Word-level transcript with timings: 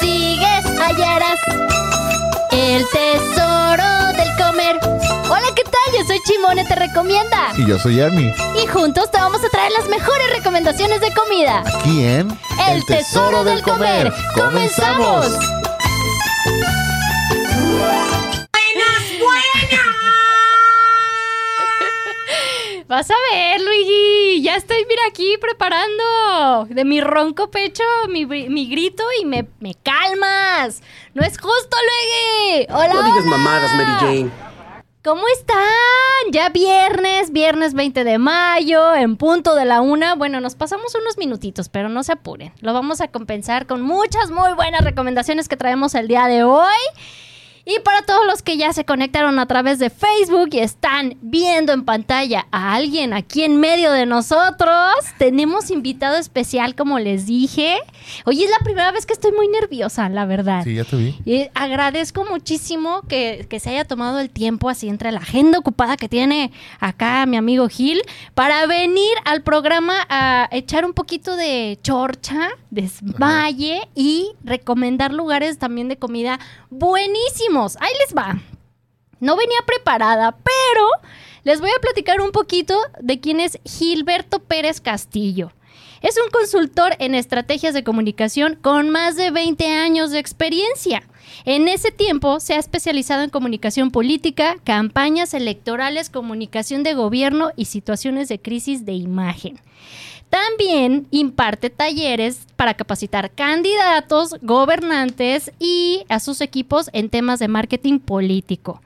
sigues, 0.00 0.64
hallarás 0.80 1.38
el 2.52 2.84
tesoro 2.90 4.12
del 4.16 4.36
comer. 4.36 4.78
Hola, 5.28 5.46
¿qué 5.54 5.62
tal? 5.64 5.98
Yo 5.98 6.04
soy 6.06 6.20
Chimone, 6.24 6.64
te 6.64 6.74
recomienda. 6.74 7.52
Y 7.56 7.66
yo 7.66 7.78
soy 7.78 8.00
Ernie. 8.00 8.34
Y 8.62 8.66
juntos 8.66 9.10
te 9.10 9.18
vamos 9.18 9.42
a 9.44 9.48
traer 9.48 9.72
las 9.72 9.88
mejores 9.88 10.30
recomendaciones 10.36 11.00
de 11.00 11.12
comida. 11.12 11.62
Aquí 11.66 12.04
en 12.04 12.28
El, 12.68 12.84
tesoro, 12.84 13.44
del 13.44 13.62
comer. 13.62 14.12
¡Comenzamos! 14.34 15.26
Vas 22.90 23.08
a 23.08 23.14
ver, 23.32 23.60
Luigi. 23.60 24.42
Ya 24.42 24.56
estoy, 24.56 24.84
mira, 24.88 25.02
aquí 25.08 25.36
preparando 25.40 26.66
de 26.68 26.84
mi 26.84 27.00
ronco 27.00 27.48
pecho 27.48 27.84
mi, 28.08 28.26
mi 28.26 28.68
grito 28.68 29.04
y 29.22 29.26
me, 29.26 29.46
me 29.60 29.76
calmas. 29.76 30.82
No 31.14 31.22
es 31.22 31.38
justo, 31.38 31.76
Luigi. 31.86 32.66
Hola. 32.68 32.92
No 32.92 33.02
digas 33.04 33.20
hola. 33.20 33.30
mamadas, 33.36 33.72
Mary 33.74 33.92
Jane. 34.00 34.30
¿Cómo 35.04 35.22
están? 35.38 35.56
Ya 36.32 36.48
viernes, 36.48 37.30
viernes 37.30 37.74
20 37.74 38.02
de 38.02 38.18
mayo, 38.18 38.92
en 38.96 39.16
punto 39.16 39.54
de 39.54 39.66
la 39.66 39.82
una. 39.82 40.16
Bueno, 40.16 40.40
nos 40.40 40.56
pasamos 40.56 40.92
unos 40.96 41.16
minutitos, 41.16 41.68
pero 41.68 41.88
no 41.88 42.02
se 42.02 42.14
apuren. 42.14 42.52
Lo 42.60 42.72
vamos 42.72 43.00
a 43.00 43.06
compensar 43.06 43.68
con 43.68 43.82
muchas 43.82 44.32
muy 44.32 44.52
buenas 44.54 44.82
recomendaciones 44.82 45.48
que 45.48 45.56
traemos 45.56 45.94
el 45.94 46.08
día 46.08 46.26
de 46.26 46.42
hoy. 46.42 46.66
Y 47.66 47.78
para 47.80 48.02
todos 48.02 48.26
los 48.26 48.42
que 48.42 48.56
ya 48.56 48.72
se 48.72 48.84
conectaron 48.84 49.38
a 49.38 49.46
través 49.46 49.78
de 49.78 49.90
Facebook 49.90 50.48
y 50.52 50.60
están 50.60 51.18
viendo 51.20 51.72
en 51.72 51.84
pantalla 51.84 52.46
a 52.50 52.74
alguien 52.74 53.12
aquí 53.12 53.42
en 53.42 53.56
medio 53.56 53.92
de 53.92 54.06
nosotros, 54.06 54.94
tenemos 55.18 55.70
invitado 55.70 56.16
especial, 56.16 56.74
como 56.74 56.98
les 56.98 57.26
dije. 57.26 57.78
Hoy 58.24 58.42
es 58.42 58.50
la 58.50 58.64
primera 58.64 58.92
vez 58.92 59.04
que 59.04 59.12
estoy 59.12 59.32
muy 59.32 59.48
nerviosa, 59.48 60.08
la 60.08 60.24
verdad. 60.24 60.64
Sí, 60.64 60.74
ya 60.74 60.84
te 60.84 60.96
vi. 60.96 61.18
Y 61.26 61.48
agradezco 61.54 62.24
muchísimo 62.24 63.02
que, 63.02 63.46
que 63.48 63.60
se 63.60 63.70
haya 63.70 63.84
tomado 63.84 64.20
el 64.20 64.30
tiempo 64.30 64.70
así 64.70 64.88
entre 64.88 65.12
la 65.12 65.20
agenda 65.20 65.58
ocupada 65.58 65.96
que 65.96 66.08
tiene 66.08 66.52
acá 66.78 67.26
mi 67.26 67.36
amigo 67.36 67.68
Gil 67.68 68.00
para 68.34 68.66
venir 68.66 69.12
al 69.24 69.42
programa 69.42 69.94
a 70.08 70.48
echar 70.50 70.86
un 70.86 70.94
poquito 70.94 71.36
de 71.36 71.78
chorcha, 71.82 72.48
desmaye 72.70 73.88
y 73.94 74.32
recomendar 74.44 75.12
lugares 75.12 75.58
también 75.58 75.88
de 75.88 75.98
comida 75.98 76.38
buenísimos. 76.70 77.49
Ahí 77.50 77.92
les 77.98 78.16
va. 78.16 78.38
No 79.18 79.36
venía 79.36 79.58
preparada, 79.66 80.30
pero 80.30 80.86
les 81.42 81.60
voy 81.60 81.70
a 81.70 81.80
platicar 81.80 82.20
un 82.20 82.30
poquito 82.30 82.78
de 83.00 83.18
quién 83.18 83.40
es 83.40 83.58
Gilberto 83.64 84.38
Pérez 84.38 84.80
Castillo. 84.80 85.50
Es 86.00 86.16
un 86.24 86.30
consultor 86.30 86.94
en 87.00 87.16
estrategias 87.16 87.74
de 87.74 87.82
comunicación 87.82 88.54
con 88.54 88.88
más 88.88 89.16
de 89.16 89.32
20 89.32 89.66
años 89.66 90.12
de 90.12 90.20
experiencia. 90.20 91.02
En 91.44 91.66
ese 91.66 91.90
tiempo 91.90 92.38
se 92.38 92.54
ha 92.54 92.58
especializado 92.58 93.24
en 93.24 93.30
comunicación 93.30 93.90
política, 93.90 94.56
campañas 94.62 95.34
electorales, 95.34 96.08
comunicación 96.08 96.84
de 96.84 96.94
gobierno 96.94 97.50
y 97.56 97.64
situaciones 97.64 98.28
de 98.28 98.40
crisis 98.40 98.84
de 98.86 98.92
imagen. 98.92 99.60
También 100.30 101.08
imparte 101.10 101.70
talleres 101.70 102.46
para 102.56 102.74
capacitar 102.74 103.32
candidatos, 103.32 104.36
gobernantes 104.42 105.50
y 105.58 106.04
a 106.08 106.20
sus 106.20 106.40
equipos 106.40 106.88
en 106.92 107.10
temas 107.10 107.40
de 107.40 107.48
marketing 107.48 107.98
político. 107.98 108.80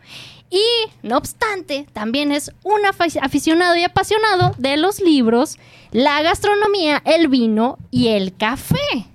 Y, 0.50 0.62
no 1.02 1.16
obstante, 1.18 1.86
también 1.92 2.32
es 2.32 2.50
un 2.62 2.80
afi- 2.82 3.18
aficionado 3.20 3.76
y 3.76 3.82
apasionado 3.84 4.54
de 4.56 4.76
los 4.76 5.00
libros, 5.00 5.58
la 5.90 6.22
gastronomía, 6.22 7.02
el 7.04 7.28
vino 7.28 7.78
y 7.90 8.08
el 8.08 8.34
café. 8.36 9.06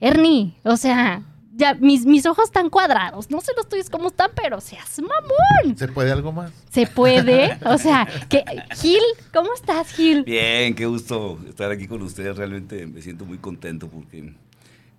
Ernie, 0.00 0.54
o 0.64 0.76
sea, 0.76 1.22
ya 1.52 1.74
mis, 1.74 2.06
mis 2.06 2.26
ojos 2.26 2.44
están 2.44 2.70
cuadrados. 2.70 3.30
No 3.30 3.40
sé 3.40 3.52
los 3.56 3.68
tuyos 3.68 3.90
cómo 3.90 4.08
están, 4.08 4.30
pero 4.40 4.60
seas 4.60 4.98
mamón. 5.00 5.76
¿Se 5.76 5.88
puede 5.88 6.12
algo 6.12 6.32
más? 6.32 6.52
Se 6.70 6.86
puede. 6.86 7.58
O 7.64 7.76
sea, 7.78 8.06
que 8.28 8.44
Gil, 8.76 9.02
¿cómo 9.32 9.52
estás, 9.54 9.88
Gil? 9.92 10.22
Bien, 10.24 10.74
qué 10.74 10.86
gusto 10.86 11.38
estar 11.48 11.70
aquí 11.70 11.86
con 11.86 12.02
ustedes. 12.02 12.36
Realmente 12.36 12.86
me 12.86 13.02
siento 13.02 13.24
muy 13.24 13.38
contento 13.38 13.88
porque 13.88 14.32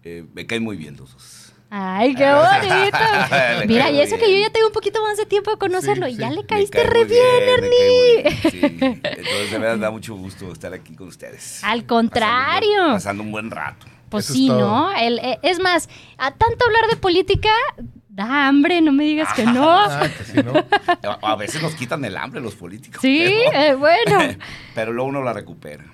eh, 0.04 0.26
me 0.34 0.46
caen 0.46 0.64
muy 0.64 0.78
bien 0.78 0.98
los 0.98 1.14
dos. 1.14 1.54
Ay, 1.74 2.14
qué 2.16 2.26
bonito. 2.34 2.98
Mira, 3.68 3.90
y 3.92 4.02
eso 4.02 4.18
que 4.18 4.30
yo 4.30 4.38
ya 4.46 4.52
tengo 4.52 4.68
un 4.68 4.74
poquito 4.74 5.02
más 5.04 5.16
de 5.18 5.26
tiempo 5.26 5.52
de 5.52 5.58
conocerlo 5.58 6.08
Sí, 6.08 6.14
y 6.14 6.18
ya 6.18 6.30
le 6.30 6.46
caíste 6.46 6.84
re 6.84 7.06
bien, 7.06 7.24
Ernie. 7.48 8.24
bien, 8.24 8.38
sí. 8.52 8.60
Entonces, 8.62 9.52
de 9.52 9.58
verdad, 9.58 9.78
da 9.78 9.90
mucho 9.90 10.14
gusto 10.16 10.52
estar 10.52 10.74
aquí 10.74 10.96
con 10.96 11.08
ustedes. 11.08 11.64
Al 11.64 11.84
Pasando 11.84 11.84
un 11.84 11.88
buen- 11.88 12.10
contrario. 12.10 12.84
Pasando 12.92 13.24
un 13.24 13.32
buen 13.32 13.52
rato. 13.52 13.86
Pues 14.12 14.26
Eso 14.26 14.34
sí. 14.34 14.50
¿no? 14.50 14.92
El- 14.92 15.20
eh, 15.20 15.40
es 15.42 15.60
más, 15.60 15.88
a 16.18 16.32
tanto 16.32 16.66
hablar 16.66 16.90
de 16.90 16.98
política, 16.98 17.50
da 18.10 18.50
hambre, 18.50 18.82
no 18.82 18.92
me 18.92 19.06
digas 19.06 19.34
que 19.34 19.46
no. 19.46 19.72
Ah, 19.72 20.10
que 20.18 20.24
sí, 20.26 20.38
¿no? 20.44 20.54
A, 21.22 21.36
veces 21.38 21.62
nos 21.62 21.74
quitan 21.76 22.04
el 22.04 22.18
hambre 22.18 22.42
los 22.42 22.56
políticos. 22.56 23.02
Sí, 23.02 23.26
pero, 23.50 23.58
eh, 23.58 23.76
bueno. 23.76 24.38
pero 24.76 24.92
luego 24.92 25.10
uno 25.10 25.24
la 25.24 25.32
recupera. 25.32 25.86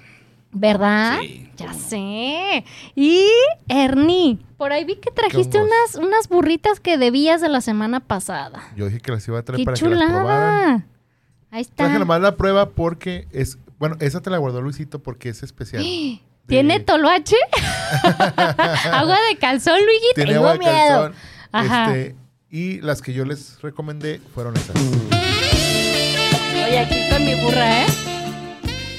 ¿Verdad? 0.51 1.19
Sí, 1.19 1.47
ya 1.57 1.73
sé. 1.73 2.65
Y 2.95 3.27
Ernie, 3.67 4.39
por 4.57 4.71
ahí 4.71 4.83
vi 4.83 4.95
que 4.95 5.11
trajiste 5.11 5.59
¿Qué 5.59 5.63
unas, 5.63 5.95
unas 5.95 6.27
burritas 6.27 6.79
que 6.79 6.97
debías 6.97 7.39
de 7.39 7.49
la 7.49 7.61
semana 7.61 7.99
pasada. 7.99 8.63
Yo 8.75 8.87
dije 8.87 8.99
que 8.99 9.11
las 9.11 9.27
iba 9.27 9.37
a 9.37 9.43
traer 9.43 9.59
¡Qué 9.59 9.65
para 9.65 9.77
que 9.77 9.87
las 9.87 10.09
probaran. 10.11 10.87
Ahí 11.51 11.61
está. 11.61 11.75
Traje 11.75 11.99
nomás 11.99 12.21
la 12.21 12.35
prueba 12.35 12.69
porque 12.71 13.27
es... 13.31 13.59
Bueno, 13.77 13.95
esa 13.99 14.21
te 14.21 14.31
la 14.31 14.39
guardó 14.39 14.61
Luisito 14.61 15.03
porque 15.03 15.29
es 15.29 15.43
especial. 15.43 15.83
¿Tiene 16.47 16.79
toloache? 16.79 17.35
Agua 18.91 19.17
de 19.29 19.37
calzón, 19.37 19.79
Luigi. 19.85 20.05
Tiene 20.15 20.33
Tengo 20.33 20.47
agua 20.47 20.53
de 20.53 20.59
miedo. 20.59 21.11
calzón. 21.11 21.15
Ajá. 21.51 21.95
Este, 21.95 22.15
y 22.49 22.81
las 22.81 23.01
que 23.01 23.13
yo 23.13 23.25
les 23.25 23.61
recomendé 23.61 24.21
fueron 24.33 24.55
esas. 24.55 24.75
Oye, 26.65 26.79
aquí 26.79 27.09
con 27.11 27.25
mi 27.25 27.35
burra, 27.35 27.83
¿eh? 27.83 27.87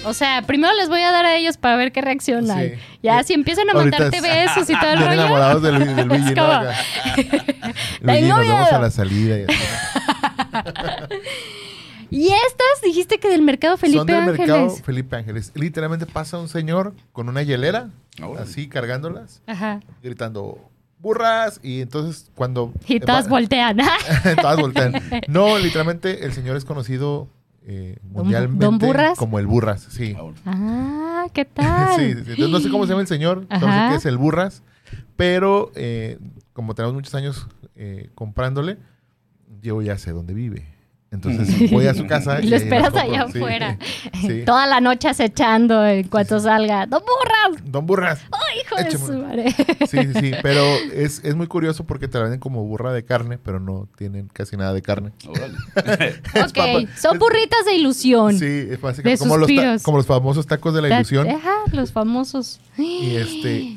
O 0.05 0.15
sea, 0.15 0.43
primero 0.43 0.73
les 0.75 0.89
voy 0.89 1.03
a 1.03 1.11
dar 1.11 1.27
a 1.27 1.37
ellos 1.37 1.57
para 1.59 1.77
ver 1.77 1.93
qué 1.93 2.01
reaccionan. 2.01 2.59
Sí. 2.61 2.73
Ya, 3.03 3.23
si 3.25 3.35
empiezan 3.35 3.69
a 3.71 3.75
mandarte 3.75 4.17
es- 4.17 4.23
besos 4.23 4.71
y 4.71 4.79
todo 4.79 4.91
el 4.91 4.99
rollo. 5.01 5.13
enamorados 5.13 5.63
de, 5.63 5.73
Lu- 5.73 5.95
de 5.95 6.05
Luigi, 6.05 6.35
¿no? 6.35 6.45
Acá. 6.53 6.75
Luigi, 8.01 8.23
nos 8.29 8.39
vemos 8.41 8.73
a 8.73 8.79
la 8.79 8.91
salida. 8.91 9.39
y 9.39 9.45
así. 9.45 9.55
Y 12.11 12.29
estas 12.29 12.83
dijiste 12.85 13.19
que 13.19 13.29
del 13.29 13.43
mercado 13.43 13.77
Felipe 13.77 13.99
Son 13.99 14.07
del 14.07 14.17
Ángeles. 14.17 14.39
mercado 14.39 14.71
Felipe 14.71 15.17
Ángeles. 15.17 15.53
Literalmente 15.55 16.07
pasa 16.07 16.39
un 16.39 16.49
señor 16.49 16.95
con 17.13 17.29
una 17.29 17.43
hielera, 17.43 17.91
así 18.39 18.69
cargándolas, 18.69 19.43
Ajá. 19.47 19.81
gritando 20.03 20.71
burras 21.01 21.61
y 21.63 21.81
entonces 21.81 22.31
cuando 22.35 22.73
Y 22.89 22.99
todas 23.01 23.29
voltean. 23.29 23.79
todas 24.41 24.59
voltean. 24.59 24.95
No, 25.29 25.59
literalmente 25.59 26.25
el 26.25 26.33
señor 26.33 26.57
es 26.57 26.65
conocido 26.65 27.29
eh, 27.67 27.99
mundialmente 28.03 28.65
don 28.65 28.79
Burras? 28.79 29.19
como 29.19 29.39
el 29.39 29.47
burras, 29.47 29.87
sí. 29.91 30.17
Ah, 30.47 31.27
¿qué 31.35 31.45
tal? 31.45 31.97
Sí. 31.97 32.03
Entonces, 32.13 32.49
no 32.49 32.61
sé 32.61 32.71
cómo 32.71 32.85
se 32.85 32.91
llama 32.91 33.03
el 33.03 33.07
señor, 33.09 33.47
no 33.51 33.61
sé 33.61 33.89
qué 33.91 33.95
es 33.97 34.07
el 34.07 34.17
burras, 34.17 34.63
pero 35.17 35.71
eh, 35.75 36.19
como 36.55 36.75
tenemos 36.75 36.95
muchos 36.95 37.15
años 37.15 37.47
eh, 37.77 38.09
comprándole, 38.15 38.79
yo 39.61 39.83
ya 39.83 39.99
sé 39.99 40.13
dónde 40.13 40.33
vive. 40.35 40.67
Entonces 41.11 41.71
voy 41.71 41.87
a 41.87 41.95
su 41.95 42.07
casa 42.07 42.39
Y 42.43 42.49
lo 42.49 42.57
esperas 42.57 42.95
allá 42.95 43.27
Sí, 43.33 43.39
afuera. 43.39 43.79
sí. 44.21 44.43
Toda 44.45 44.67
la 44.67 44.81
noche 44.83 45.09
acechando 45.09 45.87
en 45.87 46.07
cuanto 46.09 46.39
salga. 46.39 46.85
¡No 46.85 47.01
burras! 47.01 47.65
Don 47.65 47.87
Burras. 47.87 48.21
¡Ay, 48.31 48.61
hijo 48.61 48.77
de 48.77 48.91
su 48.91 49.13
madre! 49.23 49.51
Sí, 49.89 49.99
sí, 49.99 50.13
sí. 50.21 50.33
Pero 50.43 50.61
es, 50.93 51.25
es 51.25 51.35
muy 51.35 51.47
curioso 51.47 51.85
porque 51.85 52.09
te 52.09 52.19
la 52.19 52.25
venden 52.25 52.41
como 52.41 52.63
burra 52.65 52.93
de 52.93 53.05
carne, 53.07 53.39
pero 53.39 53.59
no 53.59 53.89
tienen 53.97 54.29
casi 54.33 54.57
nada 54.59 54.75
de 54.75 54.83
carne. 54.83 55.13
Órale. 55.27 55.55
Ok, 56.47 56.55
papa- 56.55 56.99
son 57.01 57.19
burritas 57.19 57.65
de 57.65 57.75
ilusión. 57.77 58.39
Sí, 58.39 58.45
es 58.71 58.81
básicamente 58.81 59.11
De 59.11 59.19
como 59.19 59.39
los, 59.39 59.47
ta- 59.49 59.55
suspiros. 59.55 59.83
como 59.83 59.97
los 59.97 60.07
famosos 60.07 60.47
tacos 60.47 60.75
de 60.75 60.83
la 60.83 60.95
ilusión. 60.97 61.27
Ajá, 61.29 61.55
los 61.73 61.91
famosos. 61.91 62.61
Y 62.77 63.17
este 63.17 63.77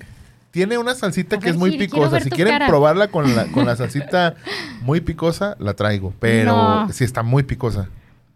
tiene 0.52 0.78
una 0.78 0.94
salsita 0.96 1.38
A 1.38 1.40
que 1.40 1.50
es 1.50 1.58
muy 1.58 1.78
picosa. 1.78 2.20
Si 2.20 2.30
quieren 2.30 2.54
cara. 2.54 2.68
probarla 2.68 3.08
con 3.08 3.36
la, 3.36 3.46
con 3.48 3.66
la 3.66 3.76
salsita 3.78 4.36
muy 4.82 5.02
picosa, 5.02 5.56
la 5.60 5.74
traigo. 5.74 6.14
Pero 6.20 6.52
No. 6.54 6.90
sí 6.92 7.04
está 7.04 7.24
muy 7.24 7.44
picosa. 7.44 7.88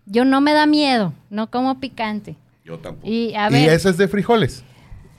Yo 0.06 0.24
no 0.26 0.40
me 0.42 0.54
da 0.54 0.66
miedo, 0.66 1.14
no 1.30 1.50
como 1.50 1.80
picante. 1.80 2.36
Yo 2.64 2.78
tampoco. 2.80 3.08
Y 3.08 3.36
a 3.36 3.50
y 3.52 3.66
esa 3.66 3.90
es 3.90 3.98
de 3.98 4.08
frijoles. 4.08 4.64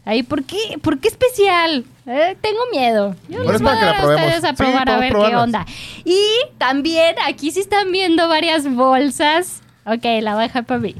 ahí, 0.04 0.22
¿por 0.22 0.44
qué? 0.44 0.78
¿Por 0.82 0.98
qué 1.00 1.08
especial? 1.08 1.84
Eh, 2.06 2.36
tengo 2.40 2.60
miedo. 2.70 3.14
Yo 3.28 3.38
Bueno, 3.42 3.52
les 3.52 3.56
es 3.56 3.62
voy 3.62 3.70
a 3.72 3.74
para 3.74 3.80
que 3.80 3.86
la 3.86 3.86
dar 3.86 3.96
a 3.96 4.02
probemos. 4.02 4.26
ustedes 4.26 4.44
a 4.44 4.48
Sí, 4.50 4.54
probar 4.56 4.82
a 4.90 4.96
podemos 4.96 5.00
ver 5.22 5.30
qué 5.30 5.36
onda. 5.36 5.66
Y 6.04 6.22
también 6.58 7.16
aquí 7.26 7.50
sí 7.50 7.60
están 7.60 7.90
viendo 7.92 8.28
varias 8.28 8.72
bolsas. 8.72 9.60
Ok, 9.86 10.04
la 10.20 10.34
voy 10.34 10.50
a 10.52 10.62
para 10.62 10.80
mí. 10.80 10.96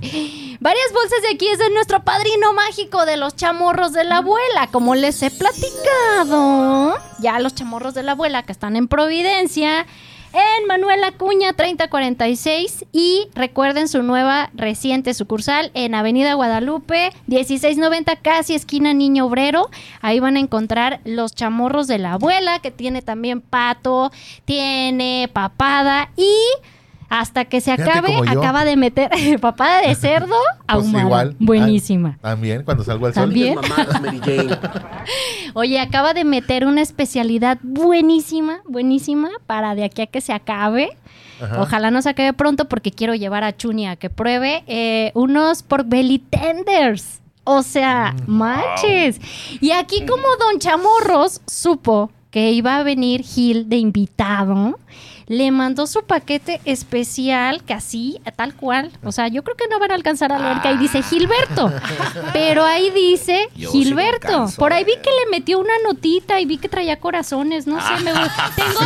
Varias 0.61 0.93
bolsas 0.93 1.21
de 1.23 1.35
aquí 1.35 1.49
es 1.49 1.59
de 1.59 1.71
nuestro 1.71 2.05
padrino 2.05 2.53
mágico 2.53 3.05
de 3.05 3.17
los 3.17 3.35
chamorros 3.35 3.93
de 3.93 4.05
la 4.05 4.19
abuela. 4.19 4.69
Como 4.71 4.95
les 4.95 5.23
he 5.25 5.31
platicado, 5.33 6.97
ya 7.19 7.41
los 7.41 7.55
chamorros 7.55 7.95
de 7.95 8.05
la 8.05 8.13
abuela 8.13 8.45
que 8.45 8.53
están 8.53 8.77
en 8.77 8.87
Providencia 8.87 9.87
en 10.33 10.67
Manuel 10.67 11.03
Acuña 11.03 11.53
3046 11.53 12.85
y 12.93 13.29
recuerden 13.35 13.89
su 13.89 14.03
nueva 14.03 14.51
reciente 14.55 15.15
sucursal 15.15 15.71
en 15.75 15.95
Avenida 15.95 16.35
Guadalupe 16.35 17.11
1690 17.27 18.17
casi 18.17 18.55
esquina 18.55 18.95
Niño 18.95 19.27
Obrero. 19.27 19.69
Ahí 20.01 20.21
van 20.21 20.37
a 20.37 20.41
encontrar 20.41 21.01
los 21.05 21.35
chamorros 21.35 21.89
de 21.89 21.99
la 21.99 22.13
abuela 22.13 22.61
que 22.61 22.71
tiene 22.71 23.03
también 23.03 23.41
pato, 23.41 24.13
tiene 24.45 25.29
papada 25.33 26.11
y 26.17 26.31
hasta 27.09 27.45
que 27.45 27.61
se 27.61 27.77
Fíjate 27.77 27.91
acabe 27.99 28.17
acaba 28.29 28.65
de 28.65 28.77
meter 28.77 29.11
papada 29.41 29.81
de 29.83 29.95
cerdo 29.95 30.35
Pues 30.35 30.67
ahumada. 30.67 31.05
igual. 31.05 31.37
Buenísima. 31.39 32.19
Ah, 32.23 32.31
también, 32.31 32.63
cuando 32.65 32.83
salgo 32.85 33.07
al 33.07 33.15
sol. 33.15 33.25
También. 33.25 33.59
Oye, 35.55 35.81
acaba 35.81 36.15
de 36.15 36.25
meter 36.25 36.67
una 36.67 36.83
especialidad 36.83 37.59
buenísima, 37.63 38.61
buenísima 38.69 39.31
para 39.47 39.75
de 39.75 39.85
aquí 39.85 40.03
a 40.03 40.07
que 40.07 40.21
se 40.21 40.33
acabe. 40.33 40.91
Ajá. 41.41 41.61
Ojalá 41.63 41.91
no 41.91 42.01
se 42.03 42.09
acabe 42.11 42.33
pronto 42.33 42.67
porque 42.67 42.91
quiero 42.93 43.15
llevar 43.15 43.45
a 43.45 43.57
Chuni 43.57 43.87
a 43.87 43.97
que 43.97 44.11
pruebe 44.11 44.65
eh, 44.67 45.13
unos 45.15 45.63
pork 45.63 45.85
belly 45.89 46.19
tenders. 46.19 47.21
O 47.45 47.63
sea, 47.63 48.15
Mm. 48.27 48.31
manches. 48.33 49.21
Y 49.61 49.71
aquí 49.71 50.05
como 50.07 50.25
Don 50.41 50.59
Chamorros 50.59 51.41
supo 51.47 52.11
que 52.31 52.51
iba 52.53 52.77
a 52.79 52.83
venir 52.83 53.23
Gil 53.23 53.69
de 53.69 53.77
invitado, 53.77 54.79
le 55.29 55.51
mandó 55.51 55.87
su 55.89 56.05
paquete 56.05 56.61
especial, 56.65 57.63
que 57.65 57.75
así, 57.75 58.21
tal 58.37 58.55
cual. 58.55 58.93
O 59.03 59.11
sea, 59.11 59.27
yo 59.29 59.43
creo 59.43 59.57
que 59.57 59.67
no 59.69 59.81
van 59.81 59.91
a 59.91 59.95
alcanzar 59.95 60.33
a 60.33 60.39
leer 60.39 60.61
que 60.63 60.69
ahí 60.69 60.77
dice 60.77 61.03
Gilberto. 61.03 61.73
Pero 62.33 62.65
ahí 62.65 62.91
dice 62.91 63.49
Yo 63.57 63.71
sí 63.73 63.79
me 63.79 63.85
Gilberto. 63.85 64.47
Por 64.57 64.73
ahí 64.73 64.85
vi 64.85 64.93
leer. 64.93 65.03
que 65.03 65.11
le 65.11 65.31
metió 65.31 65.59
una 65.59 65.73
notita 65.85 66.39
y 66.41 66.45
vi 66.47 66.59
que 66.59 66.69
traía 66.69 67.01
corazones. 67.01 67.67
No 67.67 67.81
sé, 67.81 68.05
me 68.05 68.13
gu- 68.15 68.31
tengo, 68.55 68.81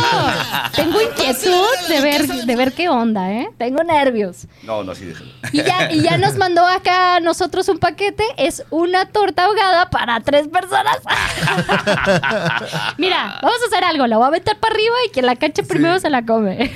tengo 0.75 1.01
inquietud 1.01 1.87
de 1.89 2.01
ver, 2.01 2.27
de 2.27 2.55
ver 2.55 2.73
qué 2.73 2.89
onda, 2.89 3.31
¿eh? 3.31 3.49
Tengo 3.59 3.83
nervios. 3.83 4.47
No, 4.63 4.83
no, 4.83 4.95
sí, 4.95 5.05
déjalo. 5.05 5.29
Y 5.53 5.57
ya, 5.63 5.91
y 5.91 6.01
ya 6.01 6.17
nos 6.17 6.35
mandó 6.37 6.65
acá 6.65 7.17
a 7.17 7.19
nosotros 7.19 7.67
un 7.69 7.77
paquete. 7.77 8.23
Es 8.37 8.63
una 8.71 9.05
torta 9.05 9.45
ahogada 9.45 9.89
para 9.91 10.19
tres 10.21 10.47
personas. 10.47 10.97
Mira, 12.97 13.39
vamos 13.41 13.57
a 13.63 13.67
hacer 13.67 13.83
algo. 13.83 14.07
La 14.07 14.17
voy 14.17 14.27
a 14.27 14.31
meter 14.31 14.57
para 14.57 14.73
arriba 14.73 14.95
y 15.07 15.09
quien 15.09 15.25
la 15.25 15.35
cache 15.35 15.63
primero 15.63 15.99
se 15.99 16.09
la 16.09 16.21
come. 16.31 16.71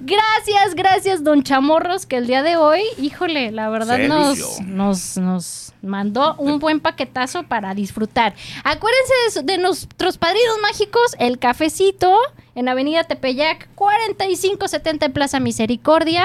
Gracias, 0.00 0.74
gracias, 0.74 1.24
don 1.24 1.42
Chamorros, 1.42 2.06
que 2.06 2.16
el 2.16 2.26
día 2.26 2.42
de 2.42 2.56
hoy, 2.56 2.82
híjole, 2.98 3.50
la 3.50 3.70
verdad 3.70 3.98
nos, 4.06 4.60
nos, 4.60 5.16
nos 5.16 5.72
mandó 5.82 6.34
un 6.36 6.58
buen 6.58 6.80
paquetazo 6.80 7.44
para 7.44 7.74
disfrutar. 7.74 8.34
Acuérdense 8.64 9.42
de, 9.42 9.52
de 9.52 9.58
nuestros 9.58 10.18
padrinos 10.18 10.56
mágicos, 10.60 11.16
el 11.18 11.38
cafecito 11.38 12.14
en 12.54 12.68
Avenida 12.68 13.04
Tepeyac, 13.04 13.68
4570 13.74 15.06
en 15.06 15.12
Plaza 15.12 15.40
Misericordia. 15.40 16.24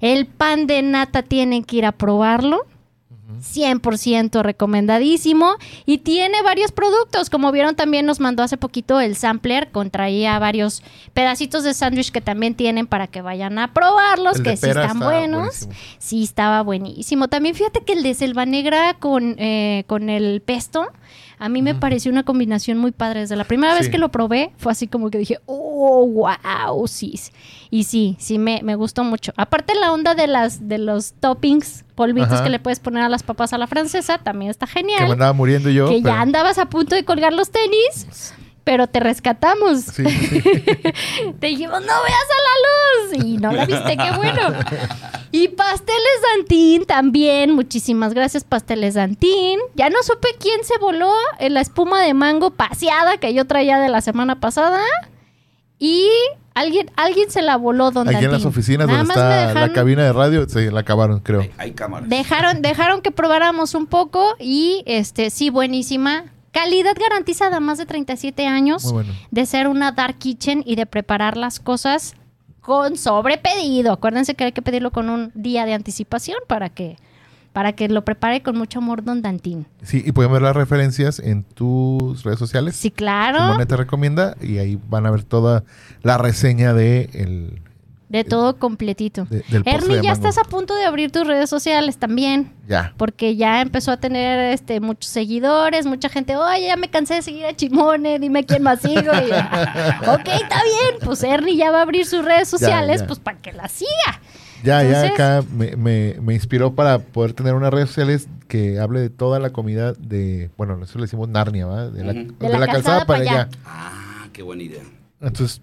El 0.00 0.26
pan 0.26 0.66
de 0.66 0.82
nata 0.82 1.22
tienen 1.22 1.64
que 1.64 1.76
ir 1.76 1.86
a 1.86 1.92
probarlo. 1.92 2.66
100% 3.28 4.42
recomendadísimo 4.42 5.56
y 5.86 5.98
tiene 5.98 6.42
varios 6.42 6.72
productos, 6.72 7.30
como 7.30 7.52
vieron 7.52 7.76
también 7.76 8.06
nos 8.06 8.20
mandó 8.20 8.42
hace 8.42 8.56
poquito 8.56 9.00
el 9.00 9.16
sampler, 9.16 9.70
contraía 9.70 10.38
varios 10.38 10.82
pedacitos 11.14 11.64
de 11.64 11.74
sándwich 11.74 12.10
que 12.10 12.20
también 12.20 12.54
tienen 12.54 12.86
para 12.86 13.06
que 13.06 13.20
vayan 13.22 13.58
a 13.58 13.72
probarlos, 13.74 14.36
El 14.36 14.42
que 14.44 14.56
sí 14.56 14.68
están 14.68 14.96
está 14.96 15.04
buenos. 15.04 15.40
buenísimo. 15.66 15.72
Sí, 15.98 16.22
estaba 16.24 16.62
buenísimo. 16.62 17.28
También 17.28 17.54
fíjate 17.54 17.80
que 17.84 17.92
el 17.92 18.02
de 18.02 18.14
selva 18.14 18.46
negra 18.46 18.94
con, 18.98 19.36
eh, 19.38 19.84
con 19.86 20.08
el 20.08 20.40
pesto, 20.40 20.86
a 21.38 21.48
mí 21.48 21.62
me 21.62 21.74
pareció 21.74 22.10
una 22.10 22.22
combinación 22.24 22.78
muy 22.78 22.90
padre. 22.92 23.20
Desde 23.20 23.36
la 23.36 23.44
primera 23.44 23.74
vez 23.74 23.88
que 23.88 23.98
lo 23.98 24.10
probé, 24.10 24.50
fue 24.56 24.72
así 24.72 24.86
como 24.88 25.10
que 25.10 25.18
dije, 25.18 25.38
oh, 25.46 26.06
wow, 26.06 26.86
sí. 26.88 27.14
Y 27.70 27.84
sí, 27.84 28.16
sí, 28.18 28.38
me, 28.38 28.60
me 28.62 28.74
gustó 28.74 29.04
mucho. 29.04 29.32
Aparte 29.36 29.74
la 29.74 29.92
onda 29.92 30.14
de 30.14 30.26
las 30.26 30.68
de 30.68 30.78
los 30.78 31.12
toppings, 31.14 31.84
polvitos 31.94 32.32
Ajá. 32.32 32.44
que 32.44 32.50
le 32.50 32.58
puedes 32.58 32.80
poner 32.80 33.02
a 33.04 33.08
las 33.08 33.22
papas 33.22 33.52
a 33.52 33.58
la 33.58 33.66
francesa, 33.66 34.18
también 34.18 34.50
está 34.50 34.66
Que 34.66 34.82
me 34.82 34.90
genial. 34.92 35.12
andaba 35.12 35.32
muriendo 35.32 35.70
yo. 35.70 35.88
Que 35.88 36.00
pero- 36.02 36.14
ya 36.14 36.20
andabas 36.20 36.58
a 36.58 36.66
punto 36.66 36.94
de 36.94 37.04
colgar 37.04 37.32
los 37.32 37.50
tenis, 37.50 38.32
pero 38.68 38.86
te 38.86 39.00
rescatamos. 39.00 39.80
Sí, 39.80 40.04
sí. 40.04 40.42
Te 41.40 41.46
dijimos, 41.46 41.80
no 41.80 41.86
veas 41.86 42.28
a 42.36 42.40
la 42.44 43.16
luz. 43.16 43.24
Y 43.24 43.38
no 43.38 43.50
la 43.50 43.64
viste, 43.64 43.96
qué 43.96 44.10
bueno. 44.14 44.42
Y 45.32 45.48
Pasteles 45.48 46.20
Dantín 46.36 46.84
también. 46.84 47.54
Muchísimas 47.54 48.12
gracias, 48.12 48.44
Pasteles 48.44 48.92
Dantín. 48.92 49.58
Ya 49.74 49.88
no 49.88 50.02
supe 50.02 50.28
quién 50.38 50.64
se 50.64 50.76
voló 50.76 51.10
en 51.38 51.54
la 51.54 51.62
espuma 51.62 52.02
de 52.02 52.12
mango 52.12 52.50
paseada 52.50 53.16
que 53.16 53.32
yo 53.32 53.46
traía 53.46 53.78
de 53.78 53.88
la 53.88 54.02
semana 54.02 54.38
pasada. 54.38 54.82
Y 55.78 56.06
alguien, 56.52 56.90
alguien 56.96 57.30
se 57.30 57.40
la 57.40 57.56
voló, 57.56 57.90
don 57.90 58.06
Aquí 58.06 58.22
en 58.22 58.32
las 58.32 58.44
oficinas 58.44 58.86
Nada 58.86 58.98
donde 58.98 59.14
está 59.14 59.54
la 59.54 59.72
cabina 59.72 60.04
de 60.04 60.12
radio, 60.12 60.46
se 60.46 60.70
la 60.70 60.80
acabaron, 60.80 61.20
creo. 61.20 61.40
Hay, 61.40 61.52
hay 61.56 61.72
cámaras. 61.72 62.10
Dejaron, 62.10 62.60
dejaron 62.60 63.00
que 63.00 63.12
probáramos 63.12 63.74
un 63.74 63.86
poco 63.86 64.36
y 64.38 64.82
este 64.84 65.30
sí, 65.30 65.48
buenísima. 65.48 66.26
Calidad 66.52 66.96
garantizada, 66.98 67.60
más 67.60 67.78
de 67.78 67.86
37 67.86 68.46
años 68.46 68.90
bueno. 68.92 69.12
de 69.30 69.46
ser 69.46 69.68
una 69.68 69.92
dark 69.92 70.18
kitchen 70.18 70.62
y 70.66 70.76
de 70.76 70.86
preparar 70.86 71.36
las 71.36 71.60
cosas 71.60 72.14
con 72.60 72.96
sobrepedido. 72.96 73.92
Acuérdense 73.92 74.34
que 74.34 74.44
hay 74.44 74.52
que 74.52 74.62
pedirlo 74.62 74.90
con 74.90 75.08
un 75.08 75.30
día 75.34 75.64
de 75.66 75.74
anticipación 75.74 76.38
para 76.46 76.68
que 76.68 76.96
para 77.52 77.72
que 77.72 77.88
lo 77.88 78.04
prepare 78.04 78.42
con 78.42 78.56
mucho 78.56 78.78
amor 78.78 79.02
Don 79.02 79.20
Dantín. 79.20 79.66
Sí, 79.82 80.02
y 80.04 80.12
pueden 80.12 80.30
ver 80.30 80.42
las 80.42 80.54
referencias 80.54 81.18
en 81.18 81.42
tus 81.42 82.22
redes 82.22 82.38
sociales. 82.38 82.76
Sí, 82.76 82.90
claro. 82.90 83.38
Simone 83.38 83.66
te 83.66 83.76
recomienda 83.76 84.36
y 84.40 84.58
ahí 84.58 84.78
van 84.88 85.06
a 85.06 85.10
ver 85.10 85.24
toda 85.24 85.64
la 86.02 86.18
reseña 86.18 86.72
de 86.72 87.10
el, 87.14 87.60
De 88.08 88.24
todo 88.24 88.56
completito. 88.58 89.26
de- 89.28 89.44
del 89.50 89.62
Ernie, 89.66 89.96
de 89.96 90.02
ya 90.02 90.12
mango. 90.14 90.28
estás 90.28 90.38
a 90.38 90.48
punto 90.48 90.74
de 90.74 90.84
abrir 90.84 91.10
tus 91.12 91.26
redes 91.26 91.50
sociales 91.50 91.98
también. 91.98 92.52
Ya. 92.68 92.92
porque 92.98 93.34
ya 93.34 93.62
empezó 93.62 93.90
a 93.92 93.96
tener 93.96 94.38
este 94.52 94.80
muchos 94.80 95.10
seguidores, 95.10 95.86
mucha 95.86 96.10
gente, 96.10 96.36
oye, 96.36 96.66
ya 96.66 96.76
me 96.76 96.90
cansé 96.90 97.14
de 97.14 97.22
seguir 97.22 97.46
a 97.46 97.56
Chimone, 97.56 98.18
dime 98.18 98.44
quién 98.44 98.62
más 98.62 98.80
sigo. 98.82 99.00
Y, 99.00 99.30
"Ah, 99.32 100.00
ok, 100.20 100.28
está 100.28 100.62
bien, 100.64 101.00
pues 101.02 101.22
Ernie 101.22 101.56
ya 101.56 101.70
va 101.70 101.78
a 101.78 101.82
abrir 101.82 102.04
sus 102.04 102.22
redes 102.24 102.48
sociales, 102.48 103.00
ya. 103.00 103.06
pues 103.06 103.18
para 103.20 103.38
que 103.38 103.52
la 103.54 103.68
siga. 103.68 104.20
Ya, 104.64 104.82
ya 104.82 105.06
acá 105.06 105.42
me, 105.54 105.76
me, 105.76 106.16
me 106.20 106.34
inspiró 106.34 106.74
para 106.74 106.98
poder 106.98 107.32
tener 107.32 107.54
unas 107.54 107.72
redes 107.72 107.88
sociales 107.88 108.28
que 108.48 108.78
hable 108.80 109.00
de 109.00 109.08
toda 109.08 109.38
la 109.38 109.50
comida 109.50 109.92
de, 109.94 110.50
bueno, 110.58 110.76
nosotros 110.76 111.00
le 111.02 111.06
decimos 111.06 111.28
Narnia, 111.28 111.64
¿va? 111.66 111.88
De 111.88 112.04
la, 112.04 112.12
Ujú. 112.12 112.34
de 112.38 112.58
la 112.58 112.66
calzada 112.66 113.06
para 113.06 113.20
allá. 113.20 113.48
Ah, 113.64 114.26
qué 114.32 114.42
buena 114.42 114.62
idea. 114.64 114.82
Entonces, 115.22 115.62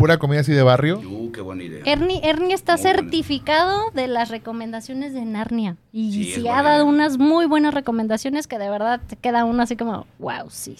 pura 0.00 0.18
comida 0.18 0.40
así 0.40 0.52
de 0.52 0.62
barrio. 0.62 0.98
Uh, 0.98 1.30
qué 1.30 1.40
buena 1.40 1.62
idea. 1.62 1.82
Ernie, 1.84 2.20
Ernie 2.24 2.54
está 2.54 2.74
Muy 2.74 2.82
certificado 2.82 3.90
de 3.92 4.08
las 4.08 4.30
recomendaciones 4.30 5.12
de 5.12 5.24
Narnia 5.24 5.76
y 5.92 6.12
Sí, 6.12 6.24
sí 6.32 6.48
ha 6.48 6.62
dado 6.62 6.84
idea. 6.84 6.84
unas 6.84 7.18
muy 7.18 7.46
buenas 7.46 7.74
recomendaciones 7.74 8.46
que 8.46 8.58
de 8.58 8.70
verdad 8.70 9.00
te 9.06 9.16
queda 9.16 9.44
uno 9.44 9.62
así 9.62 9.76
como, 9.76 10.06
wow, 10.18 10.48
sí. 10.48 10.76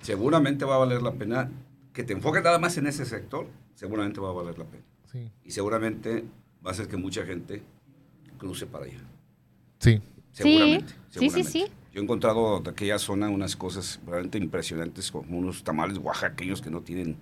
Seguramente 0.00 0.64
va 0.64 0.76
a 0.76 0.78
valer 0.78 1.02
la 1.02 1.12
pena 1.12 1.50
que 1.92 2.02
te 2.02 2.12
enfoques 2.12 2.42
nada 2.42 2.58
más 2.58 2.76
en 2.78 2.86
ese 2.86 3.04
sector. 3.04 3.46
Seguramente 3.74 4.20
va 4.20 4.30
a 4.30 4.32
valer 4.32 4.58
la 4.58 4.64
pena. 4.64 4.82
Sí. 5.12 5.30
Y 5.44 5.50
seguramente 5.50 6.24
va 6.64 6.70
a 6.70 6.72
hacer 6.72 6.88
que 6.88 6.96
mucha 6.96 7.24
gente 7.24 7.62
cruce 8.38 8.66
para 8.66 8.86
allá. 8.86 8.98
Sí. 9.78 10.00
Seguramente. 10.32 10.88
Sí, 10.88 10.94
sí, 11.10 11.18
seguramente. 11.20 11.50
sí. 11.50 11.66
Yo 11.92 12.00
he 12.00 12.02
encontrado 12.02 12.60
de 12.60 12.70
aquella 12.70 12.98
zona 12.98 13.28
unas 13.28 13.54
cosas 13.54 14.00
realmente 14.04 14.38
impresionantes, 14.38 15.12
como 15.12 15.38
unos 15.38 15.62
tamales 15.62 15.98
oaxaqueños 15.98 16.60
que 16.60 16.70
no 16.70 16.80
tienen 16.80 17.16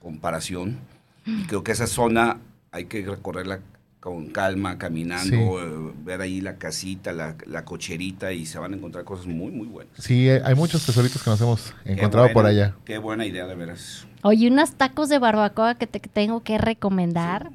comparación. 0.00 0.78
Y 1.26 1.44
creo 1.44 1.62
que 1.62 1.72
esa 1.72 1.86
zona 1.86 2.38
hay 2.72 2.86
que 2.86 3.04
recorrerla 3.04 3.60
con 4.00 4.28
calma, 4.28 4.78
caminando, 4.78 5.36
Sí. 5.36 5.36
eh, 5.36 5.92
ver 6.04 6.20
ahí 6.20 6.40
la 6.40 6.56
casita, 6.56 7.12
la, 7.12 7.34
la 7.46 7.64
cocherita 7.64 8.32
y 8.32 8.46
se 8.46 8.58
van 8.58 8.72
a 8.72 8.76
encontrar 8.76 9.04
cosas 9.04 9.26
muy, 9.26 9.50
muy 9.50 9.66
buenas. 9.66 9.92
Sí, 9.98 10.28
eh, 10.28 10.40
hay 10.44 10.54
muchos 10.54 10.86
tesoritos 10.86 11.22
que 11.22 11.28
nos 11.30 11.40
hemos 11.40 11.74
encontrado 11.84 12.32
por 12.32 12.46
allá. 12.46 12.74
Qué 12.84 12.98
buena 12.98 13.26
idea, 13.26 13.46
de 13.46 13.54
veras. 13.56 14.06
Oye, 14.22 14.48
unos 14.48 14.72
tacos 14.74 15.08
de 15.08 15.18
barbacoa 15.18 15.74
que 15.74 15.86
te 15.86 15.98
tengo 16.00 16.42
que 16.42 16.58
recomendar. 16.58 17.50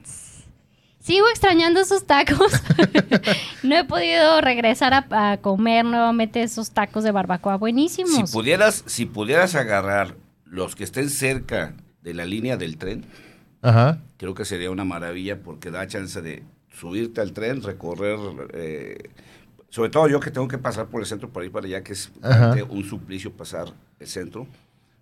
Sigo 0.99 1.27
extrañando 1.29 1.79
esos 1.81 2.05
tacos. 2.05 2.51
no 3.63 3.75
he 3.75 3.83
podido 3.85 4.39
regresar 4.41 4.93
a, 4.93 5.31
a 5.31 5.37
comer 5.37 5.85
nuevamente 5.85 6.43
esos 6.43 6.71
tacos 6.71 7.03
de 7.03 7.11
barbacoa 7.11 7.55
Si 7.55 7.59
buenísimos. 7.59 8.31
pudieras, 8.31 8.83
si 8.85 9.05
pudieras 9.05 9.55
agarrar 9.55 10.15
los 10.45 10.75
que 10.75 10.83
estén 10.83 11.09
cerca 11.09 11.73
de 12.03 12.13
la 12.13 12.25
línea 12.25 12.57
del 12.57 12.77
tren, 12.77 13.05
Ajá. 13.61 13.99
creo 14.17 14.33
que 14.33 14.45
sería 14.45 14.69
una 14.71 14.83
maravilla 14.85 15.41
porque 15.41 15.71
da 15.71 15.87
chance 15.87 16.21
de 16.21 16.43
subirte 16.71 17.21
al 17.21 17.33
tren, 17.33 17.61
recorrer, 17.63 18.19
eh, 18.53 19.09
sobre 19.69 19.89
todo 19.89 20.07
yo 20.07 20.19
que 20.19 20.31
tengo 20.31 20.47
que 20.47 20.57
pasar 20.57 20.87
por 20.87 21.01
el 21.01 21.07
centro 21.07 21.29
para 21.31 21.45
ir 21.45 21.51
para 21.51 21.65
allá, 21.65 21.83
que 21.83 21.93
es 21.93 22.11
Ajá. 22.21 22.55
un 22.69 22.83
suplicio 22.83 23.31
pasar 23.31 23.67
el 23.99 24.07
centro, 24.07 24.47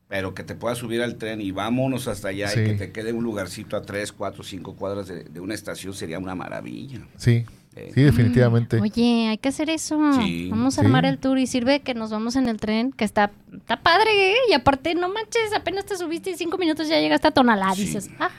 pero 0.08 0.34
que 0.34 0.44
te 0.44 0.56
puedas 0.56 0.78
subir 0.78 1.02
al 1.02 1.16
tren 1.18 1.42
y 1.42 1.52
vámonos 1.52 2.08
hasta 2.08 2.28
allá 2.30 2.50
Sí. 2.50 2.60
y 2.60 2.64
que 2.66 2.74
te 2.76 2.92
quede 2.92 3.14
un 3.14 3.24
lugarcito 3.24 3.78
a 3.78 3.82
3, 3.82 4.12
4, 4.12 4.44
5 4.44 4.76
cuadras 4.76 5.08
de, 5.08 5.24
de 5.24 5.40
una 5.40 5.54
estación 5.54 5.94
sería 5.94 6.20
una 6.20 6.36
maravilla. 6.36 7.00
Sí. 7.18 7.46
Eh, 7.76 7.92
Sí, 7.96 8.02
definitivamente. 8.02 8.80
Oye, 8.82 9.30
hay 9.30 9.38
que 9.38 9.50
hacer 9.50 9.70
eso. 9.70 9.98
Sí. 10.20 10.50
vamos 10.52 10.78
a 10.78 10.82
Sí. 10.82 10.86
armar 10.88 11.06
el 11.06 11.18
tour 11.20 11.40
y 11.40 11.48
sirve 11.48 11.80
que 11.82 11.94
nos 11.94 12.12
vamos 12.12 12.36
en 12.36 12.48
el 12.50 12.58
tren, 12.58 12.92
que 12.92 13.06
está, 13.06 13.32
está 13.54 13.78
padre, 13.82 14.34
¿eh? 14.34 14.38
Y 14.50 14.54
aparte, 14.54 14.94
no 14.96 15.08
manches, 15.08 15.54
apenas 15.56 15.86
te 15.86 15.96
subiste 15.96 16.32
y 16.32 16.36
cinco 16.36 16.58
minutos 16.58 16.90
ya 16.90 17.00
llegaste 17.00 17.28
a 17.30 17.32
Tonalá. 17.32 17.74
Sí. 17.74 17.86
Dices, 17.86 18.10
ah, 18.20 18.30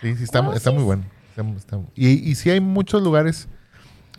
Sí, 0.00 0.14
sí, 0.14 0.22
está, 0.24 0.42
muy 0.42 0.84
bueno. 0.84 1.04
Está- 1.30 1.42
está- 1.56 1.80
y, 1.96 2.08
y 2.30 2.34
sí 2.36 2.50
hay 2.50 2.60
muchos 2.60 3.02
lugares, 3.02 3.48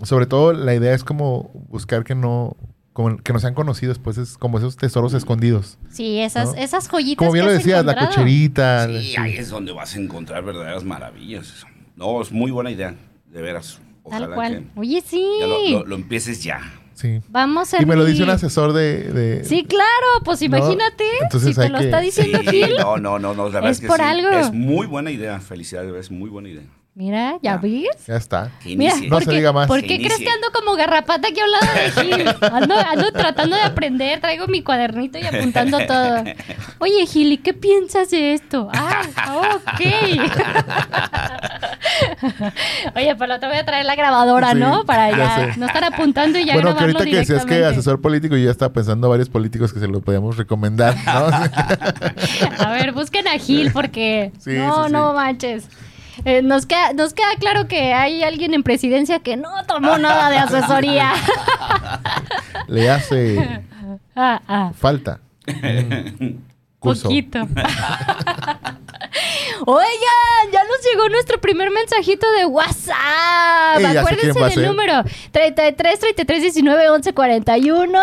sobre 0.03 0.25
todo 0.25 0.51
la 0.51 0.75
idea 0.75 0.93
es 0.93 1.03
como 1.05 1.51
buscar 1.69 2.03
que 2.03 2.15
no, 2.15 2.57
como 2.91 3.15
que 3.17 3.31
no 3.31 3.39
sean 3.39 3.53
conocidos, 3.53 3.97
pues 3.97 4.17
es 4.17 4.37
como 4.37 4.57
esos 4.57 4.75
tesoros 4.75 5.13
escondidos. 5.13 5.77
sí, 5.89 6.19
esas, 6.19 6.49
¿No? 6.49 6.55
esas 6.61 6.89
joyitas. 6.89 7.17
Como 7.19 7.31
bien 7.31 7.45
que 7.45 7.51
lo 7.53 7.57
decías, 7.57 7.85
la 7.85 7.95
cocherita. 7.95 8.87
Sí, 8.87 9.01
sí. 9.11 9.15
ahí 9.17 9.37
es 9.37 9.49
donde 9.49 9.71
vas 9.71 9.95
a 9.95 9.99
encontrar 9.99 10.43
verdaderas 10.43 10.83
maravillas. 10.83 11.65
No, 11.95 12.21
es 12.21 12.31
muy 12.31 12.51
buena 12.51 12.71
idea, 12.71 12.95
de 13.31 13.41
veras. 13.41 13.79
Tal 14.09 14.33
cual. 14.33 14.65
que 14.73 14.79
Oye, 14.79 15.03
sí. 15.05 15.25
ya 15.39 15.47
lo, 15.47 15.69
lo- 15.79 15.85
lo 15.85 15.95
empieces 15.95 16.43
ya. 16.43 16.59
Sí. 16.95 17.21
Vamos 17.29 17.73
a 17.73 17.81
Y 17.81 17.85
me 17.85 17.95
lo 17.95 18.03
dice 18.03 18.23
un 18.23 18.29
asesor 18.29 18.73
de... 18.73 19.03
de- 19.13 19.43
Sí, 19.45 19.63
claro, 19.63 20.21
pues 20.25 20.41
imagínate. 20.41 21.05
entonces 21.21 21.55
si 21.55 21.61
te 21.61 21.69
lo 21.69 21.77
que- 21.79 21.85
está 21.85 22.01
diciendo 22.01 22.39
Sí, 22.41 22.47
Gil. 22.49 22.75
no, 22.77 22.97
no, 22.97 23.17
no, 23.19 23.33
no, 23.33 23.45
la 23.45 23.53
verdad 23.55 23.69
Es 23.71 23.77
es 23.77 23.81
que 23.81 23.87
por 23.87 23.97
sí. 23.97 24.03
algo. 24.03 24.29
Es 24.31 24.51
muy 24.51 24.85
buena 24.85 25.09
idea, 25.09 25.39
felicidades, 25.39 25.93
es 25.95 26.11
muy 26.11 26.29
buena 26.29 26.49
idea. 26.49 26.63
Mira, 26.99 27.39
¿ya 27.41 27.55
ves? 27.55 27.87
Ya 28.07 28.17
está. 28.17 28.51
Mira. 28.65 28.93
No 29.03 29.07
¿por 29.07 29.23
se 29.23 29.31
diga 29.31 29.53
más. 29.53 29.67
¿Por 29.67 29.79
Que 29.79 29.87
qué 29.87 29.97
crees 29.99 30.17
que 30.17 30.29
ando 30.29 30.47
como 30.53 30.75
garrapata 30.75 31.29
aquí 31.29 31.39
a 31.39 31.45
un 31.45 31.51
lado 31.51 31.67
de 31.73 31.91
Gil? 31.91 32.27
Ando, 32.51 32.75
ando 32.75 33.11
tratando 33.13 33.55
de 33.55 33.61
aprender, 33.61 34.19
traigo 34.19 34.47
mi 34.47 34.63
cuadernito 34.63 35.17
y 35.17 35.25
apuntando 35.25 35.79
todo. 35.87 36.25
Oye, 36.79 37.05
Gil, 37.05 37.31
¿y 37.31 37.37
qué 37.37 37.53
piensas 37.53 38.09
de 38.09 38.33
esto? 38.33 38.67
Ah, 38.73 39.03
ok. 39.33 39.79
Oye, 42.97 43.15
pero 43.15 43.39
te 43.39 43.47
voy 43.47 43.55
a 43.55 43.65
traer 43.65 43.85
la 43.85 43.95
grabadora, 43.95 44.51
Sí, 44.51 44.57
¿no? 44.59 44.83
Para 44.83 45.09
ya 45.11 45.53
no 45.55 45.67
estar 45.67 45.85
apuntando 45.85 46.37
y 46.37 46.43
ya 46.43 46.55
bueno, 46.55 46.75
que 46.75 46.81
ahorita 46.81 47.05
que 47.05 47.15
decías 47.15 47.45
que 47.45 47.63
asesor 47.63 48.01
político, 48.01 48.35
yo 48.35 48.43
ya 48.43 48.51
estaba 48.51 48.73
pensando 48.73 49.07
varios 49.07 49.29
políticos 49.29 49.71
que 49.71 49.79
se 49.79 49.87
lo 49.87 50.01
podíamos 50.01 50.35
recomendar, 50.35 50.97
¿no? 51.05 51.27
A 52.65 52.71
ver, 52.71 52.91
busquen 52.91 53.25
a 53.29 53.37
Gil 53.39 53.71
porque 53.71 54.33
Sí, 54.39 54.51
no, 54.57 54.81
sí, 54.83 54.87
sí. 54.87 54.91
no 54.93 55.13
manches. 55.13 55.69
Eh, 56.25 56.41
nos, 56.41 56.65
queda, 56.65 56.93
nos 56.93 57.13
queda 57.13 57.35
claro 57.39 57.67
que 57.67 57.93
hay 57.93 58.23
alguien 58.23 58.53
en 58.53 58.63
presidencia 58.63 59.19
que 59.19 59.37
no 59.37 59.49
tomó 59.65 59.97
nada 59.97 60.29
de 60.29 60.37
asesoría. 60.37 61.13
Le 62.67 62.89
hace 62.89 63.61
ah, 64.15 64.41
ah, 64.47 64.71
falta. 64.75 65.19
curso. 66.79 67.03
poquito. 67.03 67.39
Oigan, 69.71 70.51
ya 70.51 70.63
nos 70.63 70.83
llegó 70.83 71.09
nuestro 71.09 71.39
primer 71.39 71.69
mensajito 71.69 72.25
de 72.31 72.45
WhatsApp. 72.45 72.97
Acuérdense 73.75 74.39
del 74.59 74.65
número 74.65 75.03
33 75.31 75.99
33 75.99 76.41
19 76.41 76.89
11 76.89 77.13
41 77.13 78.01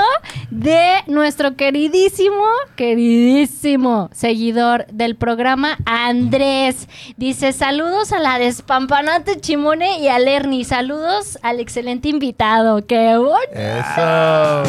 de 0.50 1.02
nuestro 1.08 1.56
queridísimo, 1.56 2.44
queridísimo 2.76 4.10
seguidor 4.12 4.86
del 4.92 5.16
programa, 5.16 5.76
Andrés. 5.86 6.86
Dice: 7.16 7.52
Saludos 7.52 8.12
a 8.12 8.20
la 8.20 8.38
despampanante 8.38 9.40
Chimone 9.40 9.98
y 9.98 10.06
a 10.06 10.20
Lerny. 10.20 10.62
Saludos 10.62 11.36
al 11.42 11.58
excelente 11.58 12.10
invitado. 12.10 12.86
¡Qué 12.86 13.16
bueno! 13.18 13.40
Eso. 13.52 14.62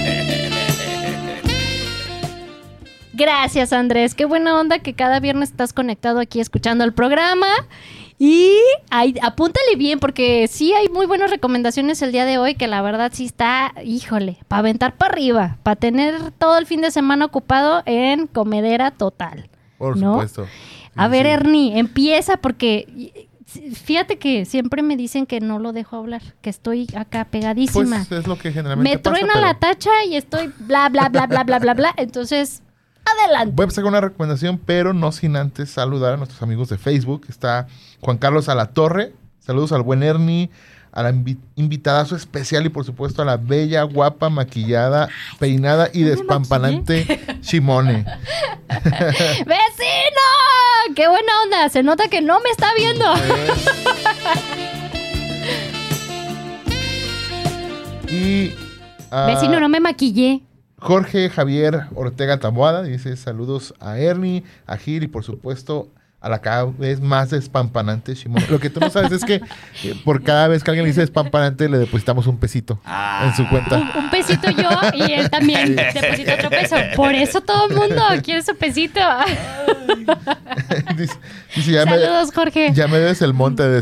Gracias, 3.18 3.72
Andrés. 3.72 4.14
Qué 4.14 4.26
buena 4.26 4.56
onda 4.58 4.78
que 4.78 4.94
cada 4.94 5.18
viernes 5.18 5.50
estás 5.50 5.72
conectado 5.72 6.20
aquí 6.20 6.38
escuchando 6.38 6.84
el 6.84 6.92
programa. 6.92 7.48
Y 8.16 8.56
ahí, 8.90 9.16
apúntale 9.22 9.74
bien, 9.76 9.98
porque 9.98 10.46
sí 10.48 10.72
hay 10.72 10.88
muy 10.88 11.04
buenas 11.06 11.28
recomendaciones 11.28 12.00
el 12.00 12.12
día 12.12 12.24
de 12.24 12.38
hoy, 12.38 12.54
que 12.54 12.68
la 12.68 12.80
verdad 12.80 13.10
sí 13.12 13.24
está, 13.24 13.74
híjole, 13.84 14.38
para 14.46 14.60
aventar 14.60 14.96
para 14.96 15.12
arriba, 15.12 15.58
para 15.64 15.74
tener 15.74 16.30
todo 16.38 16.58
el 16.58 16.66
fin 16.66 16.80
de 16.80 16.92
semana 16.92 17.24
ocupado 17.24 17.82
en 17.86 18.28
comedera 18.28 18.92
total. 18.92 19.48
Por 19.78 19.96
¿No? 19.96 20.12
supuesto. 20.12 20.44
Sí, 20.44 20.50
A 20.94 21.08
ver, 21.08 21.26
sí. 21.26 21.32
Ernie, 21.32 21.78
empieza, 21.78 22.36
porque 22.36 23.28
fíjate 23.74 24.18
que 24.18 24.44
siempre 24.44 24.82
me 24.82 24.96
dicen 24.96 25.26
que 25.26 25.40
no 25.40 25.58
lo 25.58 25.72
dejo 25.72 25.96
hablar, 25.96 26.22
que 26.40 26.50
estoy 26.50 26.86
acá 26.96 27.24
pegadísima. 27.24 28.04
Pues 28.08 28.20
es 28.20 28.28
lo 28.28 28.38
que 28.38 28.52
generalmente 28.52 28.96
me 28.96 28.98
pasa, 28.98 29.16
truena 29.16 29.32
pero 29.34 29.46
la 29.46 29.54
tacha 29.54 29.90
y 30.08 30.14
estoy 30.14 30.52
bla, 30.58 30.88
bla, 30.88 31.08
bla, 31.08 31.26
bla, 31.26 31.42
bla, 31.42 31.58
bla, 31.58 31.74
bla. 31.74 31.94
Entonces, 31.96 32.62
adelante. 33.18 33.52
Voy 33.54 33.62
a 33.62 33.64
empezar 33.64 33.84
con 33.84 33.92
una 33.92 34.00
recomendación, 34.00 34.58
pero 34.64 34.92
no 34.92 35.12
sin 35.12 35.36
antes 35.36 35.70
saludar 35.70 36.14
a 36.14 36.16
nuestros 36.16 36.42
amigos 36.42 36.68
de 36.68 36.78
Facebook. 36.78 37.26
Está 37.28 37.66
Juan 38.00 38.18
Carlos 38.18 38.48
Alatorre. 38.48 39.12
Saludos 39.40 39.72
al 39.72 39.82
buen 39.82 40.02
Ernie, 40.02 40.50
a 40.92 41.02
la 41.02 41.10
invi- 41.12 41.38
invitada 41.56 42.04
su 42.04 42.16
especial 42.16 42.66
y 42.66 42.68
por 42.68 42.84
supuesto 42.84 43.22
a 43.22 43.24
la 43.24 43.36
bella, 43.36 43.82
guapa, 43.84 44.28
maquillada, 44.28 45.08
peinada 45.38 45.88
y 45.92 46.00
¿no 46.00 46.04
me 46.04 46.10
despampanante 46.10 47.38
Shimone. 47.42 48.04
¡Vecino! 48.68 50.26
¡Qué 50.94 51.08
buena 51.08 51.32
onda! 51.44 51.68
Se 51.70 51.82
nota 51.82 52.08
que 52.08 52.20
no 52.20 52.40
me 52.40 52.50
está 52.50 52.68
viendo. 52.74 53.04
Y 58.10 58.54
a 59.10 59.26
Vecino, 59.26 59.60
no 59.60 59.68
me 59.68 59.80
maquillé. 59.80 60.42
Jorge 60.78 61.28
Javier 61.30 61.82
Ortega 61.94 62.38
Taboada 62.38 62.82
dice 62.82 63.16
saludos 63.16 63.74
a 63.80 63.98
Ernie, 63.98 64.44
a 64.66 64.76
Gil 64.76 65.02
y 65.02 65.08
por 65.08 65.24
supuesto 65.24 65.88
a 66.20 66.28
la 66.28 66.40
cada 66.40 66.64
vez 66.64 67.00
más 67.00 67.30
despampanante 67.30 68.12
Shimone. 68.14 68.44
Lo 68.50 68.58
que 68.58 68.70
tú 68.70 68.80
no 68.80 68.90
sabes 68.90 69.12
es 69.12 69.24
que 69.24 69.34
eh, 69.84 69.94
por 70.04 70.20
cada 70.24 70.48
vez 70.48 70.64
que 70.64 70.70
alguien 70.72 70.82
le 70.84 70.88
dice 70.90 71.00
despampanante 71.02 71.68
le 71.68 71.78
depositamos 71.78 72.26
un 72.26 72.38
pesito 72.38 72.80
Ah. 72.84 73.22
en 73.28 73.36
su 73.36 73.48
cuenta. 73.48 73.76
Un, 73.76 74.04
un 74.04 74.10
pesito 74.10 74.50
yo 74.50 74.68
y 74.94 75.12
él 75.12 75.30
también 75.30 75.76
deposita 75.76 76.34
otro 76.34 76.50
peso. 76.50 76.74
Por 76.96 77.14
eso 77.14 77.40
todo 77.40 77.68
el 77.68 77.76
mundo 77.76 78.02
quiere 78.24 78.42
su 78.42 78.56
pesito. 78.56 78.98
dice, 80.96 81.14
dice, 81.54 81.72
ya, 81.72 81.84
me, 81.84 81.92
Saludos, 81.98 82.32
Jorge. 82.34 82.72
ya 82.74 82.88
me 82.88 82.98
debes 82.98 83.22
el 83.22 83.32
monte 83.32 83.62
de, 83.62 83.80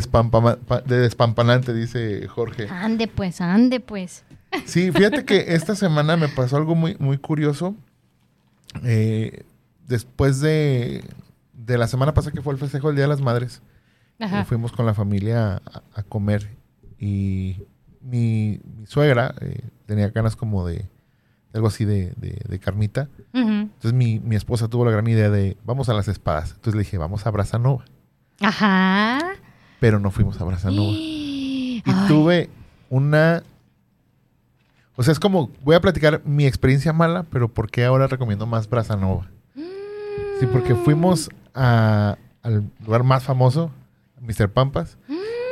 de 0.85 0.97
despampanante, 0.99 1.73
dice 1.73 2.27
Jorge. 2.27 2.67
Ande 2.69 3.07
pues, 3.07 3.41
ande 3.41 3.79
pues. 3.79 4.23
Sí, 4.65 4.91
fíjate 4.91 5.25
que 5.25 5.53
esta 5.55 5.75
semana 5.75 6.17
me 6.17 6.27
pasó 6.29 6.57
algo 6.57 6.75
muy, 6.75 6.95
muy 6.99 7.17
curioso. 7.17 7.75
Eh, 8.83 9.43
después 9.87 10.39
de, 10.41 11.03
de 11.53 11.77
la 11.77 11.87
semana 11.87 12.13
pasada 12.13 12.33
que 12.33 12.41
fue 12.41 12.53
el 12.53 12.59
festejo 12.59 12.87
del 12.87 12.95
Día 12.97 13.05
de 13.05 13.09
las 13.09 13.21
Madres, 13.21 13.61
eh, 14.41 14.45
fuimos 14.45 14.71
con 14.71 14.85
la 14.85 14.93
familia 14.93 15.61
a, 15.65 15.81
a 15.95 16.03
comer 16.03 16.49
y 16.99 17.57
mi, 18.01 18.59
mi 18.73 18.85
suegra 18.87 19.35
eh, 19.41 19.61
tenía 19.85 20.09
ganas 20.09 20.35
como 20.35 20.65
de, 20.67 20.75
de 20.75 20.85
algo 21.53 21.67
así 21.67 21.85
de, 21.85 22.13
de-. 22.17 22.41
Entonces 23.33 23.93
mi, 23.93 24.19
mi 24.19 24.35
esposa 24.35 24.67
tuvo 24.67 24.85
la 24.85 24.91
gran 24.91 25.07
idea 25.07 25.29
de 25.29 25.57
vamos 25.65 25.89
a 25.89 25.93
las 25.93 26.07
espadas. 26.07 26.51
Entonces 26.51 26.73
le 26.75 26.79
dije, 26.79 26.97
vamos 26.97 27.25
a 27.25 27.31
Brazanova. 27.31 27.85
Ajá. 28.41 29.19
Pero 29.79 29.99
no 29.99 30.11
fuimos 30.11 30.39
a 30.41 30.43
Brazanova. 30.45 30.93
Y 31.85 32.07
tuve 32.07 32.49
una... 32.89 33.43
O 34.97 35.03
sea, 35.03 35.11
es 35.13 35.19
como, 35.19 35.51
voy 35.63 35.75
a 35.75 35.79
platicar 35.81 36.21
mi 36.25 36.45
experiencia 36.45 36.91
mala, 36.91 37.23
pero 37.29 37.47
¿por 37.47 37.69
qué 37.71 37.85
ahora 37.85 38.07
recomiendo 38.07 38.45
más 38.47 38.67
Brazanova? 38.69 39.29
Sí, 40.39 40.45
porque 40.51 40.75
fuimos 40.75 41.29
a- 41.55 42.17
al 42.43 42.69
lugar 42.85 43.03
más 43.03 43.23
famoso, 43.23 43.71
Mr. 44.21 44.49
Pampas, 44.49 44.97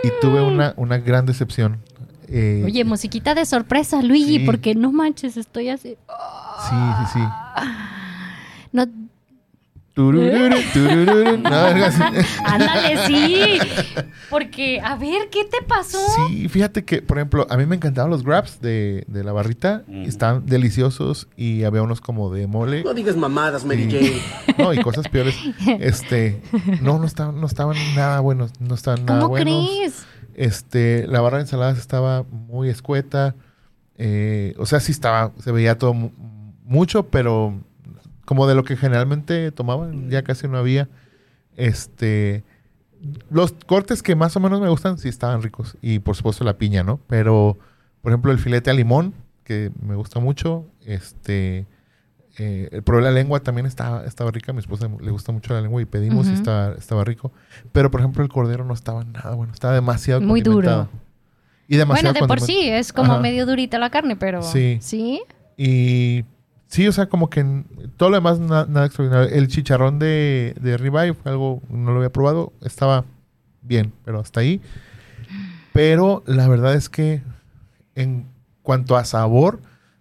y 0.04 0.10
tuve 0.22 0.42
una, 0.42 0.74
una 0.78 0.98
gran 0.98 1.26
decepción. 1.26 1.80
Eh, 2.28 2.64
Oye, 2.66 2.84
musiquita 2.86 3.36
de 3.36 3.46
sorpresa, 3.46 4.02
Luigi, 4.02 4.40
Sí. 4.40 4.46
porque 4.46 4.74
no 4.76 4.92
manches, 4.92 5.38
estoy 5.38 5.70
así. 5.70 5.90
Sí, 6.70 6.76
sí, 7.00 7.14
sí. 7.14 7.20
No, 8.72 8.86
Turururu, 9.96 10.58
turururu, 10.74 11.38
no, 11.42 11.50
ándale, 12.44 13.08
sí. 13.08 13.58
Porque, 14.30 14.82
a 14.82 14.96
ver, 14.98 15.30
¿qué 15.32 15.46
te 15.46 15.66
pasó? 15.66 15.98
Sí, 16.28 16.50
fíjate 16.50 16.84
que, 16.84 17.02
por 17.02 17.18
ejemplo, 17.18 17.48
a 17.50 17.56
mí 17.56 17.66
me 17.66 17.78
encantaban 17.78 18.12
los 18.12 18.22
grabs 18.24 18.60
de, 18.60 19.06
de 19.08 19.24
la 19.24 19.32
barrita. 19.32 19.84
Mm. 19.88 20.04
Estaban 20.04 20.46
deliciosos 20.46 21.30
y 21.38 21.64
había 21.64 21.82
unos 21.82 22.02
como 22.02 22.30
de 22.30 22.46
mole. 22.46 22.84
No 22.84 22.94
digas 22.94 23.16
mamadas, 23.16 23.64
Mary. 23.66 23.90
Jane. 23.90 24.22
No, 24.58 24.74
y 24.74 24.82
cosas 24.82 25.08
peores. 25.08 25.36
Este, 25.80 26.42
no, 26.82 27.00
no 27.00 27.06
estaban, 27.06 27.40
no 27.40 27.48
estaban 27.48 27.76
nada 27.96 28.20
buenos. 28.20 28.52
No 28.60 28.76
estaban 28.76 29.06
nada 29.06 29.20
¿Cómo 29.22 29.30
buenos. 29.30 29.70
crees? 29.70 30.06
Este, 30.34 31.08
la 31.08 31.22
barra 31.22 31.38
de 31.38 31.44
ensaladas 31.44 31.78
estaba 31.78 32.24
muy 32.24 32.68
escueta. 32.70 33.36
Eh, 33.98 34.56
o 34.58 34.66
sea, 34.66 34.82
sí 34.82 34.92
estaba, 34.92 35.32
se 35.42 35.52
veía 35.54 35.78
todo 35.78 35.94
mu- 35.94 36.12
mucho, 36.66 37.04
pero 37.08 37.54
como 38.26 38.48
de 38.48 38.56
lo 38.56 38.64
que 38.64 38.76
generalmente 38.76 39.52
tomaban, 39.52 40.10
ya 40.10 40.24
casi 40.24 40.48
no 40.48 40.58
había. 40.58 40.90
Este, 41.56 42.44
los 43.30 43.54
cortes 43.66 44.04
que 44.04 44.16
más 44.16 44.36
o 44.36 44.40
menos 44.40 44.60
me 44.62 44.68
gustan, 44.70 44.98
sí 44.98 45.08
estaban 45.10 45.42
ricos. 45.42 45.78
Y 45.82 46.00
por 46.00 46.16
supuesto 46.16 46.44
la 46.44 46.58
piña, 46.58 46.84
¿no? 46.84 47.00
Pero, 47.08 47.58
por 48.02 48.12
ejemplo, 48.12 48.32
el 48.32 48.40
filete 48.40 48.70
a 48.70 48.74
limón, 48.74 49.14
que 49.44 49.72
me 49.82 49.96
gusta 49.96 50.20
mucho. 50.20 50.66
Este, 50.86 51.66
Eh, 52.38 52.68
el 52.74 52.84
problema 52.84 53.08
de 53.08 53.14
la 53.14 53.20
lengua 53.22 53.40
también 53.40 53.66
estaba, 53.66 54.04
estaba 54.04 54.30
rica. 54.30 54.52
A 54.52 54.54
mi 54.54 54.60
esposa 54.60 54.90
le 55.00 55.10
gusta 55.10 55.32
mucho 55.32 55.54
la 55.54 55.62
lengua 55.62 55.82
y 55.82 55.86
pedimos 55.86 56.26
y 56.28 56.32
Ujú. 56.32 56.38
estaba, 56.40 56.74
estaba 56.76 57.04
rico. 57.06 57.32
Pero, 57.72 57.90
por 57.90 58.02
ejemplo, 58.02 58.24
el 58.24 58.30
cordero 58.30 58.66
no 58.66 58.74
estaba 58.74 59.06
nada 59.06 59.36
bueno. 59.36 59.54
Estaba 59.54 59.74
demasiado 59.74 60.20
Muy 60.20 60.42
duro. 60.42 60.90
Y 61.70 61.78
demasiado 61.78 62.12
Bueno, 62.12 62.26
de 62.26 62.28
por 62.28 62.42
sí, 62.46 62.68
es 62.68 62.92
como 62.92 63.14
Ajá. 63.14 63.22
medio 63.22 63.46
durita 63.46 63.80
la 63.80 63.90
carne, 63.90 64.18
pero... 64.18 64.42
Sí. 64.42 64.80
¿Sí? 64.82 65.22
Y 65.56 66.26
sí, 66.68 66.88
o 66.88 66.92
sea, 66.92 67.08
como 67.08 67.30
que 67.30 67.64
todo 67.98 68.10
lo 68.10 68.16
demás 68.18 68.40
na- 68.40 68.66
nada 68.66 68.86
extraordinario. 68.86 69.30
El 69.36 69.48
chicharrón 69.48 70.00
de, 70.00 70.56
de 70.60 70.78
ribeye 70.78 71.14
fue 71.14 71.32
algo, 71.32 71.62
no 71.70 71.92
lo 71.92 71.98
había 71.98 72.12
probado, 72.12 72.52
estaba 72.62 73.06
bien, 73.62 73.94
pero 74.04 74.20
hasta 74.20 74.40
ahí. 74.42 74.62
Pero 75.74 76.24
la 76.26 76.48
verdad 76.48 76.74
es 76.76 76.90
que 76.90 77.22
en 77.96 78.26
cuanto 78.64 78.96
a 78.98 79.06
sabor 79.06 79.60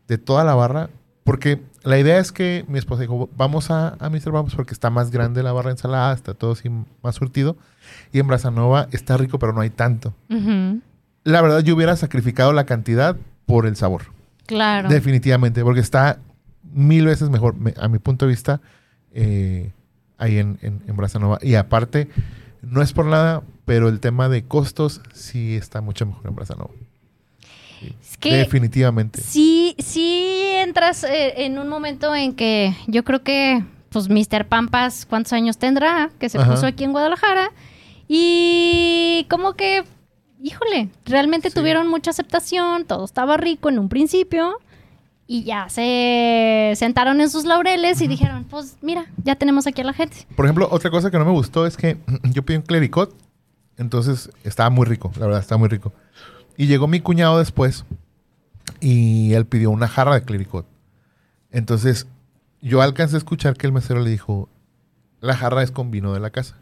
de 0.09 0.19
toda 0.19 0.45
la 0.45 0.55
barra, 0.55 0.91
porque 1.25 1.61
la 1.83 1.99
idea 1.99 2.19
es 2.19 2.33
que 2.33 2.65
mi 2.69 2.79
esposa 2.79 3.03
dijo, 3.03 3.29
vamos 3.37 3.71
a, 3.71 3.97
a 3.99 4.11
Mr. 4.11 4.31
Vamos 4.31 4.55
porque 4.55 4.73
está 4.75 4.91
más 4.91 5.11
grande 5.11 5.43
la 5.43 5.53
barra 5.53 5.69
de 5.69 5.73
ensalada, 5.75 6.13
está 6.15 6.35
todo 6.35 6.53
así 6.53 6.71
más 7.03 7.15
surtido. 7.15 7.57
Y 8.13 8.21
en 8.21 8.27
Brazanova 8.27 8.89
está 8.93 9.17
rico, 9.17 9.39
pero 9.39 9.53
no 9.53 9.61
hay 9.61 9.71
tanto. 9.71 10.15
La 11.25 11.41
verdad, 11.43 11.61
yo 11.61 11.75
hubiera 11.75 11.97
sacrificado 11.97 12.53
la 12.53 12.65
cantidad 12.67 13.17
por 13.47 13.67
el 13.67 13.77
sabor. 13.77 14.03
Claro. 14.47 14.89
Definitivamente, 14.89 15.63
porque 15.63 15.81
está 15.81 16.19
mil 16.73 17.07
veces 17.07 17.31
mejor, 17.31 17.55
me- 17.57 17.75
a 17.79 17.89
mi 17.89 17.99
punto 17.99 18.27
de 18.27 18.31
vista, 18.31 18.61
eh, 19.13 19.73
ahí 20.19 20.39
en, 20.39 20.59
en, 20.63 20.83
en 20.87 20.97
Brazanova. 20.97 21.39
Y 21.43 21.55
aparte, 21.55 22.09
no 22.63 22.83
es 22.83 22.93
por 22.93 23.07
nada, 23.07 23.43
pero 23.65 23.89
el 23.89 24.01
tema 24.01 24.29
de 24.29 24.45
costos 24.45 25.01
sí 25.13 25.55
está 25.57 25.81
mucho 25.81 26.07
mejor 26.07 26.27
en 26.29 26.35
es 28.01 28.17
que 28.17 28.37
Definitivamente. 28.37 29.21
sí, 29.21 29.75
sí 29.79 30.33
entras 30.57 31.05
eh, 31.05 31.45
en 31.45 31.59
un 31.59 31.69
momento 31.69 32.15
en 32.15 32.35
que 32.35 32.75
yo 32.87 33.05
creo 33.05 33.23
que, 33.23 33.63
pues, 33.91 34.09
Mr. 34.09 34.47
Pampas, 34.49 35.05
¿cuántos 35.07 35.33
años 35.35 35.59
tendrá? 35.59 36.11
Que 36.19 36.29
se 36.29 36.39
Ajá. 36.39 36.51
puso 36.55 36.67
aquí 36.67 36.85
en 36.85 36.93
Guadalajara. 36.93 37.51
Y 38.09 39.27
como 39.29 39.55
que, 39.55 39.85
híjole, 40.43 40.89
realmente 41.05 41.51
Sí. 41.51 41.57
tuvieron 41.57 41.89
mucha 41.89 42.11
aceptación, 42.11 42.85
todo 42.87 43.05
estaba 43.05 43.37
rico 43.37 43.69
en 43.69 43.79
un 43.79 43.89
principio. 43.89 44.59
Y 45.27 45.45
ya 45.45 45.69
se 45.71 46.75
sentaron 46.77 47.21
en 47.21 47.31
sus 47.31 47.45
laureles 47.45 48.01
y 48.03 48.09
dijeron, 48.09 48.45
pues 48.45 48.77
mira, 48.83 49.07
ya 49.23 49.37
tenemos 49.37 49.67
aquí 49.67 49.81
a 49.81 49.85
la 49.85 49.95
gente. 49.95 50.27
Por 50.37 50.45
ejemplo, 50.45 50.69
otra 50.71 50.91
cosa 50.91 51.11
que 51.11 51.19
no 51.19 51.25
me 51.25 51.31
gustó 51.31 51.67
es 51.67 51.77
que 51.77 51.97
yo 52.25 52.45
pedí 52.45 52.59
un 52.59 52.63
clericot, 52.63 53.15
entonces 53.79 54.31
estaba 54.45 54.69
muy 54.71 54.87
rico, 54.87 55.11
la 55.19 55.27
verdad, 55.27 55.41
estaba 55.41 55.59
muy 55.59 55.69
rico. 55.69 55.93
Y 56.57 56.67
llegó 56.67 56.87
mi 56.87 57.01
cuñado 57.01 57.39
después 57.39 57.85
y 58.81 59.33
él 59.33 59.47
pidió 59.47 59.71
una 59.71 59.89
jarra 59.89 60.15
de 60.15 60.25
clericot. 60.25 60.67
Entonces, 61.51 62.07
yo 62.61 62.83
alcancé 62.83 63.17
a 63.17 63.19
escuchar 63.19 63.57
que 63.57 63.67
el 63.67 63.73
mesero 63.73 64.01
le 64.01 64.11
dijo, 64.11 64.49
la 65.21 65.37
jarra 65.37 65.63
es 65.63 65.71
con 65.71 65.91
vino 65.91 66.13
de 66.13 66.21
la 66.21 66.31
casa. 66.31 66.59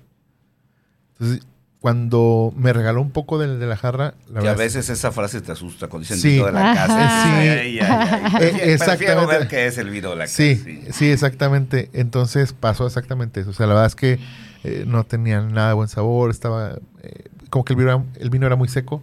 Entonces, 1.12 1.46
cuando 1.82 2.54
me 2.56 2.72
regaló 2.72 3.02
un 3.02 3.10
poco 3.10 3.38
de, 3.38 3.58
de 3.58 3.66
la 3.66 3.76
jarra, 3.76 4.14
la 4.32 4.40
Que 4.40 4.48
a 4.48 4.54
veces 4.54 4.88
esa 4.88 5.10
frase 5.10 5.40
te 5.40 5.50
asusta 5.50 5.88
cuando 5.88 6.04
dicen 6.08 6.16
Sí. 6.18 6.34
vino 6.34 6.46
de 6.46 6.52
la 6.52 6.74
casa. 6.74 7.24
Sí. 7.24 7.28
Ay, 7.28 7.48
ay, 7.48 7.78
ay. 7.80 8.40
Eh, 8.40 8.72
exactamente. 8.72 9.26
ver 9.38 9.48
qué 9.48 9.66
es 9.66 9.76
el 9.78 9.90
vino 9.90 10.10
de 10.10 10.16
la 10.16 10.24
casa. 10.24 10.36
Sí, 10.36 10.84
sí, 10.92 11.10
exactamente. 11.10 11.90
Entonces 11.92 12.52
pasó 12.52 12.86
exactamente 12.86 13.40
eso. 13.40 13.50
O 13.50 13.52
sea, 13.52 13.66
la 13.66 13.74
verdad 13.74 13.88
es 13.88 13.96
que 13.96 14.20
eh, 14.62 14.84
no 14.86 15.02
tenían 15.04 15.52
nada 15.52 15.68
de 15.68 15.74
buen 15.74 15.88
sabor, 15.88 16.30
estaba 16.30 16.78
eh, 17.02 17.24
como 17.50 17.64
que 17.64 17.72
el 17.72 17.78
vino, 17.80 17.90
era, 17.90 18.04
el 18.20 18.30
vino 18.30 18.46
era 18.46 18.54
muy 18.54 18.68
seco. 18.68 19.02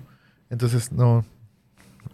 Entonces, 0.49 0.93
no, 0.93 1.25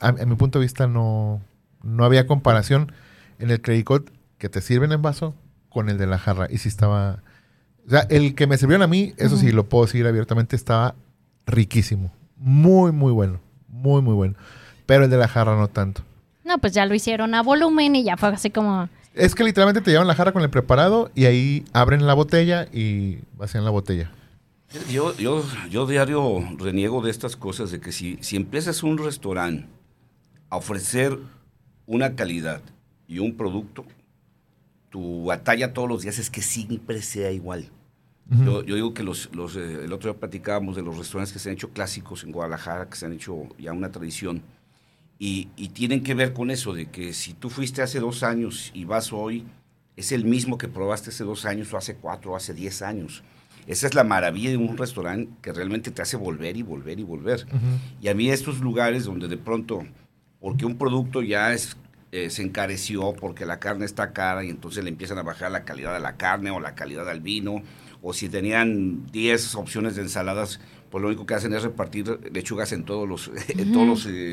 a, 0.02 0.08
a 0.08 0.26
mi 0.26 0.36
punto 0.36 0.58
de 0.58 0.66
vista, 0.66 0.88
no, 0.88 1.42
no 1.84 2.04
había 2.06 2.26
comparación 2.26 2.92
en 3.38 3.52
el 3.52 3.62
clericot 3.62 4.12
que 4.40 4.50
te 4.50 4.62
sirven 4.62 4.92
en 4.92 5.04
vaso 5.04 5.36
con 5.70 5.90
el 5.90 6.00
de 6.00 6.08
la 6.08 6.18
jarra. 6.18 6.48
Y 6.50 6.58
sí 6.58 6.70
estaba, 6.70 7.20
o 7.86 7.90
sea, 7.90 8.02
el 8.10 8.36
que 8.36 8.48
me 8.48 8.58
sirvieron 8.58 8.82
a 8.82 8.88
mí, 8.88 9.14
eso 9.18 9.38
sí, 9.38 9.52
lo 9.52 9.70
puedo 9.70 9.86
decir 9.86 10.08
abiertamente, 10.08 10.56
estaba 10.56 10.96
riquísimo. 11.46 12.12
Muy, 12.38 12.92
muy 12.92 13.12
bueno. 13.12 13.40
Muy, 13.68 14.02
muy 14.02 14.14
bueno. 14.14 14.36
Pero 14.86 15.04
el 15.04 15.10
de 15.10 15.18
la 15.18 15.28
jarra 15.28 15.56
no 15.56 15.68
tanto. 15.68 16.02
No, 16.44 16.58
pues 16.58 16.74
ya 16.74 16.86
lo 16.86 16.96
hicieron 16.96 17.36
a 17.36 17.44
volumen 17.44 17.96
y 17.96 18.04
ya 18.04 18.18
fue 18.18 18.30
así 18.30 18.50
como... 18.50 18.90
Es 19.14 19.34
que 19.34 19.44
literalmente 19.44 19.82
te 19.82 19.92
llevan 19.92 20.08
la 20.08 20.16
jarra 20.16 20.32
con 20.32 20.42
el 20.42 20.50
preparado 20.50 21.10
y 21.16 21.26
ahí 21.26 21.64
abren 21.74 22.06
la 22.06 22.14
botella 22.14 22.68
y 22.72 23.20
vacían 23.38 23.64
la 23.64 23.72
botella. 23.72 24.12
Yo, 24.92 25.16
yo, 25.16 25.44
yo 25.70 25.88
diario 25.88 26.44
reniego 26.58 27.02
de 27.02 27.12
estas 27.12 27.36
cosas, 27.36 27.72
de 27.72 27.80
que 27.80 27.92
si, 27.92 28.18
si 28.22 28.36
empiezas 28.36 28.84
un 28.84 28.98
restaurante 28.98 29.68
a 30.50 30.58
ofrecer 30.58 31.18
una 31.86 32.16
calidad 32.16 32.62
y 33.08 33.20
un 33.20 33.38
producto, 33.38 33.86
tu 34.96 35.26
batalla 35.26 35.74
todos 35.74 35.90
los 35.90 36.04
días 36.04 36.20
es 36.20 36.30
que 36.30 36.42
siempre 36.42 37.02
sea 37.02 37.30
igual. 37.30 37.70
yo, 38.30 38.64
yo 38.64 38.76
digo 38.76 38.94
que 38.94 39.04
los, 39.04 39.30
los, 39.36 39.58
eh, 39.58 39.84
el 39.84 39.92
otro 39.92 40.10
día 40.10 40.18
platicábamos 40.18 40.78
de 40.78 40.84
los 40.84 40.98
restaurantes 40.98 41.34
que 41.34 41.40
se 41.40 41.50
han 41.50 41.56
hecho 41.56 41.72
clásicos 41.72 42.24
en 42.24 42.32
Guadalajara, 42.32 42.88
que 42.88 42.96
se 42.96 43.06
han 43.06 43.12
hecho 43.12 43.50
ya 43.60 43.74
una 43.74 43.92
tradición, 43.92 44.42
y, 45.20 45.50
y 45.58 45.68
tienen 45.70 46.02
que 46.02 46.14
ver 46.14 46.32
con 46.32 46.50
eso, 46.50 46.74
de 46.74 46.86
que 46.86 47.12
si 47.12 47.34
tú 47.34 47.50
fuiste 47.50 47.82
hace 47.82 48.00
dos 48.00 48.24
años 48.24 48.72
y 48.74 48.86
vas 48.86 49.12
hoy, 49.12 49.44
es 49.98 50.14
el 50.14 50.24
mismo 50.24 50.58
que 50.58 50.70
probaste 50.70 51.10
hace 51.10 51.26
dos 51.26 51.44
años 51.44 51.74
o 51.74 51.78
hace 51.78 51.96
cuatro 51.96 52.32
o 52.32 52.36
hace 52.38 52.54
diez 52.54 52.82
años. 52.82 53.22
Esa 53.68 53.88
es 53.88 53.96
la 53.96 54.06
maravilla 54.06 54.52
de 54.52 54.58
un 54.58 54.78
restaurante 54.78 55.30
que 55.42 55.52
realmente 55.52 55.92
te 55.92 56.02
hace 56.02 56.16
volver 56.16 56.56
y 56.56 56.62
volver 56.62 57.02
y 57.02 57.04
volver. 57.04 57.46
Y 58.02 58.08
a 58.08 58.14
mí 58.14 58.30
estos 58.30 58.62
lugares 58.62 59.04
donde 59.04 59.28
de 59.28 59.38
pronto, 59.38 59.84
porque 60.40 60.66
un 60.66 60.78
producto 60.78 61.22
ya 61.22 61.52
es, 61.52 61.76
eh, 62.12 62.30
se 62.30 62.44
encareció, 62.44 63.14
porque 63.14 63.46
la 63.46 63.60
carne 63.60 63.86
está 63.86 64.12
cara 64.14 64.44
y 64.44 64.50
entonces 64.50 64.84
le 64.84 64.90
empiezan 64.90 65.18
a 65.18 65.24
bajar 65.24 65.52
la 65.52 65.64
calidad 65.66 65.94
de 65.94 66.00
la 66.00 66.16
carne 66.18 66.50
o 66.52 66.60
la 66.60 66.76
calidad 66.76 67.06
del 67.06 67.20
vino, 67.22 67.62
o 68.02 68.14
si 68.14 68.30
tenían 68.30 69.08
10 69.12 69.56
opciones 69.56 69.96
de 69.96 70.04
ensaladas, 70.04 70.60
pues 70.92 71.02
lo 71.02 71.08
único 71.08 71.26
que 71.26 71.34
hacen 71.34 71.54
es 71.54 71.64
repartir 71.64 72.20
lechugas 72.32 72.72
en 72.72 72.84
todos 72.86 73.08
los, 73.10 73.32
en 73.50 73.72
todos 73.74 73.88
los 73.88 74.06
eh, 74.06 74.32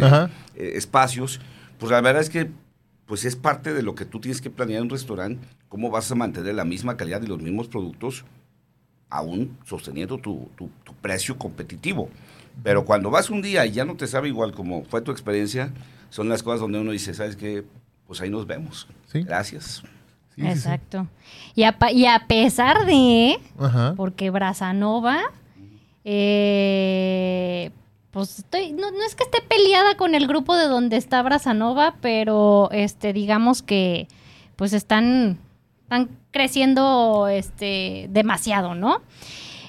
eh, 0.54 0.72
espacios. 0.76 1.40
Pues 1.78 1.90
la 1.90 2.00
verdad 2.00 2.22
es 2.22 2.30
que 2.30 2.50
pues 3.06 3.24
es 3.24 3.34
parte 3.36 3.74
de 3.74 3.82
lo 3.82 3.94
que 3.94 4.04
tú 4.04 4.20
tienes 4.20 4.40
que 4.40 4.48
planear 4.50 4.78
en 4.78 4.84
un 4.84 4.90
restaurante, 4.90 5.46
cómo 5.68 5.90
vas 5.90 6.10
a 6.12 6.14
mantener 6.14 6.54
la 6.54 6.64
misma 6.64 6.96
calidad 6.96 7.20
y 7.22 7.26
los 7.26 7.40
mismos 7.42 7.68
productos 7.68 8.24
aún 9.10 9.58
sosteniendo 9.66 10.18
tu, 10.18 10.48
tu- 10.56 10.70
tu 10.84 10.94
precio 10.94 11.36
competitivo. 11.36 12.08
Pero 12.62 12.84
cuando 12.84 13.10
vas 13.10 13.30
un 13.30 13.42
día 13.42 13.66
y 13.66 13.72
ya 13.72 13.84
no 13.84 13.96
te 13.96 14.06
sabe 14.06 14.28
igual 14.28 14.52
como 14.52 14.84
fue 14.84 15.00
tu 15.02 15.10
experiencia, 15.10 15.72
son 16.12 16.28
las 16.28 16.42
cosas 16.42 16.60
donde 16.60 16.78
uno 16.78 16.90
dice, 16.90 17.14
¿sabes 17.14 17.36
qué? 17.36 17.64
Pues 18.06 18.20
ahí 18.20 18.28
nos 18.28 18.46
vemos. 18.46 18.86
Sí. 19.10 19.22
Gracias. 19.22 19.82
Sí, 20.34 20.42
sí, 20.42 20.42
sí. 20.42 20.46
Exacto. 20.46 21.06
Y, 21.54 21.62
a, 21.62 21.74
y 21.90 22.04
a 22.04 22.26
pesar 22.28 22.84
de, 22.84 23.40
Ajá. 23.58 23.94
porque 23.96 24.28
Brazanova, 24.28 25.22
eh, 26.04 27.70
pues 28.10 28.40
estoy, 28.40 28.72
no, 28.72 28.90
no 28.90 29.02
es 29.06 29.14
que 29.14 29.24
esté 29.24 29.40
peleada 29.40 29.96
con 29.96 30.14
el 30.14 30.26
grupo 30.26 30.54
de 30.54 30.66
donde 30.66 30.98
está 30.98 31.22
Brazanova, 31.22 31.94
pero 32.02 32.68
este, 32.72 33.14
digamos 33.14 33.62
que 33.62 34.06
pues 34.56 34.74
están, 34.74 35.38
están 35.84 36.10
creciendo 36.30 37.26
este, 37.28 38.08
demasiado, 38.10 38.74
¿no? 38.74 39.00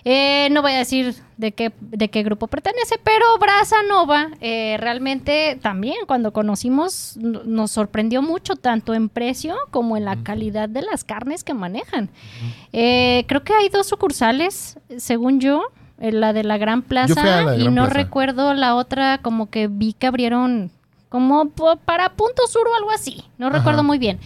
Eh, 0.05 0.49
no 0.51 0.61
voy 0.61 0.73
a 0.73 0.79
decir 0.79 1.15
de 1.37 1.53
qué, 1.53 1.71
de 1.79 2.09
qué 2.09 2.23
grupo 2.23 2.47
pertenece, 2.47 2.95
pero 3.03 3.25
Brazanova 3.39 4.29
eh, 4.41 4.75
realmente 4.79 5.57
también 5.61 5.95
cuando 6.07 6.33
conocimos 6.33 7.15
nos 7.17 7.71
sorprendió 7.71 8.21
mucho, 8.21 8.55
tanto 8.55 8.93
en 8.93 9.07
precio 9.07 9.55
como 9.71 9.95
en 9.95 10.05
la 10.05 10.21
calidad 10.23 10.67
de 10.67 10.81
las 10.81 11.03
carnes 11.03 11.43
que 11.43 11.53
manejan. 11.53 12.09
Eh, 12.73 13.23
creo 13.27 13.43
que 13.43 13.53
hay 13.53 13.69
dos 13.69 13.87
sucursales, 13.87 14.77
según 14.97 15.39
yo, 15.39 15.63
eh, 15.99 16.11
la 16.11 16.33
de 16.33 16.43
la 16.43 16.57
Gran 16.57 16.81
Plaza 16.81 17.43
la 17.43 17.55
y 17.55 17.69
no 17.69 17.83
Plaza. 17.85 17.93
recuerdo 17.93 18.53
la 18.53 18.75
otra, 18.75 19.19
como 19.19 19.49
que 19.49 19.67
vi 19.67 19.93
que 19.93 20.07
abrieron 20.07 20.69
como 21.07 21.49
para 21.85 22.09
Punto 22.09 22.45
Sur 22.47 22.67
o 22.67 22.75
algo 22.75 22.91
así, 22.91 23.23
no 23.37 23.47
Ajá. 23.47 23.59
recuerdo 23.59 23.83
muy 23.83 23.99
bien. 23.99 24.19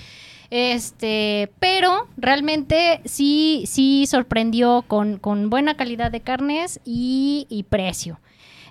Este, 0.50 1.52
pero 1.60 2.08
realmente 2.18 3.02
sí, 3.06 3.64
sí 3.68 4.06
sorprendió 4.08 4.84
con, 4.88 5.18
con 5.18 5.50
buena 5.50 5.76
calidad 5.76 6.12
de 6.12 6.22
carnes 6.22 6.80
y, 6.86 7.46
y 7.50 7.64
precio. 7.64 8.20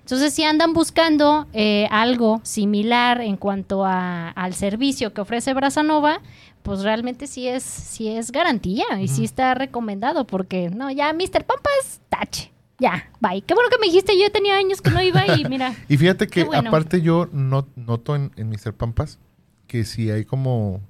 Entonces, 0.00 0.32
si 0.34 0.44
andan 0.44 0.72
buscando 0.72 1.46
eh, 1.52 1.88
algo 1.90 2.40
similar 2.44 3.20
en 3.20 3.36
cuanto 3.36 3.84
a- 3.84 4.30
al 4.30 4.54
servicio 4.54 5.12
que 5.12 5.20
ofrece 5.20 5.52
Brazanova, 5.52 6.20
pues 6.62 6.82
realmente 6.82 7.26
sí 7.26 7.48
es, 7.48 7.62
sí 7.64 8.08
es 8.08 8.30
garantía 8.30 8.84
y 9.00 9.08
sí 9.08 9.24
está 9.24 9.54
recomendado 9.54 10.24
porque, 10.26 10.70
no, 10.70 10.90
ya 10.90 11.12
Mr. 11.12 11.44
Pampas, 11.44 12.00
tache. 12.08 12.52
Ya, 12.78 13.10
bye. 13.20 13.40
Qué 13.42 13.54
bueno 13.54 13.68
que 13.70 13.78
me 13.78 13.86
dijiste, 13.86 14.12
yo 14.20 14.30
tenía 14.30 14.56
años 14.56 14.80
que 14.82 14.90
no 14.90 15.00
iba 15.02 15.26
y 15.36 15.44
mira. 15.48 15.74
Y 15.88 15.96
fíjate 15.96 16.26
que 16.28 16.44
bueno. 16.44 16.68
aparte 16.68 17.00
yo 17.00 17.28
no, 17.32 17.66
noto 17.74 18.14
en, 18.14 18.32
en 18.36 18.48
Mr. 18.50 18.74
Pampas 18.74 19.18
que 19.66 19.84
si 19.84 20.10
hay 20.10 20.24
como... 20.24 20.80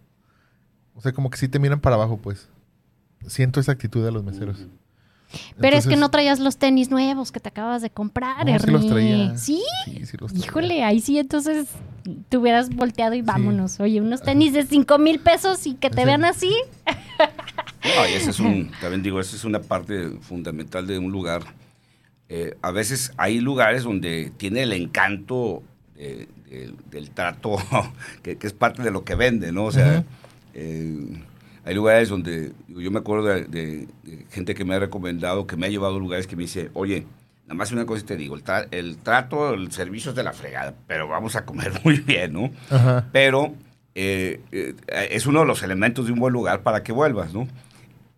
O 0.97 1.01
sea, 1.01 1.13
como 1.13 1.31
que 1.31 1.37
si 1.39 1.49
te 1.49 1.59
miran 1.59 1.81
para 1.81 1.97
abajo, 1.97 2.17
pues. 2.17 2.49
Siento 3.27 3.61
esa 3.61 3.73
actitud 3.73 4.05
de 4.05 4.13
los 4.13 4.25
meseros. 4.25 4.67
Pero 5.61 5.77
es 5.77 5.87
que 5.87 5.97
no 5.97 6.11
traías 6.11 6.39
los 6.39 6.57
tenis 6.57 6.91
nuevos 6.91 7.33
que 7.33 7.41
te 7.41 7.49
acabas 7.49 7.83
de 7.83 7.91
comprar, 7.91 8.47
No, 8.47 8.59
sí 8.59 8.71
los 8.71 8.87
traía. 8.87 9.37
¿Sí? 9.37 9.63
Sí, 9.85 10.07
sí 10.07 10.17
los 10.19 10.33
traía. 10.33 10.47
Híjole, 10.47 10.85
ahí 10.85 11.01
sí, 11.01 11.19
entonces 11.19 11.67
te 12.29 12.37
hubieras 12.37 12.71
volteado 12.71 13.15
y 13.15 13.23
vámonos. 13.23 13.81
Oye, 13.81 14.01
unos 14.01 14.23
tenis 14.23 14.53
de 14.53 14.65
5 14.65 14.99
mil 14.99 15.19
pesos 15.19 15.67
y 15.67 15.75
que 15.75 15.91
te 15.91 16.03
Sí. 16.03 16.05
vean 16.07 16.25
así. 16.25 16.55
No, 17.85 18.09
y 18.09 18.13
ese 18.15 18.31
es 18.31 18.39
un, 18.41 18.71
también 18.81 19.03
digo, 19.03 19.19
esa 19.21 19.35
es 19.37 19.45
una 19.45 19.61
parte 19.61 20.11
fundamental 20.21 20.87
de 20.87 20.99
un 20.99 21.11
lugar. 21.11 21.43
Eh, 22.29 22.57
a 22.63 22.71
veces 22.71 23.13
hay 23.17 23.41
lugares 23.41 23.83
donde 23.85 24.33
tiene 24.37 24.63
el 24.63 24.73
encanto 24.73 25.63
de- 25.97 26.29
del 26.91 27.11
trato, 27.11 27.57
que, 28.23 28.37
que 28.37 28.47
es 28.47 28.53
parte 28.53 28.83
de 28.83 28.91
lo 28.93 29.05
que 29.05 29.15
vende, 29.17 29.51
¿no? 29.53 29.65
O 29.65 29.73
sea. 29.73 30.05
Eh, 30.57 31.23
hay 31.65 31.75
lugares 31.75 32.09
donde, 32.09 32.53
yo 32.69 32.91
me 32.91 32.99
acuerdo 33.01 33.27
de, 33.27 33.45
de- 33.45 33.89
de 34.05 34.27
gente 34.31 34.55
que 34.55 34.65
me 34.65 34.75
ha 34.75 34.79
recomendado, 34.79 35.47
que 35.47 35.57
me 35.57 35.67
ha 35.67 35.69
llevado 35.69 35.97
a 35.97 35.99
lugares 35.99 36.27
que 36.27 36.37
me 36.37 36.43
dice, 36.43 36.71
oye, 36.75 37.07
nada 37.45 37.55
más 37.55 37.73
una 37.73 37.85
cosa 37.87 38.07
te 38.07 38.17
digo, 38.17 38.35
el, 38.37 38.45
tra- 38.45 38.69
el 38.71 38.97
trato, 38.99 39.53
el 39.55 39.71
servicio 39.73 40.11
es 40.11 40.17
de 40.17 40.23
la 40.23 40.33
fregada, 40.33 40.75
pero 40.87 41.09
vamos 41.09 41.37
a 41.37 41.45
comer 41.45 41.73
muy 41.85 41.99
bien, 41.99 42.33
¿no? 42.33 42.51
Ajá. 42.71 43.09
pero 43.13 43.55
eh, 43.95 44.41
eh, 44.53 44.75
es 45.11 45.27
uno 45.27 45.41
de 45.41 45.47
los 45.47 45.63
elementos 45.63 46.07
de 46.07 46.13
un 46.13 46.19
buen 46.21 46.33
lugar 46.33 46.63
para 46.63 46.83
que 46.83 46.93
vuelvas, 46.93 47.33
¿no? 47.35 47.49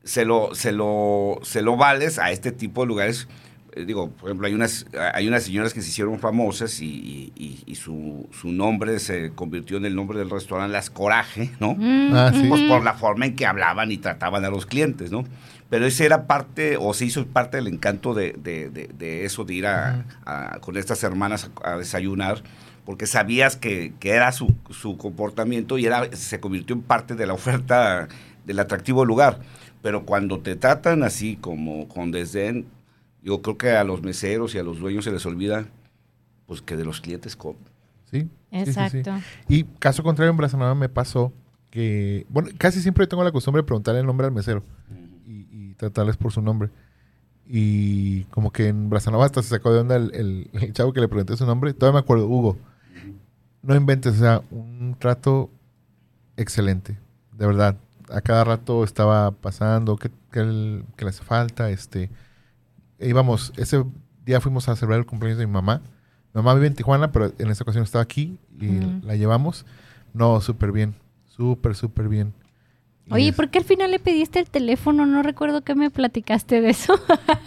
Se 0.04 0.24
lo, 0.24 0.54
se 0.54 0.72
lo, 0.72 1.38
se 1.42 1.62
lo 1.62 1.76
vales 1.76 2.18
a 2.18 2.30
este 2.30 2.52
tipo 2.52 2.80
de 2.82 2.86
lugares. 2.88 3.28
Eh, 3.74 3.84
digo, 3.84 4.10
por 4.10 4.28
ejemplo, 4.30 4.46
hay 4.46 4.54
unas, 4.54 4.86
hay 5.14 5.28
unas 5.28 5.42
señoras 5.44 5.74
que 5.74 5.82
se 5.82 5.88
hicieron 5.90 6.18
famosas 6.18 6.80
y, 6.80 7.32
y- 7.36 7.62
y- 7.66 7.74
su, 7.74 8.28
su 8.32 8.50
nombre 8.50 8.98
se 8.98 9.30
convirtió 9.34 9.76
en 9.76 9.84
el 9.84 9.94
nombre 9.94 10.18
del 10.18 10.30
restaurante 10.30 10.72
Las 10.72 10.90
Coraje, 10.90 11.50
¿no? 11.60 11.74
Mm, 11.74 12.12
Ah, 12.14 12.32
sí. 12.34 12.46
Pues 12.48 12.62
por 12.62 12.82
la 12.82 12.94
forma 12.94 13.26
en 13.26 13.36
que 13.36 13.46
hablaban 13.46 13.92
y 13.92 13.98
trataban 13.98 14.44
a 14.44 14.50
los 14.50 14.64
clientes, 14.66 15.10
¿no? 15.10 15.24
Pero 15.70 15.84
ese 15.84 16.06
era 16.06 16.26
parte, 16.26 16.76
o 16.80 16.94
se 16.94 17.04
hizo 17.04 17.26
parte 17.26 17.58
del 17.58 17.66
encanto 17.68 18.14
de, 18.14 18.32
de- 18.42 18.70
de- 18.70 18.88
de 18.88 19.24
eso, 19.26 19.44
de 19.44 19.54
ir 19.54 19.66
a, 19.66 20.06
a- 20.24 20.58
con 20.60 20.76
estas 20.78 21.02
hermanas 21.04 21.50
a, 21.62 21.72
a 21.74 21.76
desayunar, 21.78 22.42
porque 22.86 23.06
sabías 23.06 23.56
que, 23.56 23.92
que 24.00 24.12
era 24.12 24.32
su, 24.32 24.54
su 24.70 24.96
comportamiento 24.96 25.76
y 25.76 25.84
era, 25.84 26.10
se 26.16 26.40
convirtió 26.40 26.74
en 26.74 26.80
parte 26.82 27.14
de 27.14 27.26
la 27.26 27.34
oferta 27.34 28.08
del 28.46 28.58
atractivo 28.60 29.04
lugar. 29.04 29.40
Pero 29.82 30.06
cuando 30.06 30.40
te 30.40 30.56
tratan 30.56 31.02
así, 31.02 31.36
como 31.36 31.86
con 31.86 32.10
desdén, 32.12 32.64
yo 33.22 33.42
creo 33.42 33.58
que 33.58 33.70
a 33.70 33.84
los 33.84 34.02
meseros 34.02 34.54
y 34.54 34.58
a 34.58 34.62
los 34.62 34.78
dueños 34.78 35.04
se 35.04 35.12
les 35.12 35.24
olvida, 35.26 35.66
pues 36.46 36.62
que 36.62 36.76
de 36.76 36.84
los 36.84 37.00
clientes 37.00 37.36
comen. 37.36 37.62
Sí. 38.10 38.20
sí, 38.20 38.26
sí, 38.28 38.64
sí. 38.64 38.70
Exacto. 38.70 39.12
Y 39.48 39.64
caso 39.64 40.02
contrario, 40.02 40.30
en 40.30 40.36
Brazanova 40.36 40.74
me 40.74 40.88
pasó 40.88 41.32
que, 41.70 42.26
bueno, 42.30 42.48
casi 42.58 42.80
siempre 42.80 43.06
tengo 43.06 43.22
la 43.24 43.32
costumbre 43.32 43.60
de 43.62 43.66
preguntarle 43.66 44.00
el 44.00 44.06
nombre 44.06 44.26
al 44.26 44.32
mesero 44.32 44.62
y, 45.26 45.46
y 45.50 45.74
tratarles 45.74 46.16
por 46.16 46.32
su 46.32 46.40
nombre. 46.40 46.70
Y 47.46 48.24
como 48.24 48.50
que 48.52 48.68
en 48.68 48.90
Brazanova 48.90 49.24
hasta 49.24 49.42
se 49.42 49.48
sacó 49.50 49.72
de 49.72 49.80
onda 49.80 49.96
el, 49.96 50.10
el- 50.14 50.50
el 50.52 50.72
chavo 50.72 50.92
que 50.92 51.00
le 51.00 51.08
pregunté 51.08 51.36
su 51.36 51.46
nombre. 51.46 51.72
Todavía 51.74 52.00
me 52.00 52.04
acuerdo, 52.04 52.26
Hugo. 52.26 52.58
No 53.62 53.74
inventes, 53.74 54.14
o 54.14 54.18
sea, 54.18 54.42
un 54.50 54.96
trato 54.98 55.50
excelente, 56.36 56.96
de 57.32 57.46
verdad. 57.46 57.76
A 58.10 58.20
cada 58.22 58.44
rato 58.44 58.84
estaba 58.84 59.30
pasando, 59.32 59.96
¿qué, 59.96 60.10
qué 60.32 60.40
el- 60.40 60.84
qué 60.96 61.04
le 61.04 61.10
hace 61.10 61.22
falta? 61.24 61.70
Este, 61.70 62.08
íbamos, 63.00 63.52
ese 63.56 63.84
día 64.24 64.40
fuimos 64.40 64.68
a 64.68 64.76
celebrar 64.76 65.00
el 65.00 65.06
cumpleaños 65.06 65.38
de 65.38 65.46
mi 65.46 65.52
mamá. 65.52 65.80
Mi 66.34 66.42
mamá 66.42 66.54
vive 66.54 66.66
en 66.66 66.74
Tijuana, 66.74 67.10
pero 67.12 67.32
en 67.38 67.50
esta 67.50 67.62
ocasión 67.64 67.84
estaba 67.84 68.02
aquí 68.02 68.38
y 68.60 68.80
la 69.06 69.16
llevamos. 69.16 69.64
No, 70.12 70.40
súper 70.40 70.72
bien, 70.72 70.94
súper, 71.26 71.74
súper 71.74 72.08
bien. 72.08 72.34
Oye, 73.10 73.32
¿por 73.32 73.48
qué 73.48 73.56
al 73.60 73.64
final 73.64 73.90
le 73.90 73.98
pediste 73.98 74.38
el 74.38 74.50
teléfono? 74.50 75.06
No 75.06 75.22
recuerdo 75.22 75.62
que 75.62 75.74
me 75.74 75.90
platicaste 75.90 76.60
de 76.60 76.68
eso. 76.68 77.00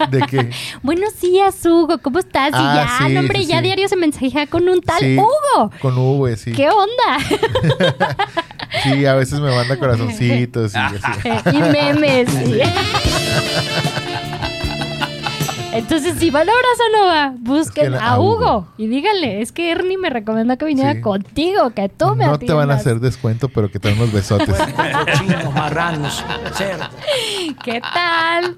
¿De 0.10 0.22
qué? 0.22 0.50
Buenos 0.82 1.22
días, 1.22 1.64
Hugo. 1.64 2.00
¿Cómo 2.00 2.18
estás? 2.18 2.50
y 2.50 2.54
Ah, 2.56 2.98
ya, 3.00 3.06
sí, 3.08 3.14
no, 3.14 3.20
hombre, 3.20 3.42
sí, 3.42 3.46
ya 3.46 3.62
diario 3.62 3.88
se 3.88 3.96
mensajea 3.96 4.48
con 4.48 4.68
un 4.68 4.82
tal 4.82 4.98
Sí. 5.00 5.16
Hugo. 5.20 5.70
Con 5.80 5.96
V, 6.00 6.36
sí. 6.36 6.52
¿Qué 6.54 6.68
onda? 6.70 8.18
Sí, 8.84 9.06
a 9.06 9.14
veces 9.16 9.40
me 9.42 9.54
manda 9.54 9.78
corazoncitos 9.78 10.74
y 10.74 10.78
así. 11.04 11.30
y 11.54 11.60
memes. 11.60 12.30
Entonces, 15.74 16.16
si 16.20 16.30
van 16.30 16.48
a 16.50 16.52
Brazanova, 16.54 17.34
busquen 17.40 17.92
Busquen 17.92 17.96
a 17.96 18.20
Hugo. 18.20 18.68
Y 18.78 18.88
díganle, 18.88 19.42
es 19.42 19.52
que 19.52 19.72
Ernie 19.72 19.98
me 19.98 20.10
recomendó 20.10 20.58
que 20.58 20.66
viniera 20.66 20.94
Sí. 20.96 21.02
contigo, 21.02 21.70
que 21.72 21.88
tú 21.90 22.16
me 22.16 22.26
No 22.26 22.38
te 22.40 22.52
van 22.54 22.72
a 22.72 22.76
hacer 22.76 23.00
descuento, 23.00 23.48
pero 23.50 23.70
que 23.72 23.80
te 23.80 23.94
unos 23.94 24.12
besotes. 24.12 24.50
marranos, 25.54 26.24
cerdos. 26.56 26.90
¿Qué 27.64 27.82
tal? 27.82 28.58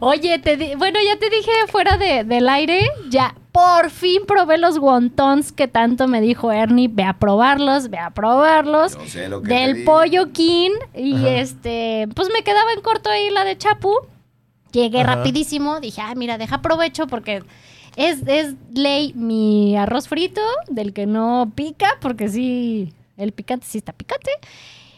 Oye, 0.00 0.38
te 0.38 0.56
di- 0.56 0.74
bueno, 0.74 0.98
ya 1.04 1.18
te 1.18 1.30
dije 1.30 1.50
fuera 1.68 1.96
de- 1.96 2.24
del 2.24 2.48
aire, 2.48 2.80
ya 3.10 3.34
por 3.52 3.90
fin 3.90 4.22
probé 4.26 4.58
los 4.58 4.78
wontons 4.78 5.52
que 5.52 5.68
tanto 5.68 6.06
me 6.08 6.20
dijo 6.20 6.52
Ernie, 6.52 6.88
ve 6.90 7.04
a 7.04 7.14
probarlos, 7.14 7.88
ve 7.90 7.98
a 7.98 8.10
probarlos. 8.10 8.94
Yo 8.98 9.06
sé 9.06 9.28
lo 9.28 9.42
que 9.42 9.52
Del 9.54 9.84
pollo 9.84 10.32
king 10.32 10.70
y 10.94 11.14
Ajá. 11.16 11.28
este, 11.36 12.08
pues 12.14 12.28
me 12.32 12.42
quedaba 12.42 12.72
en 12.72 12.80
corto 12.80 13.10
ahí 13.10 13.30
la 13.30 13.44
de 13.44 13.56
Chapu. 13.58 13.92
Llegué 14.72 15.00
Ajá. 15.00 15.16
rapidísimo, 15.16 15.80
dije, 15.80 16.00
ah, 16.02 16.14
mira, 16.14 16.38
deja 16.38 16.60
provecho 16.60 17.06
porque 17.06 17.42
es, 17.96 18.22
es 18.26 18.54
ley 18.72 19.12
mi 19.14 19.76
arroz 19.76 20.08
frito, 20.08 20.42
del 20.68 20.92
que 20.92 21.06
no 21.06 21.50
pica, 21.54 21.96
porque 22.00 22.28
sí, 22.28 22.92
el 23.16 23.32
picante 23.32 23.66
sí 23.68 23.78
está 23.78 23.92
picante, 23.92 24.30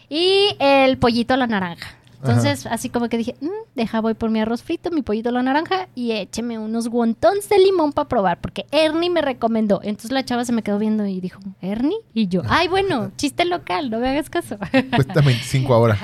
y 0.09 0.49
el 0.59 0.99
pollito 0.99 1.35
a 1.35 1.37
la 1.37 1.47
naranja. 1.47 1.97
Entonces, 2.23 2.67
así 2.67 2.91
como 2.91 3.09
que 3.09 3.17
dije, 3.17 3.35
"Mm, 3.41 3.49
deja, 3.75 4.03
voy 4.03 4.13
por 4.13 4.29
mi 4.29 4.41
arroz 4.43 4.63
frito, 4.63 4.91
mi 4.91 5.01
pollito 5.01 5.31
a 5.31 5.33
la 5.33 5.43
naranja 5.43 5.89
y 5.95 6.13
écheme 6.13 6.59
unos 6.59 6.89
wontons 6.89 7.49
de 7.49 7.59
limón 7.59 7.95
para 7.95 8.09
probar, 8.11 8.39
porque 8.43 8.67
Ernie 8.73 9.09
me 9.09 9.23
recomendó. 9.23 9.81
Entonces 9.83 10.11
la 10.11 10.23
chava 10.23 10.45
se 10.45 10.53
me 10.53 10.63
quedó 10.63 10.79
viendo 10.79 11.07
y 11.07 11.19
dijo, 11.23 11.41
¿Ernie? 11.63 11.97
Y 12.13 12.29
yo, 12.29 12.43
ay, 12.47 12.69
bueno, 12.69 13.11
chiste 13.17 13.47
local, 13.47 13.89
no 13.89 14.01
me 14.01 14.11
hagas 14.11 14.29
caso. 14.29 14.59
Cuesta 14.95 15.23
25 15.23 15.73
ahora. 15.73 15.95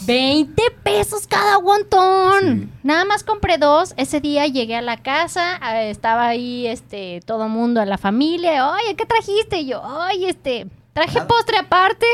Ajá. 0.00 0.06
Ah, 0.06 0.06
sí. 0.06 0.06
20 0.06 0.62
pesos 0.82 1.26
cada. 1.26 1.58
Sí. 1.58 2.68
Nada 2.82 3.04
más 3.04 3.24
compré 3.24 3.58
dos. 3.58 3.94
Ese 3.96 4.20
día 4.20 4.46
llegué 4.46 4.76
a 4.76 4.82
la 4.82 4.96
casa, 4.96 5.56
estaba 5.82 6.28
ahí 6.28 6.66
este 6.66 7.20
todo 7.24 7.48
mundo, 7.48 7.84
la 7.84 7.98
familia. 7.98 8.70
Oye, 8.70 8.94
¿qué 8.96 9.06
trajiste? 9.06 9.60
Y 9.60 9.66
yo, 9.66 9.82
oye, 9.82 10.30
este, 10.30 10.66
traje 10.92 11.20
postre 11.22 11.58
aparte 11.58 12.06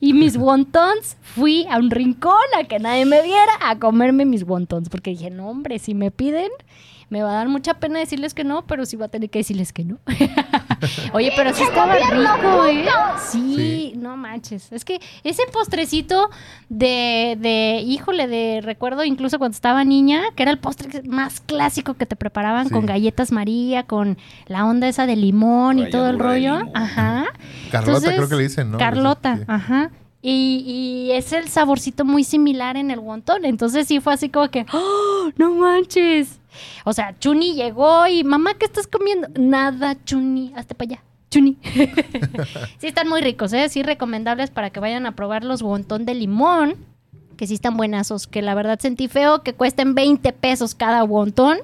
y 0.00 0.12
mis 0.12 0.36
wontons. 0.36 1.16
Fui 1.22 1.66
a 1.70 1.78
un 1.78 1.90
rincón 1.90 2.34
a 2.58 2.64
que 2.64 2.78
nadie 2.78 3.04
me 3.04 3.22
viera 3.22 3.52
a 3.62 3.78
comerme 3.78 4.24
mis 4.24 4.44
wontons. 4.44 4.88
Porque 4.88 5.10
dije, 5.10 5.30
no, 5.30 5.48
hombre, 5.48 5.78
si 5.78 5.94
me 5.94 6.10
piden, 6.10 6.50
me 7.08 7.22
va 7.22 7.30
a 7.30 7.34
dar 7.34 7.48
mucha 7.48 7.74
pena 7.74 7.98
decirles 7.98 8.34
que 8.34 8.44
no, 8.44 8.66
pero 8.66 8.86
sí 8.86 8.96
va 8.96 9.06
a 9.06 9.08
tener 9.10 9.30
que 9.30 9.40
decirles 9.40 9.72
que 9.72 9.84
no. 9.84 9.98
Oye, 11.12 11.32
pero 11.36 11.52
sí 11.54 11.62
estaba 11.62 11.94
rico, 11.94 12.66
¿eh? 12.66 12.86
Sí, 13.30 13.54
Sí. 13.56 13.92
no 13.96 14.16
manches. 14.16 14.72
Es 14.72 14.84
que 14.84 15.00
ese 15.24 15.42
postrecito 15.52 16.30
de, 16.68 17.36
de, 17.40 17.82
híjole, 17.86 18.26
de 18.26 18.60
recuerdo 18.62 19.04
incluso 19.04 19.38
cuando 19.38 19.54
estaba 19.54 19.84
niña, 19.84 20.22
que 20.36 20.42
era 20.42 20.52
el 20.52 20.58
postre 20.58 21.02
más 21.04 21.40
clásico 21.40 21.94
que 21.94 22.06
te 22.06 22.16
preparaban 22.16 22.68
Sí. 22.68 22.72
con 22.74 22.86
galletas 22.86 23.32
María, 23.32 23.84
con 23.84 24.18
la 24.46 24.66
onda 24.66 24.88
esa 24.88 25.06
de 25.06 25.16
limón 25.16 25.78
y 25.78 25.90
todo 25.90 26.08
el 26.10 26.18
rollo. 26.18 26.58
Ajá. 26.74 27.26
Carlota 27.70 27.98
Entonces, 27.98 28.14
creo 28.16 28.28
que 28.28 28.36
le 28.36 28.42
dicen, 28.44 28.70
¿no? 28.72 28.78
Carlota, 28.78 29.36
Sí. 29.36 29.42
ajá. 29.46 29.90
Y, 30.22 31.08
y 31.08 31.12
es 31.12 31.32
el 31.32 31.48
saborcito 31.48 32.04
muy 32.04 32.24
similar 32.24 32.76
en 32.76 32.90
el 32.90 32.98
wonton. 32.98 33.44
Entonces 33.46 33.86
sí 33.86 34.00
fue 34.00 34.12
así 34.12 34.28
como 34.28 34.50
que, 34.50 34.66
¡Oh, 34.72 35.30
no 35.36 35.52
manches! 35.54 36.39
O 36.84 36.92
sea, 36.92 37.18
Chuni 37.18 37.54
llegó 37.54 38.06
y, 38.06 38.24
mamá, 38.24 38.54
¿qué 38.54 38.66
estás 38.66 38.86
comiendo? 38.86 39.28
Nada, 39.38 39.96
Chuni, 40.04 40.52
hazte 40.56 40.74
para 40.74 40.92
allá. 40.92 41.02
Chuni. 41.30 41.58
sí 42.78 42.86
están 42.86 43.08
muy 43.08 43.20
ricos, 43.20 43.52
¿eh? 43.52 43.68
Sí 43.68 43.82
recomendables 43.82 44.50
para 44.50 44.70
que 44.70 44.80
vayan 44.80 45.06
a 45.06 45.14
probar 45.14 45.44
los 45.44 45.62
wonton 45.62 46.04
de 46.04 46.14
limón, 46.14 46.74
que 47.36 47.46
sí 47.46 47.54
están 47.54 47.76
buenazos, 47.76 48.26
que 48.26 48.42
la 48.42 48.54
verdad 48.54 48.80
sentí 48.80 49.08
feo 49.08 49.42
que 49.42 49.54
cuesten 49.54 49.94
20 49.94 50.32
pesos 50.32 50.74
cada 50.74 51.04
wonton, 51.04 51.58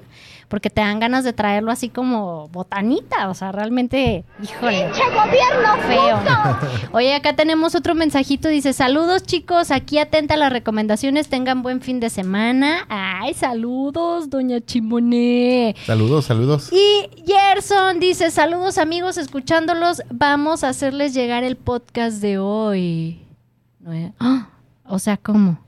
porque 0.47 0.69
te 0.69 0.81
dan 0.81 0.99
ganas 0.99 1.23
de 1.23 1.33
traerlo 1.33 1.71
así 1.71 1.89
como 1.89 2.47
botanita, 2.49 3.29
o 3.29 3.33
sea, 3.33 3.51
realmente, 3.51 4.23
híjole. 4.41 4.89
Feo. 5.87 6.19
Oye, 6.93 7.15
acá 7.15 7.35
tenemos 7.35 7.75
otro 7.75 7.95
mensajito. 7.95 8.47
Dice: 8.47 8.73
Saludos, 8.73 9.23
chicos. 9.23 9.71
Aquí 9.71 9.99
atenta 9.99 10.35
a 10.35 10.37
las 10.37 10.51
recomendaciones. 10.51 11.27
Tengan 11.27 11.61
buen 11.61 11.81
fin 11.81 11.99
de 11.99 12.09
semana. 12.09 12.85
Ay, 12.89 13.33
saludos, 13.33 14.29
doña 14.29 14.61
Chimoné. 14.61 15.75
Saludos, 15.85 16.25
saludos. 16.25 16.71
Y 16.71 17.09
Gerson 17.25 17.99
dice: 17.99 18.31
Saludos, 18.31 18.77
amigos. 18.77 19.17
Escuchándolos, 19.17 20.01
vamos 20.09 20.63
a 20.63 20.69
hacerles 20.69 21.13
llegar 21.13 21.43
el 21.43 21.57
podcast 21.57 22.21
de 22.21 22.37
hoy. 22.37 23.19
No. 23.79 24.13
¡Ah! 24.19 24.49
O 24.85 24.99
sea, 24.99 25.17
¿cómo? 25.17 25.59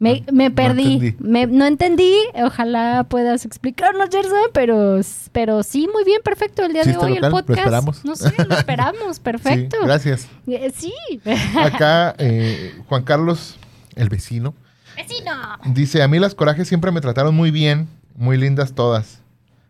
Me, 0.00 0.24
me 0.32 0.48
No 0.48 0.54
perdí. 0.54 0.94
entendí. 0.94 1.16
Me- 1.20 1.46
no 1.46 1.66
entendí. 1.66 2.14
Ojalá 2.42 3.04
puedas 3.04 3.44
explicarnos, 3.44 4.08
Gerson. 4.10 4.32
Pero, 4.52 4.98
pero 5.30 5.62
sí, 5.62 5.88
muy 5.92 6.04
bien, 6.04 6.20
perfecto. 6.24 6.64
El 6.64 6.72
día 6.72 6.82
Chiste 6.84 6.98
de 6.98 7.04
hoy 7.04 7.14
local, 7.16 7.24
el 7.26 7.30
lo 7.30 7.36
podcast. 7.36 7.58
esperamos. 7.58 8.04
No 8.04 8.16
sé, 8.16 8.32
lo 8.48 8.56
esperamos. 8.56 9.20
Perfecto. 9.30 9.76
Sí, 9.78 9.84
gracias. 9.86 10.28
Eh, 10.48 10.72
Sí. 10.74 10.92
Acá, 11.62 12.14
eh, 12.18 12.74
Juan 12.88 13.02
Carlos, 13.04 13.56
el 13.94 14.08
vecino, 14.08 14.54
¡Vecino! 14.96 15.32
Dice, 15.66 16.02
a 16.02 16.08
mí 16.08 16.18
las 16.18 16.34
corajes 16.34 16.66
siempre 16.68 16.90
me 16.90 17.00
trataron 17.00 17.34
muy 17.34 17.50
bien, 17.50 17.86
muy 18.16 18.36
lindas 18.36 18.74
todas. 18.74 19.20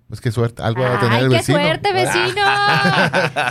Pues 0.08 0.20
qué 0.20 0.32
suerte, 0.32 0.60
algo 0.62 0.82
va 0.82 0.96
a 0.96 1.00
tener 1.00 1.18
¡Ay, 1.18 1.24
el 1.24 1.30
qué 1.30 1.36
vecino. 1.36 1.58
suerte, 1.60 1.92
vecino! 1.92 2.42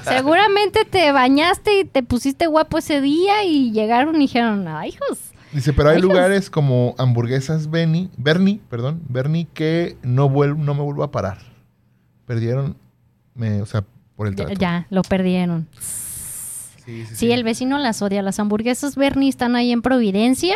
Seguramente 0.04 0.84
te 0.86 1.12
bañaste 1.12 1.80
y 1.80 1.86
te 1.86 2.04
pusiste 2.04 2.48
guapo 2.48 2.78
ese 2.80 3.00
día 3.02 3.44
y 3.44 3.72
llegaron 3.72 4.16
y 4.16 4.20
dijeron, 4.20 4.68
¡ay, 4.68 4.90
hijos! 4.90 5.20
Dice, 5.52 5.74
pero 5.74 5.90
hay 5.90 5.96
Ay, 5.96 6.02
lugares 6.02 6.50
como 6.50 6.94
hamburguesas 6.98 7.70
Benny, 7.72 8.10
Bernie, 8.18 8.60
perdón, 8.70 9.02
Bernie, 9.10 9.48
que 9.54 9.98
no, 10.04 10.30
vuel- 10.30 10.56
no 10.58 10.74
me 10.76 10.82
vuelvo 10.82 11.04
a 11.04 11.12
parar. 11.12 11.40
Perdieron, 12.26 12.78
me, 13.34 13.62
o 13.62 13.66
sea, 13.66 13.84
por 14.16 14.28
el 14.28 14.36
trato. 14.36 14.54
ya, 14.54 14.86
lo 14.92 15.02
perdieron. 15.02 15.68
Sí, 15.80 17.06
sí, 17.08 17.16
Sí, 17.16 17.32
el 17.32 17.44
vecino 17.44 17.78
las 17.80 18.02
odia. 18.02 18.22
Las 18.22 18.40
hamburguesas 18.40 18.96
Bernie 18.96 19.30
están 19.30 19.56
ahí 19.56 19.72
en 19.72 19.82
Providencia. 19.82 20.56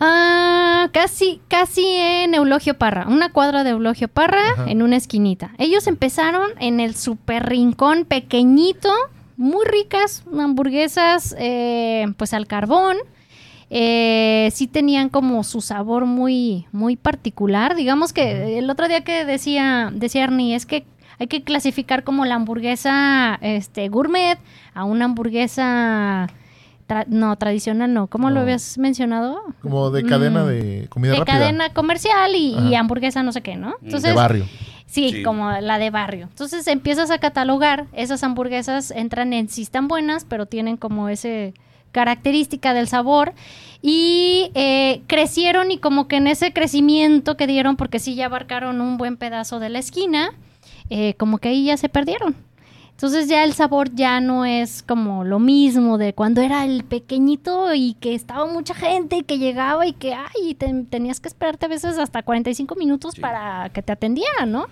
Ah, 0.00 0.88
casi, 0.92 1.40
casi 1.48 1.84
en 1.86 2.34
Eulogio 2.34 2.76
Parra, 2.78 3.06
una 3.08 3.30
cuadra 3.30 3.62
de 3.64 3.70
Eulogio 3.70 4.08
Parra, 4.08 4.42
Ajá. 4.54 4.70
en 4.70 4.82
una 4.82 4.96
esquinita. 4.96 5.52
Ellos 5.58 5.86
empezaron 5.86 6.50
en 6.58 6.80
el 6.80 6.94
super 6.96 7.48
rincón 7.48 8.04
pequeñito, 8.04 8.90
muy 9.36 9.64
ricas, 9.66 10.24
hamburguesas 10.38 11.34
eh, 11.38 12.06
pues 12.16 12.34
al 12.34 12.46
carbón. 12.46 12.96
Eh, 13.76 14.50
sí 14.52 14.68
tenían 14.68 15.08
como 15.08 15.42
su 15.42 15.60
sabor 15.60 16.06
muy, 16.06 16.66
muy 16.70 16.94
particular. 16.94 17.74
Digamos 17.74 18.12
que 18.12 18.56
el 18.58 18.70
otro 18.70 18.86
día 18.86 19.00
que 19.02 19.24
decía, 19.24 19.90
decía 19.92 20.22
Ernie, 20.22 20.54
es 20.54 20.64
que 20.64 20.84
hay 21.18 21.26
que 21.26 21.42
clasificar 21.42 22.04
como 22.04 22.24
la 22.24 22.36
hamburguesa 22.36 23.36
este, 23.42 23.88
gourmet 23.88 24.38
a 24.74 24.84
una 24.84 25.06
hamburguesa 25.06 26.28
tra- 26.88 27.06
no 27.08 27.34
tradicional, 27.36 27.92
no. 27.92 28.06
¿Cómo 28.06 28.30
lo 28.30 28.40
habías 28.40 28.78
mencionado? 28.78 29.40
Como 29.60 29.90
de 29.90 30.04
cadena 30.04 30.44
Mm, 30.44 30.48
de 30.48 30.86
comida 30.88 31.12
de 31.12 31.18
rápida. 31.18 31.38
cadena 31.38 31.68
comercial 31.72 32.32
y, 32.36 32.74
hamburguesa 32.76 33.24
no 33.24 33.32
sé 33.32 33.42
qué, 33.42 33.56
¿no? 33.56 33.74
Entonces, 33.82 34.10
de 34.10 34.14
barrio. 34.16 34.44
Sí, 34.86 35.10
Sí. 35.10 35.22
como 35.24 35.50
la 35.50 35.78
de 35.78 35.90
barrio. 35.90 36.28
Entonces 36.30 36.68
empiezas 36.68 37.10
a 37.10 37.18
catalogar, 37.18 37.86
esas 37.92 38.22
hamburguesas 38.22 38.92
entran 38.92 39.32
en 39.32 39.48
sí 39.48 39.62
están 39.62 39.88
buenas, 39.88 40.24
pero 40.24 40.46
tienen 40.46 40.76
como 40.76 41.08
ese 41.08 41.54
característica 41.94 42.74
del 42.74 42.88
sabor 42.88 43.32
y 43.80 44.50
eh, 44.54 45.00
crecieron 45.06 45.70
y 45.70 45.78
como 45.78 46.08
que 46.08 46.16
en 46.16 46.26
ese 46.26 46.52
crecimiento 46.52 47.36
que 47.36 47.46
dieron, 47.46 47.76
porque 47.76 47.98
sí 48.00 48.14
ya 48.16 48.26
abarcaron 48.26 48.80
un 48.80 48.98
buen 48.98 49.16
pedazo 49.16 49.60
de 49.60 49.68
la 49.70 49.78
esquina, 49.78 50.32
eh, 50.90 51.14
como 51.14 51.38
que 51.38 51.48
ahí 51.50 51.64
ya 51.66 51.76
se 51.76 51.88
perdieron. 51.88 52.34
Entonces 52.90 53.28
ya 53.28 53.42
el 53.44 53.54
sabor 53.54 53.92
ya 53.94 54.20
no 54.20 54.44
es 54.44 54.82
como 54.82 55.24
lo 55.24 55.38
mismo 55.38 55.98
de 55.98 56.12
cuando 56.14 56.40
era 56.42 56.64
el 56.64 56.84
pequeñito 56.84 57.74
y 57.74 57.94
que 57.94 58.14
estaba 58.14 58.46
mucha 58.46 58.74
gente 58.74 59.16
y 59.16 59.22
que 59.24 59.38
llegaba 59.38 59.86
y 59.86 59.92
que 59.92 60.14
ay, 60.14 60.54
te- 60.54 60.84
tenías 60.88 61.18
que 61.20 61.28
esperarte 61.28 61.66
a 61.66 61.68
veces 61.68 61.98
hasta 61.98 62.22
45 62.22 62.74
minutos 62.76 63.14
Sí. 63.14 63.20
para 63.20 63.68
que 63.70 63.82
te 63.82 63.92
atendieran, 63.92 64.50
¿no? 64.52 64.66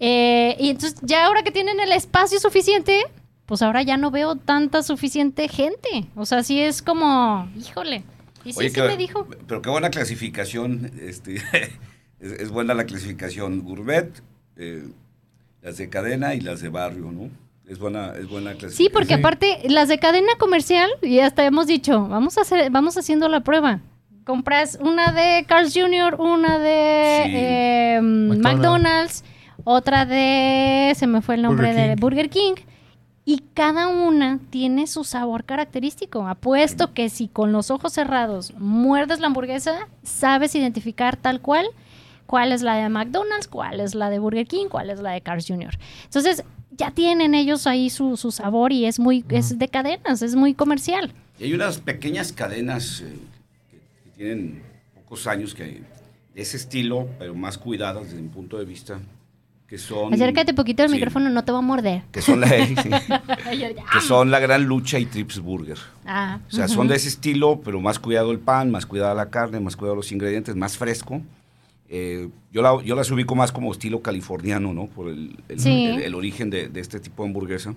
Eh, 0.00 0.56
y 0.58 0.70
entonces 0.70 0.98
ya 1.02 1.26
ahora 1.26 1.42
que 1.44 1.52
tienen 1.52 1.78
el 1.78 1.92
espacio 1.92 2.40
suficiente, 2.40 3.04
pues 3.52 3.60
ahora 3.60 3.82
ya 3.82 3.98
no 3.98 4.10
veo 4.10 4.36
tanta 4.36 4.82
suficiente 4.82 5.46
gente. 5.46 6.06
O 6.16 6.24
sea, 6.24 6.42
sí 6.42 6.58
es 6.58 6.80
como, 6.80 7.46
híjole. 7.54 8.02
Y 8.46 8.54
sí, 8.54 8.58
Oye, 8.60 8.70
sí 8.70 8.74
qué- 8.76 8.88
me 8.88 8.96
dijo. 8.96 9.28
Pero 9.46 9.60
qué 9.60 9.68
buena 9.68 9.90
clasificación. 9.90 10.90
Este, 10.98 11.34
es, 12.18 12.32
es 12.32 12.48
buena 12.50 12.72
la 12.72 12.84
clasificación 12.86 13.60
gourmet, 13.62 14.10
eh, 14.56 14.84
las 15.60 15.76
de 15.76 15.90
cadena 15.90 16.34
y 16.34 16.40
las 16.40 16.62
de 16.62 16.70
barrio, 16.70 17.12
¿no? 17.12 17.28
Es 17.68 17.78
buena, 17.78 18.14
es 18.18 18.26
buena 18.26 18.52
clasificación. 18.52 18.86
Sí, 18.86 18.88
porque 18.90 19.08
Sí. 19.16 19.20
aparte 19.20 19.58
las 19.68 19.88
de 19.90 19.98
cadena 19.98 20.32
comercial, 20.38 20.88
y 21.02 21.18
hasta 21.18 21.44
hemos 21.44 21.66
dicho, 21.66 22.08
vamos 22.08 22.38
a 22.38 22.40
hacer, 22.40 22.70
vamos 22.70 22.96
haciendo 22.96 23.28
la 23.28 23.40
prueba. 23.40 23.80
Compras 24.24 24.78
una 24.80 25.12
de 25.12 25.44
Carl's 25.46 25.74
Jr., 25.74 26.14
una 26.18 26.58
de 26.58 27.22
Sí. 27.26 27.30
eh, 27.34 28.00
McDonald's. 28.00 28.42
McDonald's, 28.42 29.24
otra 29.64 30.06
de, 30.06 30.94
se 30.96 31.06
me 31.06 31.20
fue 31.20 31.34
el 31.34 31.42
nombre 31.42 31.68
Burger 31.68 31.88
de 31.90 31.94
King. 31.94 32.00
Burger 32.00 32.30
King, 32.30 32.54
y 33.24 33.42
cada 33.54 33.88
una 33.88 34.40
tiene 34.50 34.86
su 34.86 35.04
sabor 35.04 35.44
característico. 35.44 36.26
Apuesto 36.26 36.92
que 36.92 37.08
si 37.08 37.28
con 37.28 37.52
los 37.52 37.70
ojos 37.70 37.92
cerrados 37.92 38.52
muerdes 38.58 39.20
la 39.20 39.28
hamburguesa, 39.28 39.88
sabes 40.02 40.54
identificar 40.54 41.16
tal 41.16 41.40
cual 41.40 41.66
cuál 42.26 42.52
es 42.52 42.62
la 42.62 42.76
de 42.76 42.88
McDonald's, 42.88 43.46
cuál 43.46 43.80
es 43.80 43.94
la 43.94 44.10
de 44.10 44.18
Burger 44.18 44.46
King, 44.46 44.66
cuál 44.68 44.90
es 44.90 45.00
la 45.00 45.12
de 45.12 45.20
Carl's 45.20 45.46
Jr. 45.46 45.78
Entonces, 46.04 46.42
ya 46.72 46.90
tienen 46.90 47.34
ellos 47.34 47.66
ahí 47.66 47.90
su, 47.90 48.16
su 48.16 48.32
sabor 48.32 48.72
y 48.72 48.86
es 48.86 48.98
muy, 48.98 49.24
es 49.28 49.58
de 49.58 49.68
cadenas, 49.68 50.22
es 50.22 50.34
muy 50.34 50.54
comercial. 50.54 51.12
Y 51.38 51.44
hay 51.44 51.54
unas 51.54 51.78
pequeñas 51.78 52.32
cadenas 52.32 53.02
eh, 53.02 53.14
que, 53.70 53.76
que 53.76 54.16
tienen 54.16 54.62
pocos 54.94 55.26
años 55.26 55.54
que 55.54 55.82
de 56.34 56.42
ese 56.42 56.56
estilo, 56.56 57.08
pero 57.18 57.34
más 57.34 57.58
cuidadas 57.58 58.04
desde 58.04 58.22
mi 58.22 58.28
punto 58.28 58.58
de 58.58 58.64
vista, 58.64 58.98
que 59.72 59.78
son... 59.78 60.12
Acércate 60.12 60.52
poquito 60.52 60.82
al 60.82 60.90
Sí, 60.90 60.96
micrófono, 60.96 61.30
no 61.30 61.44
te 61.46 61.50
va 61.50 61.56
a 61.56 61.62
morder. 61.62 62.02
Que 62.12 62.20
son 62.20 62.40
la, 62.42 62.46
que 63.92 64.00
son 64.06 64.30
la 64.30 64.38
gran 64.38 64.64
lucha 64.64 64.98
y 64.98 65.06
Trips 65.06 65.38
Burger. 65.40 65.78
Ah, 66.04 66.40
O 66.46 66.50
sea, 66.50 66.68
son 66.68 66.88
de 66.88 66.96
ese 66.96 67.08
estilo, 67.08 67.62
pero 67.64 67.80
más 67.80 67.98
cuidado 67.98 68.32
el 68.32 68.38
pan, 68.38 68.70
más 68.70 68.84
cuidado 68.84 69.14
la 69.14 69.30
carne, 69.30 69.60
más 69.60 69.74
cuidado 69.76 69.96
los 69.96 70.12
ingredientes, 70.12 70.54
más 70.56 70.76
fresco. 70.76 71.22
Eh, 71.88 72.28
yo, 72.52 72.60
la, 72.60 72.82
yo 72.84 72.94
las 72.94 73.10
ubico 73.10 73.34
más 73.34 73.50
como 73.50 73.72
estilo 73.72 74.02
californiano, 74.02 74.74
¿no? 74.74 74.88
Por 74.88 75.08
el, 75.08 75.38
el- 75.48 75.58
Sí. 75.58 75.86
el- 75.86 76.02
el 76.02 76.14
origen 76.14 76.50
de, 76.50 76.68
de 76.68 76.80
este 76.80 77.00
tipo 77.00 77.22
de 77.22 77.30
hamburguesa. 77.30 77.74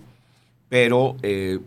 Pero 0.68 1.16
eh, 1.22 1.60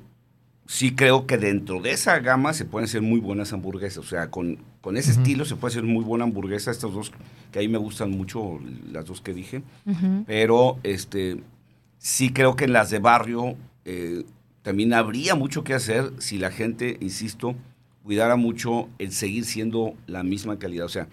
sí 0.66 0.94
creo 0.94 1.26
que 1.26 1.38
dentro 1.38 1.80
de 1.80 1.92
esa 1.92 2.18
gama 2.18 2.52
se 2.52 2.66
pueden 2.66 2.84
hacer 2.84 3.00
muy 3.00 3.18
buenas 3.20 3.54
hamburguesas. 3.54 3.98
O 4.04 4.08
sea, 4.08 4.30
con, 4.30 4.58
con 4.88 4.96
ese 4.96 5.10
estilo 5.10 5.44
se 5.44 5.54
puede 5.54 5.72
hacer 5.72 5.84
muy 5.84 6.02
buena 6.02 6.24
hamburguesa. 6.24 6.70
Estas 6.70 6.90
dos, 6.90 7.12
que 7.52 7.58
ahí 7.58 7.68
me 7.68 7.76
gustan 7.76 8.10
mucho, 8.10 8.58
las 8.90 9.04
dos 9.04 9.20
que 9.20 9.34
dije. 9.34 9.60
Pero 10.26 10.78
este, 10.82 11.42
sí 11.98 12.32
creo 12.32 12.56
que 12.56 12.64
en 12.64 12.72
las 12.72 12.88
de 12.88 12.98
barrio 12.98 13.54
eh, 13.84 14.24
también 14.62 14.94
habría 14.94 15.34
mucho 15.34 15.62
que 15.62 15.74
hacer 15.74 16.10
si 16.16 16.38
la 16.38 16.50
gente, 16.50 16.96
insisto, 17.02 17.54
cuidara 18.02 18.36
mucho 18.36 18.88
el 18.98 19.12
seguir 19.12 19.44
siendo 19.44 19.92
la 20.06 20.22
misma 20.22 20.58
calidad. 20.58 20.86
O 20.86 20.88
sea, 20.88 21.06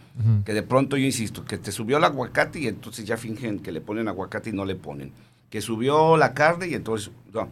que 0.45 0.53
de 0.53 0.63
pronto 0.63 0.95
yo 0.95 1.05
insisto, 1.05 1.43
que 1.43 1.57
te 1.57 1.73
subió 1.73 1.97
el 1.97 2.05
aguacate 2.05 2.61
y 2.61 2.67
entonces 2.67 3.03
ya 3.03 3.17
fingen 3.17 3.59
que 3.59 3.73
le 3.73 3.81
ponen 3.81 4.07
aguacate 4.07 4.51
y 4.51 4.53
no 4.53 4.63
le 4.63 4.75
ponen. 4.75 5.11
Que 5.49 5.59
subió 5.59 6.15
la 6.15 6.33
carne 6.33 6.69
y 6.69 6.75
entonces, 6.75 7.11
no. 7.33 7.49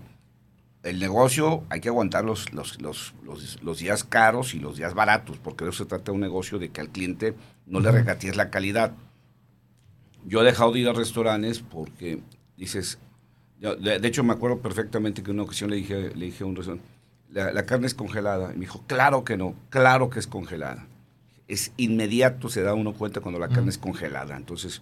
El 0.83 0.99
negocio 0.99 1.63
hay 1.69 1.79
que 1.79 1.87
aguantar 1.87 2.25
los, 2.25 2.51
los, 2.51 2.81
los, 2.81 3.13
los, 3.61 3.79
días 3.79 4.03
caros 4.03 4.53
y 4.53 4.59
los 4.59 4.75
días 4.75 4.93
baratos, 4.93 5.37
porque 5.37 5.63
de 5.63 5.71
eso 5.71 5.85
se 5.85 5.89
trata 5.89 6.11
un 6.11 6.19
negocio 6.19 6.59
de 6.59 6.69
que 6.69 6.81
al 6.81 6.89
cliente 6.89 7.35
no 7.65 7.79
le 7.79 7.89
regatees 7.89 8.35
la 8.35 8.49
calidad. 8.49 8.91
Yo 10.25 10.41
he 10.41 10.45
dejado 10.45 10.73
de 10.73 10.79
ir 10.79 10.89
a 10.89 10.93
restaurantes 10.93 11.59
porque 11.59 12.19
dices, 12.57 12.99
de, 13.59 13.99
de 13.99 14.07
hecho 14.07 14.25
me 14.25 14.33
acuerdo 14.33 14.59
perfectamente 14.59 15.23
que 15.23 15.31
en 15.31 15.37
una 15.37 15.43
ocasión 15.43 15.69
le 15.69 15.77
dije, 15.77 16.11
le 16.15 16.25
dije 16.25 16.43
a 16.43 16.47
un 16.47 16.55
restaurante, 16.57 16.85
la, 17.29 17.53
la 17.53 17.65
carne 17.65 17.87
es 17.87 17.95
congelada. 17.95 18.51
Y 18.51 18.55
me 18.55 18.61
dijo, 18.61 18.83
claro 18.85 19.23
que 19.23 19.37
no, 19.37 19.55
claro 19.69 20.09
que 20.09 20.19
es 20.19 20.27
congelada. 20.27 20.85
Es 21.47 21.71
inmediato, 21.77 22.49
se 22.49 22.61
da 22.61 22.73
uno 22.73 22.93
cuenta 22.93 23.21
cuando 23.21 23.39
la 23.39 23.47
carne 23.47 23.69
es 23.69 23.77
congelada. 23.77 24.35
Entonces, 24.35 24.81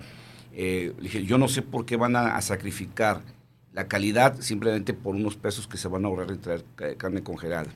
eh, 0.54 0.94
le 0.98 1.04
dije, 1.04 1.26
yo 1.26 1.38
no 1.38 1.48
sé 1.48 1.62
por 1.62 1.86
qué 1.86 1.96
van 1.96 2.16
a, 2.16 2.36
a 2.36 2.42
sacrificar 2.42 3.22
la 3.74 3.88
calidad 3.88 4.40
simplemente 4.42 4.94
por 4.94 5.16
unos 5.16 5.36
pesos 5.36 5.68
que 5.68 5.78
se 5.78 5.88
van 5.88 6.04
a 6.06 6.08
ahorrar 6.10 6.30
en 6.32 6.40
traer 6.42 6.64
carne 6.98 7.24
congelada. 7.24 7.68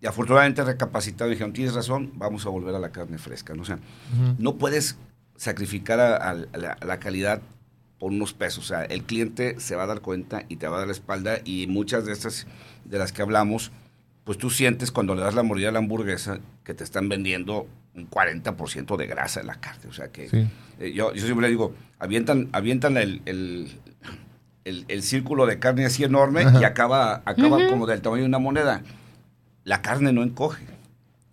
Y 0.00 0.06
afortunadamente 0.06 0.62
recapacitado, 0.62 1.30
dijeron, 1.30 1.52
tienes 1.52 1.74
razón, 1.74 2.12
vamos 2.14 2.44
a 2.46 2.50
volver 2.50 2.74
a 2.74 2.78
la 2.78 2.90
carne 2.92 3.18
fresca. 3.18 3.54
¿no? 3.54 3.62
O 3.62 3.64
sea, 3.64 3.78
no 4.38 4.56
puedes 4.56 4.96
sacrificar 5.36 5.98
a, 6.00 6.16
a- 6.16 6.30
a 6.30 6.56
la, 6.58 6.72
a 6.72 6.84
la 6.84 6.98
calidad 7.00 7.40
por 7.98 8.12
unos 8.12 8.34
pesos. 8.34 8.64
O 8.64 8.68
sea, 8.68 8.84
el 8.84 9.04
cliente 9.04 9.58
se 9.58 9.74
va 9.74 9.84
a 9.84 9.86
dar 9.86 10.02
cuenta 10.02 10.44
y 10.48 10.56
te 10.56 10.68
va 10.68 10.76
a 10.76 10.78
dar 10.80 10.86
la 10.88 10.92
espalda 10.92 11.38
y 11.44 11.66
muchas 11.66 12.04
de 12.04 12.12
estas 12.12 12.46
de 12.84 12.98
las 12.98 13.12
que 13.12 13.22
hablamos, 13.22 13.72
pues 14.24 14.38
tú 14.38 14.50
sientes 14.50 14.92
cuando 14.92 15.14
le 15.14 15.22
das 15.22 15.34
la 15.34 15.42
mordida 15.42 15.70
a 15.70 15.72
la 15.72 15.78
hamburguesa 15.78 16.38
que 16.62 16.74
te 16.74 16.84
están 16.84 17.08
vendiendo 17.08 17.66
un 17.94 18.08
40% 18.10 18.96
de 18.96 19.06
grasa 19.06 19.40
en 19.40 19.46
la 19.46 19.54
carne. 19.60 19.88
O 19.88 19.92
sea 19.94 20.08
que 20.12 20.28
Sí. 20.28 20.46
eh, 20.78 20.92
yo, 20.92 21.14
yo 21.14 21.24
siempre 21.24 21.48
digo, 21.48 21.74
avientan, 21.98 22.50
avientan 22.52 22.98
el, 22.98 23.22
el, 23.24 23.72
el- 24.66 24.84
el 24.88 25.02
círculo 25.02 25.46
de 25.46 25.58
carne 25.58 25.84
así 25.86 26.04
enorme 26.04 26.42
Ajá. 26.42 26.60
y 26.60 26.64
acaba, 26.64 27.22
acaba 27.24 27.58
como 27.68 27.86
del 27.86 28.02
tamaño 28.02 28.22
de 28.22 28.28
una 28.28 28.38
moneda. 28.38 28.82
La 29.64 29.80
carne 29.82 30.12
no 30.12 30.22
encoge. 30.22 30.64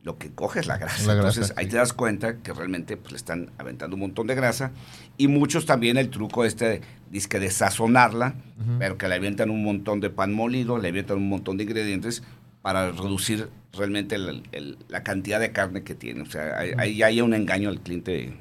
Lo 0.04 0.18
que 0.18 0.28
encoge 0.28 0.60
es 0.60 0.68
la 0.68 0.78
grasa. 0.78 1.08
La 1.08 1.14
grasa, 1.16 1.30
Entonces 1.40 1.58
ahí 1.58 1.66
sí. 1.66 1.72
te 1.72 1.78
das 1.78 1.94
cuenta 1.94 2.38
que 2.38 2.52
realmente 2.54 2.98
pues, 2.98 3.12
le 3.14 3.18
están 3.18 3.52
aventando 3.58 3.96
un 3.96 4.02
montón 4.02 4.28
de 4.28 4.36
grasa. 4.36 4.72
Y 5.18 5.28
muchos 5.30 5.66
también 5.66 5.98
el 5.98 6.10
truco 6.10 6.44
este, 6.46 6.82
disque 7.10 7.40
de 7.40 7.50
sazonarla, 7.50 8.36
Ujú. 8.62 8.80
pero 8.80 8.98
que 8.98 9.08
le 9.08 9.16
avientan 9.16 9.50
un 9.50 9.64
montón 9.64 10.00
de 10.02 10.10
pan 10.10 10.34
molido, 10.34 10.78
le 10.78 10.90
avientan 10.90 11.18
un 11.18 11.30
montón 11.30 11.58
de 11.58 11.64
ingredientes 11.64 12.22
para 12.62 12.92
reducir 12.92 13.50
realmente 13.72 14.16
el- 14.16 14.44
el- 14.52 14.78
la 14.90 15.04
cantidad 15.04 15.40
de 15.40 15.52
carne 15.52 15.84
que 15.84 15.96
tiene. 15.96 16.22
O 16.22 16.26
sea, 16.26 16.58
ahí- 16.60 16.74
ahí 16.78 16.98
ya 16.98 17.06
hay 17.08 17.22
un 17.22 17.34
engaño 17.34 17.70
al 17.70 17.80
cliente 17.80 18.34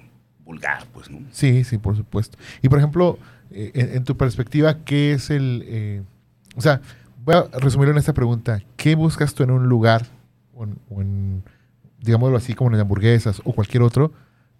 vulgar, 0.44 0.86
pues, 0.92 1.10
¿no? 1.10 1.20
Sí, 1.30 1.64
sí, 1.64 1.78
por 1.78 1.96
supuesto. 1.96 2.36
Y 2.60 2.68
por 2.68 2.78
ejemplo, 2.78 3.18
eh, 3.54 3.70
en, 3.74 3.96
en 3.96 4.04
tu 4.04 4.16
perspectiva, 4.16 4.78
¿qué 4.84 5.12
es 5.12 5.30
el... 5.30 5.62
eh, 5.66 6.02
o 6.56 6.60
sea, 6.60 6.80
voy 7.24 7.34
a 7.36 7.44
resumirlo 7.58 7.92
en 7.92 7.98
esta 7.98 8.12
pregunta. 8.12 8.60
¿Qué 8.76 8.94
buscas 8.94 9.34
tú 9.34 9.42
en 9.42 9.50
un 9.50 9.68
lugar 9.68 10.06
o 10.54 10.64
en, 10.64 10.78
o 10.90 11.00
en 11.00 11.42
digámoslo 12.00 12.36
así, 12.36 12.54
como 12.54 12.70
en 12.70 12.72
las 12.76 12.82
hamburguesas 12.82 13.40
o 13.44 13.52
cualquier 13.52 13.82
otro, 13.82 14.12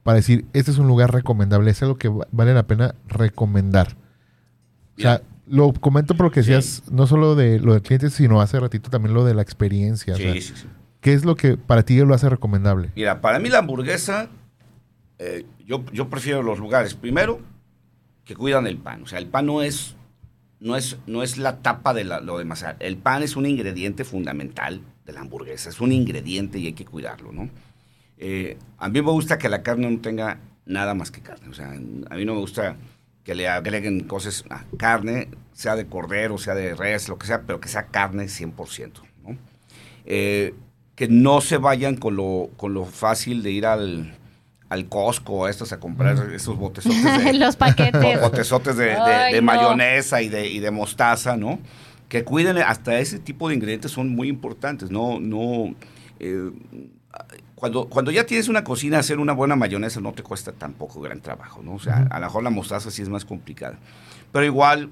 para 0.05 0.17
decir, 0.17 0.45
este 0.53 0.71
es 0.71 0.79
un 0.79 0.87
lugar 0.87 1.13
recomendable, 1.13 1.71
es 1.71 1.83
algo 1.83 1.97
que 1.97 2.09
va- 2.09 2.27
vale 2.31 2.55
la 2.55 2.63
pena 2.67 2.95
recomendar? 3.09 3.97
O 4.97 5.01
sea, 5.01 5.23
lo 5.47 5.73
comento 5.73 6.15
porque 6.17 6.41
decías 6.41 6.83
no 6.91 7.07
solo 7.09 7.35
de 7.35 7.59
lo 7.59 7.73
del 7.73 7.83
cliente, 7.83 8.11
sino 8.11 8.41
hace 8.41 8.61
ratito 8.61 8.91
también 8.91 9.13
lo 9.15 9.25
de 9.25 9.35
la 9.35 9.43
experiencia. 9.43 10.15
o 10.15 10.17
sea, 10.17 10.33
Sí, 10.35 10.41
sí, 10.41 10.53
sí. 10.57 10.67
¿Qué 11.01 11.15
es 11.15 11.25
lo 11.25 11.35
que 11.35 11.57
para 11.57 11.83
ti 11.83 11.97
lo 11.99 12.15
hace 12.15 12.29
recomendable? 12.29 12.91
Mira, 12.95 13.21
para 13.21 13.41
mí 13.41 13.49
la 13.49 13.59
hamburguesa, 13.59 14.29
eh, 15.19 15.45
yo, 15.67 15.85
yo 15.93 16.09
prefiero 16.09 16.43
los 16.45 16.59
lugares, 16.61 16.95
primero, 16.95 17.41
que 18.25 18.35
cuidan 18.37 18.67
el 18.67 18.79
pan. 18.79 19.03
O 19.03 19.07
sea, 19.07 19.19
el 19.19 19.27
pan 19.27 19.47
no 19.47 19.63
es, 19.63 19.95
no 20.61 20.77
es, 20.77 20.99
no 21.07 21.23
es 21.23 21.39
la 21.39 21.59
tapa 21.63 21.93
de 21.95 22.05
la- 22.05 22.21
lo 22.21 22.39
demás. 22.39 22.65
El 22.81 22.97
pan 22.97 23.23
es 23.23 23.37
un 23.37 23.47
ingrediente 23.47 24.05
fundamental 24.05 24.81
de 25.05 25.13
la 25.13 25.21
hamburguesa. 25.21 25.71
Es 25.71 25.81
un 25.81 25.93
ingrediente 25.93 26.59
y 26.59 26.67
hay 26.67 26.73
que 26.75 26.85
cuidarlo, 26.85 27.33
¿no? 27.33 27.51
Eh, 28.19 28.57
a 28.79 28.89
mí 28.89 29.03
me 29.03 29.11
gusta 29.11 29.39
que 29.39 29.49
la 29.49 29.63
carne 29.63 29.91
no 29.91 30.01
tenga 30.01 30.39
nada 30.67 30.95
más 30.95 31.11
que 31.11 31.21
carne. 31.21 31.49
O 31.49 31.55
sea, 31.55 31.71
a 31.73 32.15
mí 32.17 32.25
no 32.25 32.35
me 32.35 32.41
gusta 32.41 32.77
que 33.25 33.35
le 33.35 33.49
agreguen 33.49 34.01
cosas 34.05 34.45
a 34.51 34.65
carne, 34.77 35.29
sea 35.53 35.77
de 35.77 35.87
cordero, 35.87 36.39
sea 36.39 36.55
de 36.55 36.75
res, 36.75 37.09
lo 37.09 37.19
que 37.19 37.27
sea, 37.27 37.43
pero 37.43 37.61
que 37.61 37.69
sea 37.69 37.87
carne 37.87 38.25
100%, 38.29 39.03
¿no? 39.25 39.37
Eh, 40.05 40.55
que 40.97 41.09
no 41.09 41.41
se 41.41 41.57
vayan 41.57 41.97
con 41.97 42.17
lo, 42.17 42.51
con 42.57 42.75
lo 42.75 42.85
fácil 42.85 43.43
de 43.43 43.51
ir 43.53 43.67
al, 43.67 44.15
al 44.73 44.89
Costco 44.89 45.45
a 45.47 45.51
estos 45.51 45.73
a 45.73 45.79
comprar 45.81 46.17
esos 46.33 46.57
botezotes 46.57 47.25
de, 47.25 47.33
Los 47.39 47.57
paquetes. 47.57 48.21
botezotes 48.21 48.77
de, 48.77 48.85
de- 48.87 48.93
Ay, 48.97 49.35
de 49.35 49.41
no. 49.41 49.47
mayonesa 49.47 50.23
y 50.23 50.29
de, 50.29 50.49
y 50.49 50.61
de 50.61 50.71
mostaza, 50.71 51.37
¿no? 51.37 51.59
Que 52.09 52.25
cuiden 52.25 52.59
hasta 52.59 52.99
ese 52.99 53.19
tipo 53.19 53.49
de 53.49 53.55
ingredientes 53.55 53.91
son 53.91 54.09
muy 54.15 54.29
importantes, 54.29 54.91
no, 54.91 55.19
no. 55.21 55.75
eh, 56.21 56.51
cuando, 57.55 57.89
cuando 57.89 58.11
ya 58.11 58.25
tienes 58.27 58.49
una 58.49 58.65
cocina, 58.65 58.99
hacer 58.99 59.19
una 59.19 59.33
buena 59.35 59.55
mayonesa 59.57 60.01
no 60.01 60.13
te 60.13 60.23
cuesta 60.23 60.53
tampoco 60.53 61.01
gran 61.01 61.21
trabajo, 61.21 61.63
¿no? 61.63 61.75
O 61.75 61.79
sea, 61.79 62.09
a 62.11 62.19
lo 62.19 62.27
mejor 62.27 62.43
la 62.43 62.51
mostaza 62.51 62.91
sí 62.91 63.03
es 63.03 63.09
más 63.09 63.25
complicada. 63.25 63.79
Pero 64.33 64.45
igual 64.45 64.91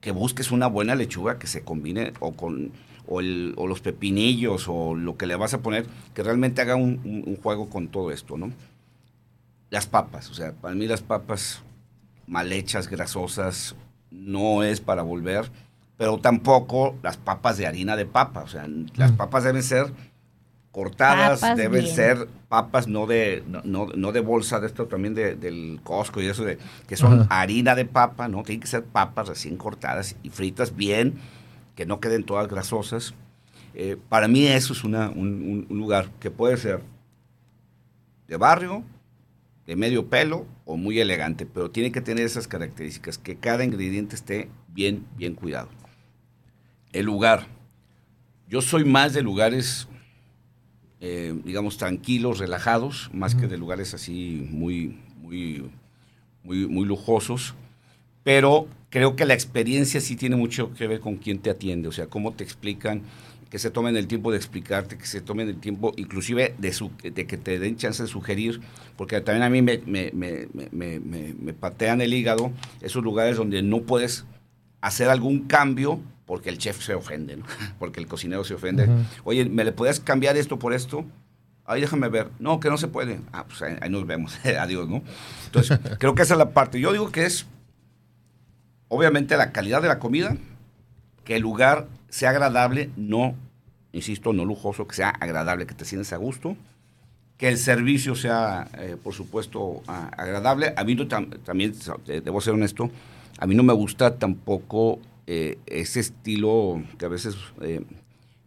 que 0.00 0.10
busques 0.10 0.50
una 0.50 0.66
buena 0.66 0.94
lechuga 0.94 1.38
que 1.38 1.46
se 1.46 1.62
combine 1.62 2.12
o 2.20 2.32
con 2.32 2.72
o, 3.08 3.20
el- 3.20 3.54
o 3.56 3.68
los 3.68 3.80
pepinillos 3.80 4.66
o 4.68 4.94
lo 4.96 5.16
que 5.16 5.26
le 5.26 5.36
vas 5.36 5.54
a 5.54 5.58
poner, 5.60 5.86
que 6.12 6.22
realmente 6.24 6.60
haga 6.60 6.74
un, 6.74 7.00
un- 7.04 7.22
un 7.24 7.36
juego 7.36 7.68
con 7.70 7.86
todo 7.88 8.10
esto, 8.10 8.36
¿no? 8.36 8.50
Las 9.70 9.86
papas, 9.86 10.30
o 10.30 10.34
sea, 10.34 10.52
para 10.52 10.74
mí 10.74 10.86
las 10.86 11.02
papas 11.02 11.62
mal 12.26 12.52
hechas, 12.52 12.88
grasosas, 12.88 13.74
no 14.10 14.62
es 14.62 14.80
para 14.80 15.02
volver, 15.02 15.50
pero 15.96 16.18
tampoco 16.18 16.94
las 17.02 17.16
papas 17.16 17.56
de 17.58 17.66
harina 17.66 17.96
de 17.96 18.06
papa, 18.06 18.42
o 18.42 18.48
sea, 18.48 18.66
las 18.96 19.12
Mm. 19.12 19.16
papas 19.16 19.44
deben 19.44 19.62
ser 19.62 19.92
cortadas, 20.70 21.40
Papas 21.40 21.56
deben 21.56 21.84
bien. 21.84 21.94
ser 21.94 22.28
papas 22.48 22.86
no 22.86 23.06
de 23.06 23.42
no, 23.48 23.62
no- 23.64 23.86
no 23.96 24.12
de 24.12 24.20
bolsa 24.20 24.60
de 24.60 24.66
esto 24.66 24.86
también 24.86 25.14
de- 25.14 25.34
del 25.34 25.80
Costco 25.82 26.20
y 26.20 26.26
eso 26.26 26.44
de 26.44 26.58
que 26.86 26.96
son 26.96 27.26
harina 27.30 27.74
de 27.74 27.86
papa, 27.86 28.28
¿no? 28.28 28.42
Tienen 28.42 28.60
que 28.60 28.66
ser 28.66 28.84
papas 28.84 29.28
recién 29.28 29.56
cortadas 29.56 30.16
y 30.22 30.28
fritas 30.30 30.76
bien, 30.76 31.14
que 31.74 31.86
no 31.86 31.98
queden 31.98 32.24
todas 32.24 32.46
grasosas. 32.48 33.14
Eh, 33.74 33.96
para 34.10 34.28
mí 34.28 34.46
eso 34.46 34.74
es 34.74 34.84
una- 34.84 35.08
un, 35.08 35.28
un- 35.42 35.66
un 35.70 35.78
lugar 35.78 36.10
que 36.20 36.30
puede 36.30 36.56
ser 36.58 36.80
de 38.28 38.36
barrio, 38.36 38.82
de 39.66 39.76
medio 39.76 40.06
pelo 40.08 40.46
o 40.64 40.76
muy 40.76 41.00
elegante, 41.00 41.44
pero 41.44 41.70
tiene 41.70 41.90
que 41.90 42.00
tener 42.00 42.24
esas 42.24 42.46
características, 42.46 43.18
que 43.18 43.36
cada 43.36 43.64
ingrediente 43.64 44.14
esté 44.14 44.48
bien, 44.68 45.04
bien 45.16 45.34
cuidado. 45.34 45.68
El 46.92 47.06
lugar. 47.06 47.46
Yo 48.48 48.62
soy 48.62 48.84
más 48.84 49.12
de 49.12 49.22
lugares, 49.22 49.88
eh, 51.00 51.34
digamos, 51.44 51.78
tranquilos, 51.78 52.38
relajados, 52.38 53.10
más 53.12 53.34
que 53.34 53.48
de 53.48 53.58
lugares 53.58 53.92
así 53.92 54.46
muy, 54.50 55.00
muy, 55.20 55.68
muy, 56.44 56.66
muy 56.68 56.86
lujosos. 56.86 57.54
Pero 58.22 58.68
creo 58.88 59.16
que 59.16 59.24
la 59.24 59.34
experiencia 59.34 60.00
sí 60.00 60.14
tiene 60.14 60.36
mucho 60.36 60.72
que 60.74 60.86
ver 60.86 61.00
con 61.00 61.16
quién 61.16 61.40
te 61.40 61.50
atiende, 61.50 61.88
o 61.88 61.92
sea, 61.92 62.06
cómo 62.06 62.32
te 62.34 62.44
explican, 62.44 63.02
que 63.50 63.58
se 63.58 63.70
tomen 63.70 63.96
el 63.96 64.06
tiempo 64.06 64.30
de 64.30 64.38
explicarte, 64.38 64.98
que 64.98 65.06
se 65.06 65.20
tomen 65.20 65.48
el 65.48 65.60
tiempo 65.60 65.92
inclusive 65.96 66.54
de, 66.58 66.72
su, 66.72 66.90
de 67.02 67.26
que 67.26 67.36
te 67.36 67.58
den 67.58 67.76
chance 67.76 68.02
de 68.02 68.08
sugerir, 68.08 68.60
porque 68.96 69.20
también 69.20 69.42
a 69.44 69.50
mí 69.50 69.62
me, 69.62 69.80
me, 69.86 70.10
me, 70.12 70.48
me, 70.72 71.52
patean 71.52 72.00
el 72.00 72.12
hígado 72.12 72.50
esos 72.80 73.04
lugares 73.04 73.36
donde 73.36 73.62
no 73.62 73.82
puedes 73.82 74.24
hacer 74.80 75.08
algún 75.08 75.46
cambio 75.46 76.00
porque 76.26 76.48
el 76.48 76.58
chef 76.58 76.82
se 76.82 76.94
ofende, 76.94 77.36
¿no? 77.36 77.44
porque 77.78 78.00
el 78.00 78.08
cocinero 78.08 78.42
se 78.42 78.54
ofende. 78.54 78.88
Oye, 79.22 79.44
¿me 79.44 79.64
le 79.64 79.72
puedes 79.72 80.00
cambiar 80.00 80.36
esto 80.36 80.58
por 80.58 80.72
esto? 80.72 81.04
Ay, 81.64 81.80
déjame 81.80 82.08
ver. 82.08 82.30
No, 82.38 82.60
que 82.60 82.68
no 82.68 82.78
se 82.78 82.88
puede. 82.88 83.20
Ah, 83.32 83.44
pues 83.46 83.62
ahí, 83.62 83.76
ahí 83.80 83.90
nos 83.90 84.06
vemos. 84.06 84.36
Adiós, 84.60 84.88
¿no? 84.88 85.02
Entonces, 85.46 85.78
creo 85.98 86.14
que 86.14 86.22
esa 86.22 86.34
es 86.34 86.38
la 86.38 86.50
parte. 86.50 86.80
Yo 86.80 86.92
digo 86.92 87.12
que 87.12 87.26
es, 87.26 87.46
obviamente, 88.88 89.36
la 89.36 89.52
calidad 89.52 89.82
de 89.82 89.88
la 89.88 90.00
comida, 90.00 90.36
que 91.24 91.36
el 91.36 91.42
lugar 91.42 91.86
sea 92.08 92.30
agradable, 92.30 92.90
no, 92.96 93.34
insisto, 93.92 94.32
no 94.32 94.44
lujoso, 94.44 94.86
que 94.86 94.94
sea 94.96 95.10
agradable, 95.10 95.66
que 95.66 95.74
te 95.74 95.84
sientes 95.84 96.12
a 96.12 96.16
gusto, 96.16 96.56
que 97.36 97.48
el 97.48 97.58
servicio 97.58 98.14
sea, 98.14 98.68
eh, 98.78 98.96
por 99.02 99.12
supuesto, 99.12 99.82
agradable. 99.86 100.72
A 100.76 100.84
mí 100.84 100.94
no 100.94 101.06
tam- 101.06 101.38
también, 101.44 101.74
debo 102.06 102.40
ser 102.40 102.54
honesto, 102.54 102.90
a 103.38 103.46
mí 103.46 103.54
no 103.54 103.62
me 103.62 103.72
gusta 103.74 104.18
tampoco 104.18 104.98
eh, 105.26 105.58
ese 105.66 106.00
estilo 106.00 106.82
que 106.98 107.04
a 107.04 107.08
veces 107.08 107.36
eh, 107.60 107.82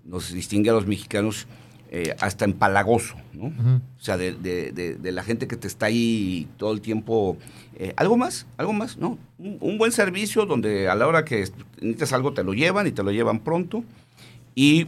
nos 0.06 0.32
distingue 0.34 0.70
a 0.70 0.74
los 0.74 0.88
mexicanos 0.88 1.46
eh, 1.92 2.16
hasta 2.20 2.46
empalagoso, 2.46 3.16
¿no? 3.34 3.46
Ujú. 3.48 3.82
O 3.98 4.02
sea, 4.02 4.16
de, 4.18 4.34
de- 4.34 4.72
de- 4.72 4.96
de 4.96 5.12
la 5.12 5.24
gente 5.24 5.48
que 5.48 5.56
te 5.58 5.68
está 5.68 5.88
ahí 5.88 6.48
todo 6.58 6.72
el 6.72 6.82
tiempo. 6.82 7.36
eh, 7.76 7.94
algo 7.98 8.16
más, 8.18 8.46
algo 8.58 8.74
más, 8.74 8.98
¿no? 8.98 9.18
Un, 9.40 9.58
un 9.62 9.78
buen 9.78 9.92
servicio 9.92 10.46
donde 10.46 10.88
a 10.90 10.96
la 10.96 11.08
hora 11.08 11.26
que 11.26 11.48
necesitas 11.82 12.14
algo 12.14 12.34
te 12.34 12.44
lo 12.44 12.54
llevan 12.54 12.86
y 12.88 12.92
te 12.92 13.02
lo 13.04 13.12
llevan 13.12 13.40
pronto. 13.40 13.84
Y 14.54 14.88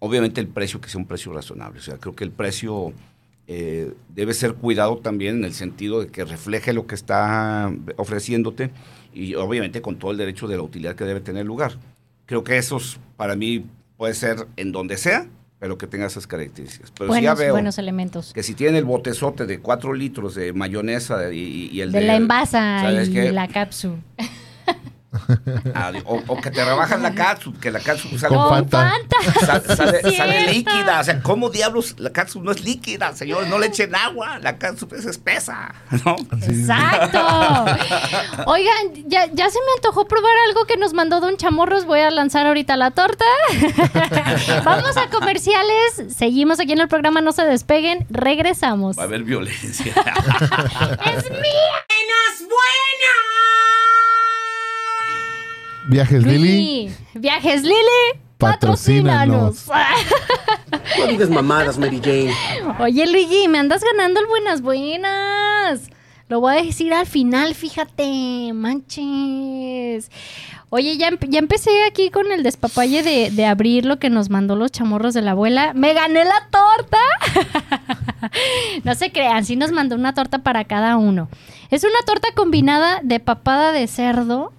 obviamente 0.00 0.40
el 0.40 0.48
precio 0.48 0.80
que 0.80 0.88
sea 0.88 1.00
un 1.00 1.06
precio 1.06 1.32
razonable. 1.32 1.78
O 1.78 1.82
sea, 1.82 1.98
creo 1.98 2.14
que 2.16 2.24
el 2.24 2.30
precio 2.30 2.92
eh, 3.46 3.92
debe 4.14 4.34
ser 4.34 4.54
cuidado 4.54 4.98
también 4.98 5.36
en 5.38 5.44
el 5.44 5.52
sentido 5.54 6.00
de 6.00 6.08
que 6.08 6.24
refleje 6.24 6.72
lo 6.72 6.86
que 6.86 6.94
está 6.94 7.72
ofreciéndote 7.96 8.70
y 9.14 9.34
obviamente 9.34 9.80
con 9.82 9.96
todo 9.98 10.10
el 10.10 10.16
derecho 10.18 10.46
de 10.48 10.56
la 10.56 10.62
utilidad 10.62 10.94
que 10.96 11.04
debe 11.04 11.20
tener 11.20 11.46
lugar. 11.46 11.78
Creo 12.26 12.44
que 12.44 12.56
esos 12.58 12.98
para 13.16 13.36
mí 13.36 13.64
puede 13.96 14.14
ser 14.14 14.46
en 14.56 14.72
donde 14.72 14.96
sea, 14.96 15.26
pero 15.58 15.76
que 15.76 15.86
tenga 15.86 16.06
esas 16.06 16.26
características. 16.26 16.92
Pero 16.96 17.12
si 17.12 17.22
ya 17.22 17.30
buenos, 17.30 17.38
veo 17.38 17.52
buenos 17.52 17.78
elementos. 17.78 18.32
que 18.32 18.42
si 18.42 18.54
tiene 18.54 18.78
el 18.78 18.84
botezote 18.84 19.46
de 19.46 19.58
4 19.60 19.92
litros 19.92 20.34
de 20.34 20.52
mayonesa 20.52 21.32
y, 21.32 21.70
y 21.72 21.80
el 21.80 21.92
De 21.92 22.00
la 22.02 22.16
envasa 22.16 22.80
¿sabes 22.82 23.08
y 23.08 23.30
la 23.30 23.48
cápsula. 23.48 23.98
Ah, 25.74 25.92
o, 26.04 26.22
o 26.26 26.40
que 26.40 26.50
te 26.50 26.64
rebajan 26.64 27.02
la 27.02 27.14
catsup, 27.14 27.58
que 27.60 27.70
la 27.70 27.80
catsup 27.80 28.18
sale, 28.18 28.34
Con 28.34 28.48
Fanta. 28.48 28.92
Fanta. 28.92 29.40
sa- 29.46 29.60
sale, 29.76 30.00
sale 30.00 30.12
cierto. 30.14 30.52
líquida. 30.52 31.00
O 31.00 31.04
sea, 31.04 31.22
¿cómo 31.22 31.50
diablos? 31.50 31.94
La 31.98 32.10
catsup 32.10 32.42
no 32.42 32.50
es 32.52 32.64
líquida, 32.64 33.14
señores. 33.14 33.48
No 33.48 33.58
le 33.58 33.66
echen 33.66 33.94
agua. 33.94 34.38
La 34.38 34.56
catsup 34.58 34.92
es 34.94 35.04
espesa, 35.04 35.74
¿no? 36.04 36.16
Exacto. 36.42 37.18
Oigan, 38.46 39.08
ya, 39.08 39.26
ya 39.26 39.50
se 39.50 39.58
me 39.58 39.72
antojó 39.76 40.06
probar 40.08 40.32
algo 40.48 40.64
que 40.66 40.76
nos 40.76 40.94
mandó 40.94 41.20
Don 41.20 41.36
Chamorros. 41.36 41.84
Voy 41.84 42.00
a 42.00 42.10
lanzar 42.10 42.46
ahorita 42.46 42.76
la 42.76 42.90
torta. 42.92 43.24
Vamos 44.64 44.96
a 44.96 45.08
comerciales. 45.10 46.14
Seguimos 46.16 46.60
aquí 46.60 46.72
en 46.72 46.80
el 46.80 46.88
programa. 46.88 47.20
No 47.20 47.32
se 47.32 47.42
despeguen. 47.44 48.06
Regresamos. 48.10 48.98
Va 48.98 49.02
a 49.02 49.06
haber 49.06 49.24
violencia. 49.24 49.92
¡Es 51.04 51.30
mía! 51.30 51.84
Viajes 55.88 56.24
Lili. 56.24 56.90
Viajes 57.14 57.62
Lili. 57.62 58.20
Patrocínanos. 58.38 59.64
Patrocínanos. 59.66 59.68
No 60.98 61.06
digas 61.06 61.28
mamadas, 61.30 61.78
Mary 61.78 62.00
Jane. 62.02 62.32
Oye, 62.80 63.06
Luigi, 63.06 63.46
me 63.48 63.58
andas 63.58 63.82
ganando 63.84 64.20
el 64.20 64.26
buenas 64.26 64.62
buenas. 64.62 65.90
Lo 66.28 66.40
voy 66.40 66.56
a 66.56 66.62
decir 66.62 66.92
al 66.92 67.06
final, 67.06 67.54
fíjate, 67.54 68.52
manches. 68.52 70.10
Oye, 70.70 70.96
ya, 70.96 71.08
empe- 71.10 71.28
ya 71.30 71.38
empecé 71.38 71.70
aquí 71.84 72.10
con 72.10 72.32
el 72.32 72.42
despapalle 72.42 73.02
de, 73.02 73.30
de 73.30 73.46
abrir 73.46 73.84
lo 73.84 73.98
que 73.98 74.10
nos 74.10 74.28
mandó 74.28 74.56
los 74.56 74.72
chamorros 74.72 75.14
de 75.14 75.22
la 75.22 75.32
abuela. 75.32 75.72
¡Me 75.74 75.94
gané 75.94 76.24
la 76.24 76.48
torta! 76.50 76.98
no 78.84 78.94
se 78.94 79.12
crean, 79.12 79.44
sí 79.44 79.56
nos 79.56 79.72
mandó 79.72 79.94
una 79.94 80.14
torta 80.14 80.38
para 80.38 80.64
cada 80.64 80.96
uno. 80.96 81.28
Es 81.70 81.84
una 81.84 82.00
torta 82.06 82.28
combinada 82.34 83.00
de 83.02 83.20
papada 83.20 83.72
de 83.72 83.86
cerdo 83.86 84.52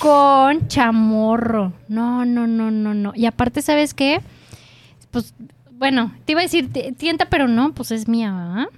con 0.00 0.68
chamorro. 0.68 1.72
No, 1.88 2.24
no, 2.24 2.46
no, 2.46 2.70
no, 2.70 2.94
no. 2.94 3.12
Y 3.14 3.26
aparte, 3.26 3.62
¿sabes 3.62 3.94
qué? 3.94 4.20
Pues, 5.10 5.34
bueno, 5.72 6.12
te 6.24 6.32
iba 6.32 6.40
a 6.40 6.44
decir 6.44 6.72
ti- 6.72 6.92
tienta, 6.92 7.26
pero 7.26 7.48
no, 7.48 7.72
pues 7.74 7.90
es 7.90 8.08
mía. 8.08 8.68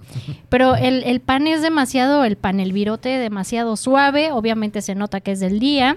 Pero 0.49 0.77
el, 0.77 1.05
el 1.05 1.21
pan 1.21 1.47
es 1.47 1.63
demasiado, 1.63 2.25
el 2.25 2.37
pan, 2.37 2.61
el 2.61 2.73
virote 2.73 3.09
demasiado 3.11 3.77
suave. 3.77 4.33
Obviamente 4.33 4.83
se 4.83 4.95
nota 4.95 5.21
que 5.21 5.33
es 5.33 5.41
del 5.41 5.59
día. 5.61 5.97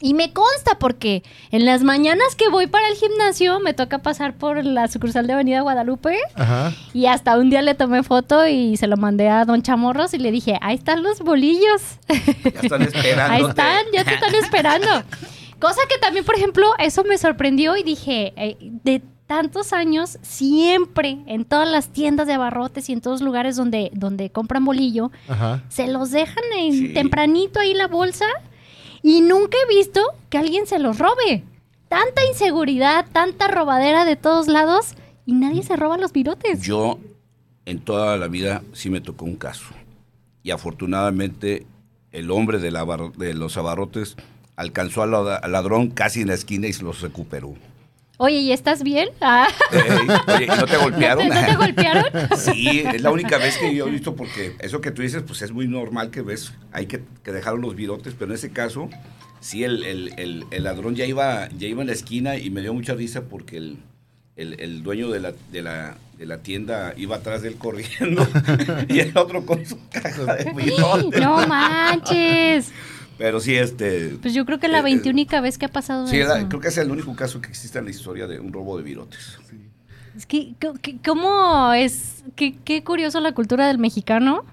Y 0.00 0.12
me 0.12 0.32
consta 0.32 0.76
porque 0.78 1.22
en 1.50 1.64
las 1.64 1.82
mañanas 1.82 2.34
que 2.36 2.48
voy 2.48 2.66
para 2.66 2.88
el 2.88 2.94
gimnasio 2.96 3.60
me 3.60 3.72
toca 3.74 3.98
pasar 4.00 4.34
por 4.34 4.62
la 4.64 4.88
sucursal 4.88 5.26
de 5.26 5.32
Avenida 5.34 5.60
Guadalupe 5.62 6.18
Ajá. 6.34 6.72
y 6.92 7.06
hasta 7.06 7.38
un 7.38 7.48
día 7.48 7.62
le 7.62 7.74
tomé 7.74 8.02
foto 8.02 8.46
y 8.46 8.76
se 8.76 8.86
lo 8.86 8.96
mandé 8.96 9.28
a 9.28 9.44
Don 9.44 9.62
Chamorros 9.62 10.12
y 10.12 10.18
le 10.18 10.30
dije, 10.32 10.58
ahí 10.60 10.74
están 10.76 11.02
los 11.02 11.20
bolillos. 11.20 11.80
Ya 12.08 12.60
están 12.60 12.82
esperando. 12.92 13.34
Ahí 13.34 13.42
están, 13.48 13.84
ya 13.94 14.04
te 14.04 14.14
están 14.14 14.34
esperando. 14.34 14.88
Cosa 15.60 15.80
que 15.88 15.96
también, 15.98 16.24
por 16.24 16.34
ejemplo, 16.34 16.66
eso 16.78 17.04
me 17.04 17.16
sorprendió 17.16 17.76
y 17.76 17.82
dije, 17.84 18.34
eh, 18.36 18.56
de 18.60 19.00
tantos 19.26 19.72
años, 19.72 20.18
siempre 20.20 21.18
en 21.26 21.46
todas 21.46 21.68
las 21.70 21.88
tiendas 21.88 22.26
de 22.26 22.34
abarrotes 22.34 22.90
y 22.90 22.92
en 22.92 23.00
todos 23.00 23.22
lugares 23.22 23.56
donde, 23.56 23.90
donde 23.94 24.28
compran 24.30 24.64
bolillo, 24.66 25.10
Ajá. 25.28 25.62
se 25.70 25.86
los 25.86 26.10
dejan 26.10 26.44
en 26.58 26.72
Sí. 26.72 26.88
tempranito 26.92 27.60
ahí 27.60 27.72
la 27.72 27.86
bolsa 27.86 28.26
y 29.04 29.20
nunca 29.20 29.58
he 29.62 29.74
visto 29.74 30.00
que 30.30 30.38
alguien 30.38 30.66
se 30.66 30.78
los 30.78 30.98
robe. 30.98 31.44
Tanta 31.88 32.24
inseguridad, 32.24 33.04
tanta 33.12 33.48
robadera 33.48 34.06
de 34.06 34.16
todos 34.16 34.48
lados 34.48 34.94
y 35.26 35.34
nadie 35.34 35.62
se 35.62 35.76
roba 35.76 35.98
los 35.98 36.12
virotes. 36.12 36.62
Yo 36.62 36.98
en 37.66 37.80
toda 37.80 38.16
la 38.16 38.28
vida 38.28 38.62
sí 38.72 38.88
me 38.88 39.02
tocó 39.02 39.26
un 39.26 39.36
caso. 39.36 39.66
Y 40.42 40.52
afortunadamente 40.52 41.66
el 42.12 42.30
hombre 42.30 42.58
de, 42.58 42.70
la 42.70 42.86
de 43.18 43.34
los 43.34 43.58
abarrotes 43.58 44.16
alcanzó 44.56 45.02
al 45.02 45.10
ladrón 45.52 45.90
casi 45.90 46.22
en 46.22 46.28
la 46.28 46.34
esquina 46.34 46.66
y 46.66 46.72
se 46.72 46.82
los 46.82 47.02
recuperó. 47.02 47.52
Oye, 48.16 48.36
¿y 48.38 48.52
estás 48.52 48.82
bien? 48.82 49.08
Ah. 49.20 49.48
Ey, 49.72 49.80
oye, 50.36 50.44
¿y 50.44 50.48
no 50.48 50.66
te 50.66 50.76
golpearon? 50.76 51.28
¿No 51.28 51.34
te 51.46 51.56
golpearon? 51.56 52.04
Sí, 52.36 52.80
es 52.92 53.02
la 53.02 53.10
única 53.10 53.38
vez 53.38 53.56
que 53.58 53.74
yo 53.74 53.86
he 53.86 53.90
visto 53.90 54.14
porque 54.14 54.54
eso 54.60 54.80
que 54.80 54.90
tú 54.90 55.02
dices, 55.02 55.22
pues 55.26 55.42
es 55.42 55.52
muy 55.52 55.66
normal 55.66 56.10
que 56.10 56.22
ves, 56.22 56.52
hay 56.72 56.86
que, 56.86 57.02
que 57.24 57.32
dejaron 57.32 57.60
los 57.60 57.74
virotes, 57.74 58.14
pero 58.18 58.30
en 58.30 58.36
ese 58.36 58.50
caso, 58.50 58.88
sí, 59.40 59.64
el, 59.64 59.82
el- 59.84 60.12
el- 60.18 60.44
el 60.50 60.64
ladrón 60.64 60.94
ya 60.94 61.06
iba, 61.06 61.48
ya 61.58 61.66
iba 61.66 61.80
en 61.82 61.88
la 61.88 61.94
esquina 61.94 62.36
y 62.36 62.50
me 62.50 62.60
dio 62.60 62.72
mucha 62.74 62.94
risa 62.94 63.22
porque 63.22 63.56
el, 63.56 63.78
el- 64.36 64.60
el 64.60 64.82
dueño 64.82 65.10
de 65.10 65.20
la, 65.20 65.32
de, 65.50 65.62
la, 65.62 65.96
de 66.18 66.26
la 66.26 66.38
tienda 66.38 66.92
iba 66.96 67.16
atrás 67.16 67.42
de 67.42 67.48
él 67.48 67.56
corriendo 67.56 68.26
y 68.88 69.00
el 69.00 69.16
otro 69.16 69.44
con 69.46 69.64
su 69.66 69.78
caja 69.88 70.34
de 70.36 70.52
virotes. 70.52 71.20
No 71.20 71.46
manches. 71.46 72.72
Pero 73.18 73.40
sí, 73.40 73.54
este... 73.56 74.16
Pues 74.20 74.34
yo 74.34 74.44
creo 74.44 74.58
que 74.58 74.68
la 74.68 74.78
eh, 74.78 74.80
eh, 74.80 74.84
21 74.84 75.42
vez 75.42 75.58
que 75.58 75.66
ha 75.66 75.68
pasado 75.68 76.06
Sí, 76.06 76.18
eso. 76.18 76.32
creo 76.48 76.60
que 76.60 76.68
es 76.68 76.78
el 76.78 76.90
único 76.90 77.14
caso 77.14 77.40
que 77.40 77.48
existe 77.48 77.78
en 77.78 77.84
la 77.84 77.90
historia 77.90 78.26
de 78.26 78.40
un 78.40 78.52
robo 78.52 78.76
de 78.76 78.82
virotes. 78.82 79.38
Es 80.16 80.26
que, 80.26 80.54
que- 80.80 80.98
¿cómo 81.04 81.72
es? 81.72 82.22
Qué, 82.36 82.56
qué 82.64 82.84
curioso 82.84 83.20
la 83.20 83.32
cultura 83.32 83.66
del 83.66 83.78
mexicano, 83.78 84.44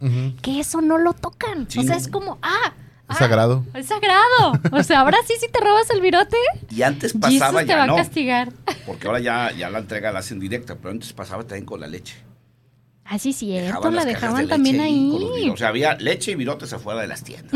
que 0.42 0.60
eso 0.60 0.82
no 0.82 0.98
lo 0.98 1.14
tocan. 1.14 1.70
Sí, 1.70 1.80
o 1.80 1.84
sea, 1.84 1.92
no. 1.96 2.02
es 2.02 2.08
como, 2.08 2.40
ah, 2.42 2.74
Es 3.10 3.16
ah, 3.16 3.20
sagrado. 3.20 3.64
Es 3.76 3.86
sagrado. 3.88 4.54
O 4.72 4.82
sea, 4.84 5.02
ahora 5.02 5.18
sí, 5.28 5.34
si 5.40 5.48
te 5.52 5.60
robas 5.60 5.90
el 5.92 6.02
virote, 6.02 6.38
Y 6.72 6.82
antes 6.82 7.14
Jesus 7.14 7.40
pasaba 7.40 7.62
te 7.62 7.68
ya 7.68 7.78
va 7.78 7.88
no. 7.88 7.94
a 7.94 7.98
castigar. 7.98 8.52
Porque 8.88 9.06
ahora 9.08 9.20
ya, 9.20 9.52
ya 9.52 9.70
la 9.70 9.80
entrega 9.80 10.12
la 10.12 10.20
hacen 10.20 10.40
directa, 10.40 10.76
pero 10.76 10.90
antes 10.92 11.14
pasaba 11.14 11.44
también 11.44 11.66
con 11.66 11.80
la 11.80 11.88
leche. 11.88 12.16
Así 13.06 13.34
cierto, 13.34 13.66
Dejaban 13.68 13.96
la 13.96 14.06
dejaban 14.06 14.44
de 14.44 14.48
también 14.50 14.80
ahí. 14.80 15.50
O 15.52 15.58
sea, 15.58 15.70
había 15.70 15.96
leche 15.96 16.32
y 16.32 16.36
virotes 16.36 16.72
afuera 16.74 17.02
de 17.02 17.08
las 17.08 17.24
tiendas. 17.24 17.52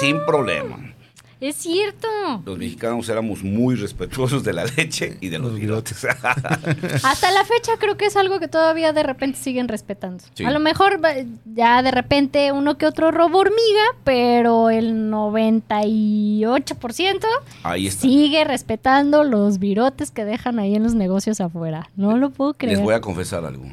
Sin 0.00 0.24
problema. 0.24 0.92
Es 1.38 1.56
cierto. 1.56 2.08
Los 2.46 2.56
mexicanos 2.56 3.06
éramos 3.10 3.42
muy 3.44 3.74
respetuosos 3.74 4.42
de 4.42 4.54
la 4.54 4.64
leche 4.64 5.18
y 5.20 5.28
de 5.28 5.38
los, 5.38 5.50
Los 5.50 5.60
virotes. 5.60 6.02
Hasta 7.04 7.30
la 7.30 7.44
fecha 7.44 7.72
creo 7.78 7.98
que 7.98 8.06
es 8.06 8.16
algo 8.16 8.40
que 8.40 8.48
todavía 8.48 8.94
de 8.94 9.02
repente 9.02 9.38
siguen 9.38 9.68
respetando. 9.68 10.24
Sí. 10.32 10.46
A 10.46 10.50
lo 10.50 10.60
mejor 10.60 10.98
ya 11.44 11.82
de 11.82 11.90
repente 11.90 12.52
uno 12.52 12.78
que 12.78 12.86
otro 12.86 13.10
robo 13.10 13.40
hormiga, 13.40 13.84
pero 14.02 14.70
el 14.70 15.10
98% 15.10 17.26
Ahí 17.64 17.88
está. 17.88 18.00
sigue 18.00 18.42
respetando 18.44 19.22
los 19.22 19.58
virotes 19.58 20.10
que 20.10 20.24
dejan 20.24 20.58
ahí 20.58 20.74
en 20.74 20.84
los 20.84 20.94
negocios 20.94 21.42
afuera. 21.42 21.90
No 21.96 22.16
lo 22.16 22.30
puedo 22.30 22.54
creer. 22.54 22.78
Les 22.78 22.82
voy 22.84 22.94
a 22.94 23.02
confesar 23.02 23.44
algo. 23.44 23.66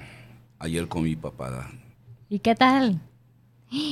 Ayer 0.63 0.87
comí 0.87 1.15
papada 1.17 1.69
¿Y 2.29 2.39
qué 2.39 2.55
tal? 2.55 3.01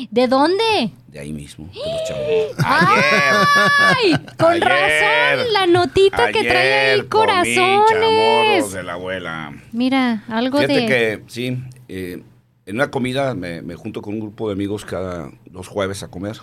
¿De 0.09 0.27
dónde? 0.27 0.91
de 1.07 1.19
ahí 1.19 1.33
mismo, 1.33 1.67
de 1.67 1.79
los 1.79 2.07
chavos. 2.07 2.55
¡Ay! 2.63 4.13
Con 4.37 4.51
Ayer. 4.51 4.63
razón, 4.63 5.53
la 5.53 5.65
notita 5.67 6.31
que 6.31 6.43
trae 6.43 6.91
ahí 6.91 6.99
Ayer 6.99 7.07
comí 7.09 7.25
chamorros 7.55 7.89
corazones. 7.89 8.73
de 8.73 8.83
la 8.83 8.93
abuela. 8.93 9.53
Mira, 9.71 10.23
algo 10.27 10.59
Fíjate 10.59 10.79
de... 10.81 10.85
que, 10.85 11.23
sí, 11.27 11.57
eh, 11.89 12.23
en 12.67 12.75
una 12.75 12.91
comida 12.91 13.33
me, 13.33 13.61
me 13.63 13.75
junto 13.75 14.01
con 14.03 14.13
un 14.13 14.19
grupo 14.21 14.47
de 14.47 14.53
amigos 14.53 14.85
cada 14.85 15.31
dos 15.49 15.67
jueves 15.67 16.03
a 16.03 16.07
comer. 16.09 16.37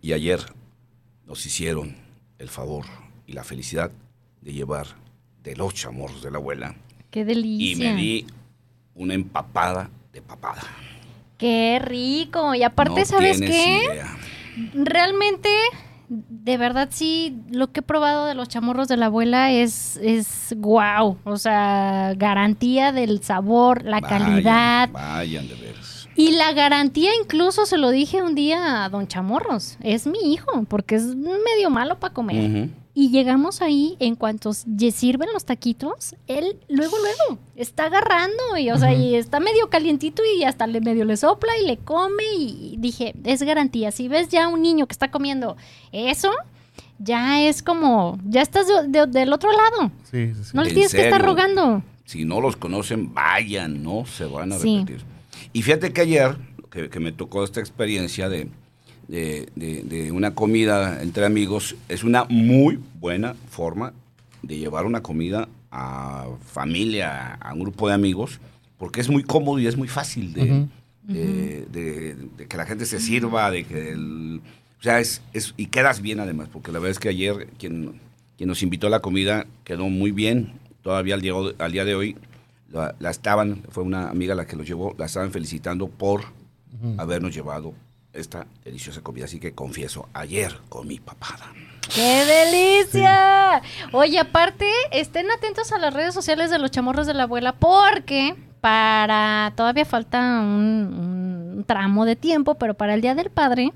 Y 0.00 0.12
ayer 0.12 0.40
nos 1.26 1.44
hicieron 1.44 1.96
el 2.38 2.48
favor 2.48 2.86
y 3.26 3.32
la 3.32 3.42
felicidad 3.44 3.90
de 4.40 4.52
llevar 4.52 4.86
de 5.42 5.56
los 5.56 5.74
chamorros 5.74 6.22
de 6.22 6.30
la 6.30 6.38
abuela. 6.38 6.76
¡Qué 7.10 7.20
Y 7.20 7.24
delicia! 7.24 7.92
me 7.92 8.00
di 8.00 8.26
una 8.94 9.14
empapada 9.14 9.90
de 10.12 10.22
papada. 10.22 10.62
¡Qué 11.38 11.80
rico! 11.82 12.54
Y 12.54 12.62
aparte, 12.62 13.00
No 13.00 13.06
¿sabes 13.06 13.40
qué? 13.40 13.84
idea. 13.84 14.16
Realmente, 14.74 15.48
de 16.08 16.56
verdad 16.58 16.88
sí, 16.90 17.38
lo 17.50 17.72
que 17.72 17.80
he 17.80 17.82
probado 17.82 18.26
de 18.26 18.34
los 18.34 18.48
chamorros 18.48 18.88
de 18.88 18.96
la 18.96 19.06
abuela 19.06 19.50
es, 19.52 19.96
es 20.02 20.54
wow. 20.58 21.16
O 21.24 21.36
sea, 21.36 22.12
garantía 22.16 22.92
del 22.92 23.22
sabor, 23.22 23.84
la 23.84 24.00
Vayan, 24.00 24.18
calidad. 24.24 24.90
Vayan 24.90 25.48
de 25.48 25.54
veras. 25.54 26.08
Y 26.16 26.32
la 26.32 26.52
garantía 26.52 27.10
incluso 27.22 27.64
se 27.64 27.78
lo 27.78 27.90
dije 27.90 28.22
un 28.22 28.34
día 28.34 28.84
a 28.84 28.88
don 28.90 29.06
Chamorros. 29.06 29.78
Es 29.80 30.06
mi 30.06 30.18
hijo, 30.34 30.64
porque 30.68 30.96
es 30.96 31.04
medio 31.16 31.70
malo 31.70 31.98
para 31.98 32.12
comer. 32.12 32.68
Y 32.92 33.10
llegamos 33.10 33.62
ahí, 33.62 33.96
en 34.00 34.16
cuanto 34.16 34.52
sirven 34.52 35.28
los 35.32 35.44
taquitos, 35.44 36.16
él 36.26 36.56
luego, 36.68 36.96
luego 36.98 37.40
está 37.54 37.84
agarrando 37.84 38.56
y, 38.58 38.70
o 38.70 38.78
sea, 38.78 38.92
y 38.92 39.14
está 39.14 39.38
medio 39.38 39.70
calientito 39.70 40.22
y 40.36 40.42
hasta 40.42 40.66
le 40.66 40.80
medio 40.80 41.04
le 41.04 41.16
sopla 41.16 41.56
y 41.62 41.66
le 41.66 41.76
come 41.78 42.24
y 42.36 42.74
dije, 42.78 43.14
es 43.24 43.42
garantía. 43.44 43.92
Si 43.92 44.08
ves 44.08 44.28
ya 44.28 44.48
un 44.48 44.60
niño 44.62 44.86
que 44.88 44.92
está 44.92 45.10
comiendo 45.10 45.56
eso, 45.92 46.32
ya 46.98 47.40
es 47.42 47.62
como, 47.62 48.18
ya 48.26 48.42
estás 48.42 48.66
de- 48.66 48.88
de- 48.88 49.06
del 49.06 49.32
otro 49.32 49.50
lado. 49.52 49.92
Sí, 50.10 50.34
sí, 50.34 50.44
sí. 50.44 50.50
No 50.52 50.62
le 50.64 50.70
¿En 50.70 50.74
tienes 50.74 50.92
que 50.92 51.04
estar 51.04 51.22
rogando. 51.24 51.82
Si 52.04 52.24
no 52.24 52.40
los 52.40 52.56
conocen, 52.56 53.14
vayan, 53.14 53.84
no 53.84 54.04
se 54.04 54.24
van 54.24 54.52
a 54.52 54.58
Sí. 54.58 54.80
repetir. 54.80 55.04
Y 55.52 55.62
fíjate 55.62 55.92
que 55.92 56.00
ayer, 56.00 56.36
que, 56.72 56.90
que 56.90 56.98
me 57.00 57.12
tocó 57.12 57.44
esta 57.44 57.60
experiencia 57.60 58.28
de, 58.28 58.48
de- 59.10 59.48
de- 59.56 59.82
de 59.82 60.12
una 60.12 60.34
comida 60.34 61.02
entre 61.02 61.24
amigos, 61.26 61.74
es 61.88 62.04
una 62.04 62.24
muy 62.28 62.78
buena 63.00 63.34
forma 63.50 63.92
de 64.42 64.58
llevar 64.58 64.86
una 64.86 65.02
comida 65.02 65.48
a 65.72 66.26
familia, 66.44 67.34
a 67.34 67.52
un 67.54 67.60
grupo 67.60 67.88
de 67.88 67.94
amigos, 67.94 68.40
porque 68.78 69.00
es 69.00 69.08
muy 69.08 69.22
cómodo 69.24 69.58
y 69.58 69.66
es 69.66 69.76
muy 69.76 69.88
fácil 69.88 70.32
de, 70.32 70.66
de- 71.06 71.66
de- 71.72 72.14
de 72.38 72.46
que 72.46 72.56
la 72.56 72.66
gente 72.66 72.86
se 72.86 73.00
sirva, 73.00 73.50
de 73.50 73.64
que 73.64 73.90
el- 73.90 74.40
o 74.78 74.82
sea, 74.82 75.00
es, 75.00 75.22
es- 75.32 75.54
y 75.56 75.66
quedas 75.66 76.00
bien 76.00 76.20
además, 76.20 76.48
porque 76.52 76.70
la 76.72 76.78
verdad 76.78 76.92
es 76.92 76.98
que 76.98 77.08
ayer 77.08 77.48
quien, 77.58 78.00
quien 78.36 78.48
nos 78.48 78.62
invitó 78.62 78.86
a 78.86 78.90
la 78.90 79.00
comida 79.00 79.46
quedó 79.64 79.88
muy 79.88 80.10
bien, 80.12 80.52
todavía 80.82 81.14
al 81.14 81.20
día, 81.20 81.32
al 81.58 81.72
día 81.72 81.84
de 81.84 81.94
hoy 81.94 82.16
la, 82.72 82.94
la 83.00 83.10
estaban, 83.10 83.62
fue 83.70 83.82
una 83.82 84.08
amiga 84.08 84.34
la 84.36 84.46
que 84.46 84.56
los 84.56 84.66
llevó, 84.66 84.94
la 84.98 85.06
estaban 85.06 85.32
felicitando 85.32 85.88
por 85.88 86.22
habernos 86.98 87.34
llevado 87.34 87.74
esta 88.12 88.46
deliciosa 88.64 89.02
comida, 89.02 89.26
así 89.26 89.38
que 89.38 89.52
confieso, 89.52 90.08
ayer 90.12 90.56
comí 90.68 90.98
papada. 91.00 91.52
¡Qué 91.94 92.24
delicia! 92.24 93.62
Oye, 93.92 94.18
aparte, 94.18 94.66
estén 94.92 95.30
atentos 95.30 95.72
a 95.72 95.78
las 95.78 95.92
redes 95.92 96.14
sociales 96.14 96.50
de 96.50 96.58
los 96.58 96.70
chamorros 96.70 97.06
de 97.06 97.14
la 97.14 97.24
abuela 97.24 97.52
porque 97.52 98.36
para, 98.60 99.52
todavía 99.56 99.84
falta 99.84 100.20
un, 100.40 101.56
un 101.56 101.64
tramo 101.64 102.04
de 102.04 102.16
tiempo, 102.16 102.54
pero 102.56 102.74
para 102.74 102.94
el 102.94 103.00
Día 103.00 103.14
del 103.14 103.30
Padre 103.30 103.72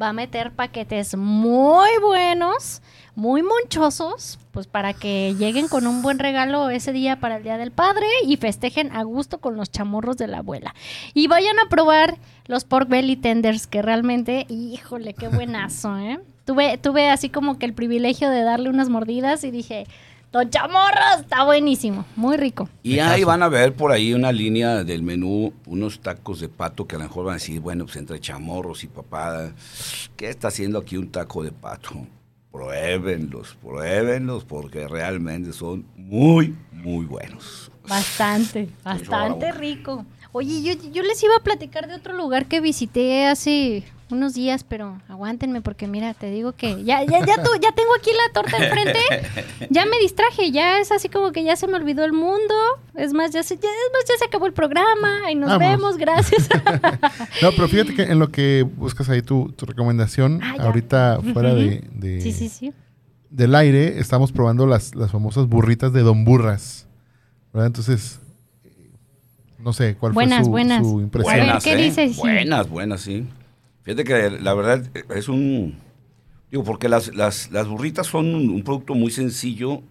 va 0.00 0.08
a 0.08 0.12
meter 0.12 0.52
paquetes 0.52 1.16
muy 1.16 1.90
buenos, 2.02 2.82
muy 3.14 3.42
monchosos, 3.42 4.38
pues 4.50 4.66
para 4.66 4.92
que 4.92 5.34
lleguen 5.38 5.68
con 5.68 5.86
un 5.86 6.02
buen 6.02 6.18
regalo 6.18 6.68
ese 6.70 6.92
día 6.92 7.20
para 7.20 7.36
el 7.36 7.42
Día 7.42 7.58
del 7.58 7.70
Padre 7.70 8.06
y 8.26 8.36
festejen 8.36 8.90
a 8.92 9.02
gusto 9.04 9.38
con 9.38 9.56
los 9.56 9.70
chamorros 9.70 10.16
de 10.16 10.26
la 10.26 10.38
abuela. 10.38 10.74
Y 11.14 11.28
vayan 11.28 11.58
a 11.58 11.68
probar 11.68 12.16
los 12.46 12.64
pork 12.64 12.88
belly 12.88 13.16
tenders 13.16 13.66
que 13.66 13.82
realmente, 13.82 14.46
híjole, 14.48 15.14
qué 15.14 15.28
buenazo, 15.28 15.96
¿eh? 15.98 16.20
Tuve, 16.44 16.76
tuve 16.76 17.08
así 17.08 17.30
como 17.30 17.58
que 17.58 17.64
el 17.64 17.72
privilegio 17.72 18.28
de 18.28 18.42
darle 18.42 18.68
unas 18.68 18.90
mordidas 18.90 19.44
y 19.44 19.50
dije, 19.50 19.86
Don 20.34 20.50
Chamorros, 20.50 21.20
está 21.20 21.44
buenísimo, 21.44 22.04
muy 22.16 22.36
rico. 22.36 22.68
Y 22.82 22.98
ahí 22.98 23.22
van 23.22 23.44
a 23.44 23.48
ver 23.48 23.72
por 23.72 23.92
ahí 23.92 24.14
una 24.14 24.32
línea 24.32 24.82
del 24.82 25.04
menú, 25.04 25.52
unos 25.64 26.00
tacos 26.00 26.40
de 26.40 26.48
pato 26.48 26.88
que 26.88 26.96
a 26.96 26.98
lo 26.98 27.04
mejor 27.04 27.26
van 27.26 27.34
a 27.34 27.36
decir, 27.36 27.60
bueno, 27.60 27.84
pues 27.84 27.94
entre 27.94 28.18
chamorros 28.18 28.82
y 28.82 28.88
papada, 28.88 29.52
¿qué 30.16 30.30
está 30.30 30.48
haciendo 30.48 30.80
aquí 30.80 30.96
un 30.96 31.12
taco 31.12 31.44
de 31.44 31.52
pato? 31.52 32.04
Pruébenlos, 32.50 33.56
pruébenlos, 33.62 34.44
porque 34.44 34.88
realmente 34.88 35.52
son 35.52 35.86
muy, 35.96 36.56
muy 36.72 37.06
buenos. 37.06 37.70
Bastante, 37.88 38.68
bastante 38.82 39.52
rico. 39.52 40.04
Oye, 40.36 40.62
yo, 40.62 40.72
yo 40.90 41.02
les 41.04 41.22
iba 41.22 41.36
a 41.36 41.40
platicar 41.44 41.86
de 41.86 41.94
otro 41.94 42.12
lugar 42.12 42.46
que 42.46 42.60
visité 42.60 43.26
hace 43.26 43.84
unos 44.10 44.34
días, 44.34 44.64
pero 44.64 45.00
aguántenme 45.08 45.60
porque 45.62 45.86
mira, 45.86 46.12
te 46.12 46.28
digo 46.30 46.52
que 46.52 46.82
ya, 46.82 47.04
ya, 47.04 47.24
ya, 47.24 47.36
tú- 47.42 47.50
ya 47.62 47.70
tengo 47.72 47.90
aquí 47.96 48.10
la 48.10 48.32
torta 48.32 48.56
enfrente. 48.58 48.98
Ya 49.70 49.86
me 49.86 49.96
distraje, 50.00 50.50
ya 50.50 50.80
es 50.80 50.90
así 50.90 51.08
como 51.08 51.30
que 51.30 51.44
ya 51.44 51.54
se 51.54 51.68
me 51.68 51.76
olvidó 51.76 52.04
el 52.04 52.12
mundo. 52.12 52.52
Es 52.96 53.12
más, 53.12 53.30
ya 53.30 53.44
se, 53.44 53.54
ya, 53.56 53.68
es 53.68 53.92
más, 53.92 54.02
ya 54.08 54.18
se 54.18 54.24
acabó 54.24 54.46
el 54.46 54.52
programa 54.52 55.30
y 55.30 55.36
nos 55.36 55.50
Vamos. 55.50 55.68
vemos, 55.68 55.96
gracias. 55.98 56.48
No, 57.40 57.50
pero 57.52 57.68
fíjate 57.68 57.94
que 57.94 58.02
en 58.02 58.18
lo 58.18 58.30
que 58.32 58.62
buscas 58.64 59.08
ahí 59.08 59.22
tu, 59.22 59.52
tu 59.52 59.66
recomendación, 59.66 60.40
Ah, 60.42 60.56
ahorita 60.58 61.20
fuera 61.32 61.54
de, 61.54 61.84
de- 61.92 62.20
sí, 62.20 62.32
sí, 62.32 62.48
sí. 62.48 62.72
del 63.30 63.54
aire, 63.54 63.98
estamos 64.00 64.32
probando 64.32 64.66
las, 64.66 64.96
las 64.96 65.12
famosas 65.12 65.46
burritas 65.46 65.92
de 65.92 66.00
Don 66.02 66.24
Burras. 66.24 66.86
¿verdad? 67.52 67.68
Entonces, 67.68 68.18
no 69.64 69.72
sé 69.72 69.96
cuál 69.96 70.12
Buenas, 70.12 70.40
fue 70.40 70.44
su, 70.44 70.50
buenas. 70.50 70.86
su 70.86 71.00
impresión. 71.00 71.36
Buenas, 71.36 71.64
¿qué 71.64 71.72
¿eh? 71.72 71.76
dices? 71.76 72.16
Buenas, 72.16 72.68
buenas, 72.68 73.00
sí. 73.00 73.26
Fíjate 73.82 74.04
que 74.04 74.30
la 74.30 74.54
verdad 74.54 74.84
es 75.14 75.28
un... 75.28 75.76
Digo, 76.50 76.62
porque 76.64 76.88
las, 76.88 77.14
las, 77.14 77.50
las 77.50 77.66
burritas 77.66 78.06
son 78.06 78.34
un, 78.34 78.50
un 78.50 78.62
producto 78.62 78.94
muy 78.94 79.10
sencillo, 79.10 79.82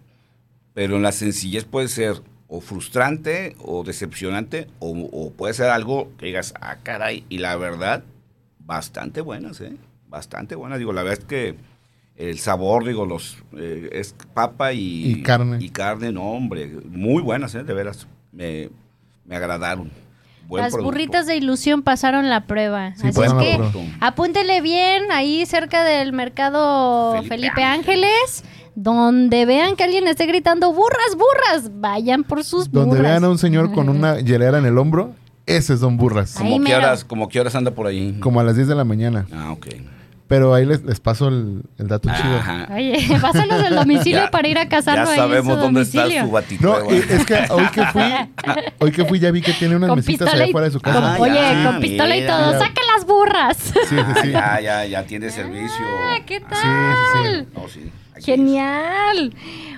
pero 0.72 0.96
en 0.96 1.02
la 1.02 1.12
sencillez 1.12 1.64
puede 1.64 1.88
ser 1.88 2.22
o 2.48 2.60
frustrante 2.60 3.56
o 3.58 3.84
decepcionante 3.84 4.68
o, 4.78 4.90
o 4.90 5.30
puede 5.32 5.54
ser 5.54 5.70
algo 5.70 6.10
que 6.18 6.26
digas, 6.26 6.54
ah, 6.60 6.76
caray, 6.82 7.24
y 7.28 7.38
la 7.38 7.56
verdad, 7.56 8.04
bastante 8.58 9.20
buenas, 9.20 9.60
¿eh? 9.60 9.76
Bastante 10.08 10.54
buenas. 10.54 10.78
Digo, 10.78 10.92
la 10.92 11.02
verdad 11.02 11.18
es 11.20 11.24
que 11.24 11.56
el 12.16 12.38
sabor, 12.38 12.84
digo, 12.84 13.06
los 13.06 13.38
eh, 13.56 13.90
es 13.92 14.14
papa 14.34 14.72
y, 14.72 15.10
Y 15.10 15.22
carne. 15.22 15.58
Y 15.60 15.70
carne, 15.70 16.12
no, 16.12 16.22
hombre, 16.30 16.68
muy 16.88 17.22
buenas, 17.22 17.54
¿eh? 17.56 17.64
De 17.64 17.74
veras, 17.74 18.06
me, 18.32 18.70
me 19.26 19.36
agradaron. 19.36 19.90
Buen 20.46 20.62
Las 20.62 20.72
producto. 20.72 20.92
burritas 20.92 21.26
de 21.26 21.36
ilusión 21.36 21.82
pasaron 21.82 22.28
la 22.28 22.46
prueba. 22.46 22.94
Sí, 22.96 23.08
Así 23.08 23.20
es 23.22 23.32
que 23.32 23.54
prueba. 23.56 23.72
apúntele 24.00 24.60
bien 24.60 25.10
ahí 25.10 25.46
cerca 25.46 25.82
del 25.84 26.12
mercado 26.12 27.12
Felipe, 27.22 27.28
Felipe 27.28 27.64
Ángeles. 27.64 28.44
Donde 28.76 29.46
vean 29.46 29.76
que 29.76 29.84
alguien 29.84 30.08
esté 30.08 30.26
gritando 30.26 30.72
burras, 30.72 31.14
burras, 31.16 31.70
vayan 31.80 32.24
por 32.24 32.42
sus 32.42 32.70
Donde 32.72 32.96
burras. 32.96 33.02
vean 33.12 33.24
a 33.24 33.28
un 33.30 33.38
señor 33.38 33.72
con 33.72 33.88
una 33.88 34.18
hielera 34.20 34.58
en 34.58 34.66
el 34.66 34.76
hombro, 34.78 35.14
ese 35.46 35.74
es 35.74 35.80
Don 35.80 35.96
Burras. 35.96 36.36
Ahí 36.40 36.50
Como 36.50 36.56
que, 36.64 36.70
mero. 36.72 36.78
horas, 36.78 37.04
como 37.04 37.28
que 37.28 37.40
horas 37.40 37.54
anda 37.54 37.70
por 37.70 37.86
ahí. 37.86 38.18
Como 38.20 38.40
a 38.40 38.42
las 38.44 38.56
10 38.56 38.66
de 38.66 38.74
la 38.74 38.82
mañana. 38.84 39.26
Ah, 39.32 39.52
ok. 39.52 39.66
Pero 40.34 40.52
ahí 40.52 40.66
les, 40.66 40.82
les 40.82 40.98
paso 40.98 41.28
el, 41.28 41.62
el 41.78 41.86
dato 41.86 42.08
chido. 42.12 42.36
Ajá. 42.38 42.66
Oye, 42.74 43.06
pásanos 43.22 43.64
el 43.64 43.74
domicilio 43.76 44.24
Ya- 44.24 44.30
para 44.32 44.48
ir 44.48 44.58
a 44.58 44.68
cazarlo 44.68 45.04
Ya 45.04 45.10
ahí 45.12 45.16
sabemos 45.16 45.54
su 45.54 45.60
dónde 45.60 45.82
está 45.82 46.00
domicilio. 46.02 46.24
su 46.26 46.30
batidora. 46.32 46.80
No, 46.84 46.90
es 46.90 47.24
que 47.24 47.34
hoy 47.50 47.66
que 47.72 47.86
fui, 47.86 48.02
hoy 48.80 48.90
que 48.90 49.04
fui 49.04 49.18
ya 49.20 49.30
vi 49.30 49.42
que 49.42 49.52
tiene 49.52 49.76
unas 49.76 49.90
Con 49.90 49.98
mesitas 49.98 50.34
allá 50.34 50.46
y- 50.46 50.48
afuera 50.48 50.66
de 50.66 50.72
su 50.72 50.80
con- 50.80 50.92
casa. 50.92 51.14
Ah, 51.14 51.20
oye, 51.20 51.34
ya, 51.34 51.64
con 51.70 51.80
pistola 51.80 52.16
y 52.16 52.20
mira. 52.22 52.36
todo. 52.36 52.52
¡Saca 52.58 52.80
las 52.96 53.06
burras! 53.06 53.56
Sí, 53.58 53.78
sí, 53.88 53.96
Ah, 53.98 54.14
sí. 54.22 54.30
ya, 54.32 54.60
ya, 54.60 54.84
ya 54.86 55.02
tiene 55.04 55.30
servicio. 55.30 55.86
Ah, 56.10 56.16
¿Qué 56.26 56.38
sí, 56.40 56.44
tal? 56.50 57.46
No, 57.54 57.68
sí. 57.68 57.92
Aquí 58.14 58.24
Genial. 58.24 59.34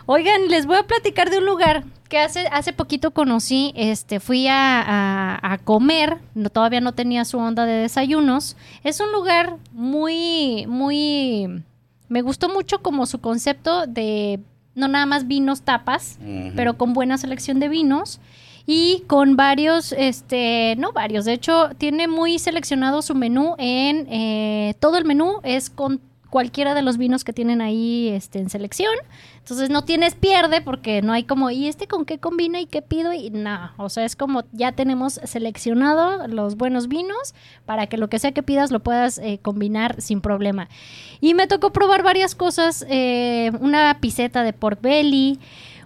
Oigan, 0.07 0.49
les 0.49 0.67
voy 0.67 0.77
a 0.77 0.83
platicar 0.87 1.31
de 1.31 1.39
un 1.39 1.47
lugar 1.47 1.85
que 2.09 2.19
hace, 2.19 2.47
hace 2.53 2.73
poquito 2.73 3.11
conocí. 3.11 3.73
Este, 3.77 4.21
fui 4.21 4.47
a, 4.49 4.81
a- 4.83 5.53
a 5.53 5.59
comer. 5.59 6.19
No, 6.35 6.51
todavía 6.51 6.81
no 6.81 6.93
tenía 6.93 7.25
su 7.25 7.39
onda 7.39 7.67
de 7.67 7.73
desayunos. 7.75 8.57
Es 8.85 9.01
un 9.01 9.11
lugar 9.13 9.57
muy, 9.73 10.67
muy. 10.69 11.63
Me 12.09 12.23
gustó 12.23 12.49
mucho 12.49 12.83
como 12.83 13.07
su 13.07 13.21
concepto 13.21 13.87
de 13.87 14.39
no 14.75 14.89
nada 14.89 15.07
más 15.07 15.27
vinos 15.27 15.63
tapas, 15.63 16.19
pero 16.55 16.77
con 16.77 16.93
buena 16.93 17.17
selección 17.19 17.59
de 17.61 17.69
vinos. 17.69 18.21
Y 18.69 19.05
con 19.07 19.37
varios, 19.37 19.93
este, 19.93 20.75
no 20.77 20.91
varios, 20.93 21.25
de 21.25 21.33
hecho 21.35 21.71
tiene 21.79 22.09
muy 22.09 22.39
seleccionado 22.41 23.01
su 23.01 23.15
menú 23.15 23.55
en, 23.59 24.09
eh, 24.11 24.75
todo 24.81 24.99
el 24.99 25.05
menú 25.05 25.37
es 25.45 25.71
con 25.71 26.01
cualquiera 26.31 26.75
de 26.75 26.83
los 26.83 26.99
vinos 26.99 27.25
que 27.25 27.33
tienen 27.33 27.61
ahí 27.61 28.09
este, 28.09 28.39
en 28.39 28.51
selección. 28.51 28.93
Entonces 29.39 29.71
no 29.71 29.85
tienes 29.85 30.15
pierde 30.15 30.61
porque 30.61 31.03
no 31.03 31.13
hay 31.13 31.25
como, 31.25 31.51
¿y 31.51 31.69
este 31.69 31.87
con 31.87 32.05
qué 32.05 32.19
combina 32.19 32.61
y 32.61 32.67
qué 32.67 32.83
pido? 32.83 33.13
Y 33.13 33.31
no, 33.31 33.73
o 33.77 33.89
sea, 33.89 34.05
es 34.05 34.17
como 34.17 34.45
ya 34.53 34.73
tenemos 34.73 35.21
seleccionado 35.25 36.27
los 36.27 36.57
buenos 36.57 36.89
vinos 36.89 37.35
para 37.65 37.87
que 37.87 37.97
lo 37.97 38.09
que 38.09 38.19
sea 38.19 38.33
que 38.33 38.43
pidas 38.43 38.71
lo 38.71 38.81
puedas 38.81 39.19
eh, 39.19 39.39
combinar 39.41 40.01
sin 40.01 40.21
problema. 40.21 40.69
Y 41.21 41.35
me 41.35 41.47
tocó 41.47 41.73
probar 41.73 42.03
varias 42.03 42.35
cosas, 42.35 42.85
eh, 42.89 43.53
una 43.61 43.99
piseta 44.01 44.43
de 44.43 44.53
pork 44.53 44.81
belly, 44.81 45.39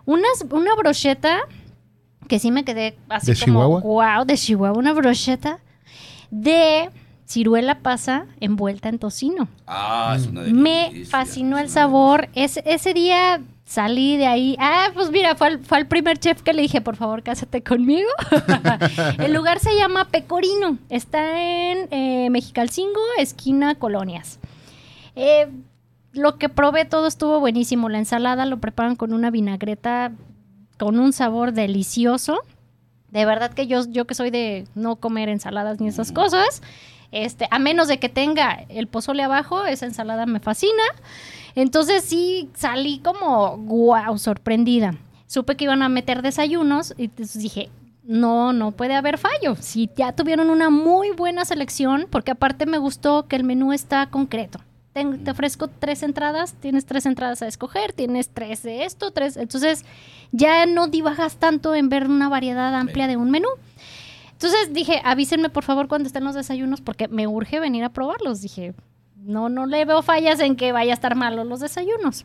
unas, 0.06 0.44
una 0.50 0.74
brocheta 0.74 1.40
que 2.28 2.38
sí 2.38 2.50
me 2.50 2.64
quedé 2.64 2.96
así 3.08 3.32
¿De 3.32 3.38
como, 3.40 3.60
Chihuahua? 3.60 3.80
wow, 4.16 4.24
de 4.24 4.36
Chihuahua, 4.36 4.78
una 4.78 4.92
brocheta 4.92 5.58
de 6.30 6.90
ciruela 7.30 7.78
pasa 7.78 8.26
envuelta 8.40 8.88
en 8.88 8.98
tocino. 8.98 9.48
Ah, 9.66 10.14
es 10.16 10.26
una 10.26 10.42
Me 10.42 10.88
delicia, 10.90 11.18
fascinó 11.18 11.58
es 11.58 11.64
el 11.64 11.70
sabor. 11.70 12.28
Ese, 12.34 12.62
ese 12.66 12.92
día 12.92 13.40
salí 13.64 14.16
de 14.16 14.26
ahí. 14.26 14.56
Ah, 14.58 14.88
pues 14.94 15.12
mira, 15.12 15.36
fue 15.36 15.46
al, 15.46 15.64
fue 15.64 15.78
al 15.78 15.86
primer 15.86 16.18
chef 16.18 16.42
que 16.42 16.52
le 16.52 16.62
dije, 16.62 16.80
por 16.80 16.96
favor, 16.96 17.22
cásate 17.22 17.62
conmigo. 17.62 18.08
el 19.18 19.32
lugar 19.32 19.60
se 19.60 19.76
llama 19.76 20.06
Pecorino. 20.06 20.78
Está 20.88 21.40
en 21.40 21.86
eh, 21.92 22.30
Mexicalcingo, 22.30 23.00
esquina 23.18 23.76
Colonias. 23.76 24.40
Eh, 25.14 25.48
lo 26.12 26.36
que 26.36 26.48
probé 26.48 26.84
todo 26.84 27.06
estuvo 27.06 27.38
buenísimo. 27.38 27.88
La 27.88 27.98
ensalada 27.98 28.44
lo 28.44 28.58
preparan 28.58 28.96
con 28.96 29.12
una 29.12 29.30
vinagreta 29.30 30.10
con 30.78 30.98
un 30.98 31.12
sabor 31.12 31.52
delicioso. 31.52 32.40
De 33.12 33.24
verdad 33.24 33.52
que 33.52 33.68
yo, 33.68 33.84
yo 33.88 34.04
que 34.06 34.14
soy 34.14 34.30
de 34.30 34.66
no 34.74 34.96
comer 34.96 35.28
ensaladas 35.28 35.80
ni 35.80 35.86
esas 35.86 36.10
cosas, 36.10 36.62
este, 37.12 37.48
a 37.50 37.58
menos 37.58 37.88
de 37.88 37.98
que 37.98 38.08
tenga 38.08 38.64
el 38.68 38.86
pozole 38.86 39.22
abajo, 39.22 39.64
esa 39.66 39.86
ensalada 39.86 40.26
me 40.26 40.40
fascina. 40.40 40.82
Entonces 41.54 42.04
sí 42.04 42.50
salí 42.54 43.00
como 43.00 43.56
wow, 43.56 44.16
sorprendida. 44.18 44.94
Supe 45.26 45.56
que 45.56 45.64
iban 45.64 45.82
a 45.82 45.88
meter 45.88 46.22
desayunos 46.22 46.94
y 46.96 47.04
entonces 47.04 47.40
dije, 47.40 47.70
no, 48.04 48.52
no 48.52 48.72
puede 48.72 48.94
haber 48.94 49.18
fallo. 49.18 49.56
Si 49.58 49.90
ya 49.96 50.12
tuvieron 50.12 50.50
una 50.50 50.70
muy 50.70 51.10
buena 51.10 51.44
selección, 51.44 52.06
porque 52.10 52.32
aparte 52.32 52.66
me 52.66 52.78
gustó 52.78 53.26
que 53.26 53.36
el 53.36 53.44
menú 53.44 53.72
está 53.72 54.06
concreto. 54.10 54.60
Te, 54.92 55.04
te 55.04 55.30
ofrezco 55.30 55.68
tres 55.68 56.02
entradas, 56.02 56.54
tienes 56.54 56.84
tres 56.84 57.06
entradas 57.06 57.42
a 57.42 57.46
escoger, 57.46 57.92
tienes 57.92 58.30
tres 58.30 58.64
de 58.64 58.84
esto, 58.84 59.12
tres. 59.12 59.36
Entonces 59.36 59.84
ya 60.32 60.66
no 60.66 60.88
divagas 60.88 61.36
tanto 61.36 61.74
en 61.76 61.88
ver 61.88 62.08
una 62.08 62.28
variedad 62.28 62.74
amplia 62.74 63.06
de 63.06 63.16
un 63.16 63.30
menú. 63.30 63.48
Entonces 64.42 64.72
dije, 64.72 65.02
avísenme 65.04 65.50
por 65.50 65.64
favor 65.64 65.86
cuando 65.86 66.06
estén 66.06 66.24
los 66.24 66.34
desayunos 66.34 66.80
porque 66.80 67.08
me 67.08 67.26
urge 67.26 67.60
venir 67.60 67.84
a 67.84 67.90
probarlos. 67.90 68.40
Dije, 68.40 68.72
no, 69.16 69.50
no 69.50 69.66
le 69.66 69.84
veo 69.84 70.00
fallas 70.00 70.40
en 70.40 70.56
que 70.56 70.72
vaya 70.72 70.92
a 70.92 70.94
estar 70.94 71.14
malos 71.14 71.46
los 71.46 71.60
desayunos. 71.60 72.24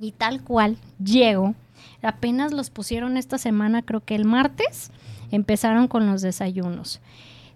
Y 0.00 0.10
tal 0.10 0.42
cual, 0.42 0.76
llego. 1.02 1.54
Apenas 2.02 2.52
los 2.52 2.70
pusieron 2.70 3.16
esta 3.16 3.38
semana, 3.38 3.82
creo 3.82 4.00
que 4.04 4.16
el 4.16 4.24
martes, 4.24 4.90
empezaron 5.30 5.86
con 5.86 6.06
los 6.06 6.20
desayunos. 6.20 7.00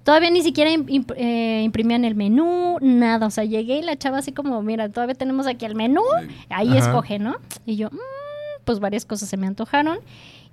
Todavía 0.04 0.30
ni 0.30 0.42
siquiera 0.42 0.70
imp- 0.70 1.14
eh, 1.16 1.62
imprimían 1.64 2.04
el 2.04 2.14
menú, 2.14 2.78
nada. 2.80 3.26
O 3.26 3.30
sea, 3.30 3.44
llegué 3.44 3.78
y 3.78 3.82
la 3.82 3.96
chava 3.98 4.18
así 4.18 4.30
como, 4.30 4.62
mira, 4.62 4.88
todavía 4.88 5.16
tenemos 5.16 5.48
aquí 5.48 5.64
el 5.66 5.74
menú, 5.74 6.02
ahí 6.48 6.68
Ajá. 6.68 6.78
escoge, 6.78 7.18
¿no? 7.18 7.36
Y 7.66 7.74
yo, 7.74 7.88
"Mm", 7.90 8.62
pues 8.64 8.78
varias 8.78 9.04
cosas 9.04 9.28
se 9.28 9.36
me 9.36 9.48
antojaron. 9.48 9.98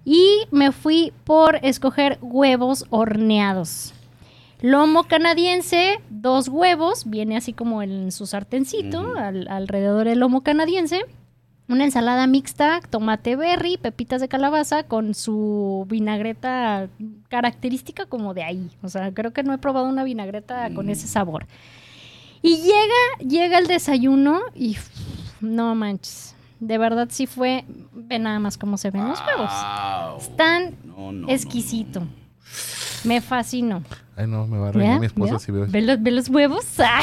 Y 0.10 0.47
me 0.51 0.72
fui 0.72 1.12
por 1.26 1.60
escoger 1.64 2.18
huevos 2.22 2.86
horneados. 2.91 3.93
Lomo 4.62 5.03
canadiense, 5.03 5.99
dos 6.10 6.47
huevos, 6.47 7.03
viene 7.10 7.36
así 7.36 7.51
como 7.51 7.84
en 7.84 8.14
su 8.14 8.26
sartencito, 8.26 9.16
al- 9.18 9.49
alrededor 9.49 10.08
del 10.08 10.20
lomo 10.20 10.43
canadiense. 10.43 11.01
Una 11.68 11.84
ensalada 11.84 12.26
mixta, 12.26 12.80
tomate 12.89 13.36
berry, 13.36 13.76
pepitas 13.76 14.22
de 14.22 14.30
calabaza 14.30 14.84
con 14.84 15.14
su 15.14 15.86
vinagreta 15.89 16.88
característica 17.28 18.05
como 18.05 18.34
de 18.34 18.43
ahí. 18.43 18.70
O 18.82 18.88
sea, 18.88 19.12
creo 19.14 19.34
que 19.34 19.43
no 19.43 19.53
he 19.53 19.58
probado 19.58 19.88
una 19.89 20.05
vinagreta 20.05 20.74
con 20.74 20.86
Mm. 20.86 20.91
ese 20.91 21.08
sabor. 21.08 21.45
Y 22.41 22.60
llega, 22.62 23.30
llega 23.30 23.58
el 23.58 23.68
desayuno 23.68 24.39
y 24.55 24.78
no 25.41 25.76
manches. 25.76 26.34
De 26.60 26.78
verdad 26.78 27.08
sí 27.12 27.28
fue, 27.28 27.66
ve 27.93 28.20
nada 28.20 28.39
más 28.39 28.58
cómo 28.58 28.78
se 28.78 28.89
ven 28.91 29.08
los 29.08 29.20
huevos. 29.20 29.51
Wow. 29.51 30.18
Están 30.18 30.76
No, 30.86 31.12
no, 31.12 31.30
exquisito. 31.30 32.03
Me 33.03 33.22
fascinó. 33.22 33.84
Ay, 34.16 34.26
no, 34.26 34.47
me 34.47 34.58
va 34.58 34.70
a 34.70 34.72
reír 34.72 34.99
mi 34.99 35.05
esposa 35.05 35.34
¿Ya? 35.34 35.39
si 35.39 35.51
veo 35.51 35.68
¿Ve 35.70 35.82
los, 35.82 36.01
ve 36.01 36.12
los 36.12 36.30
huevos? 36.30 36.66
Ah. 36.80 37.01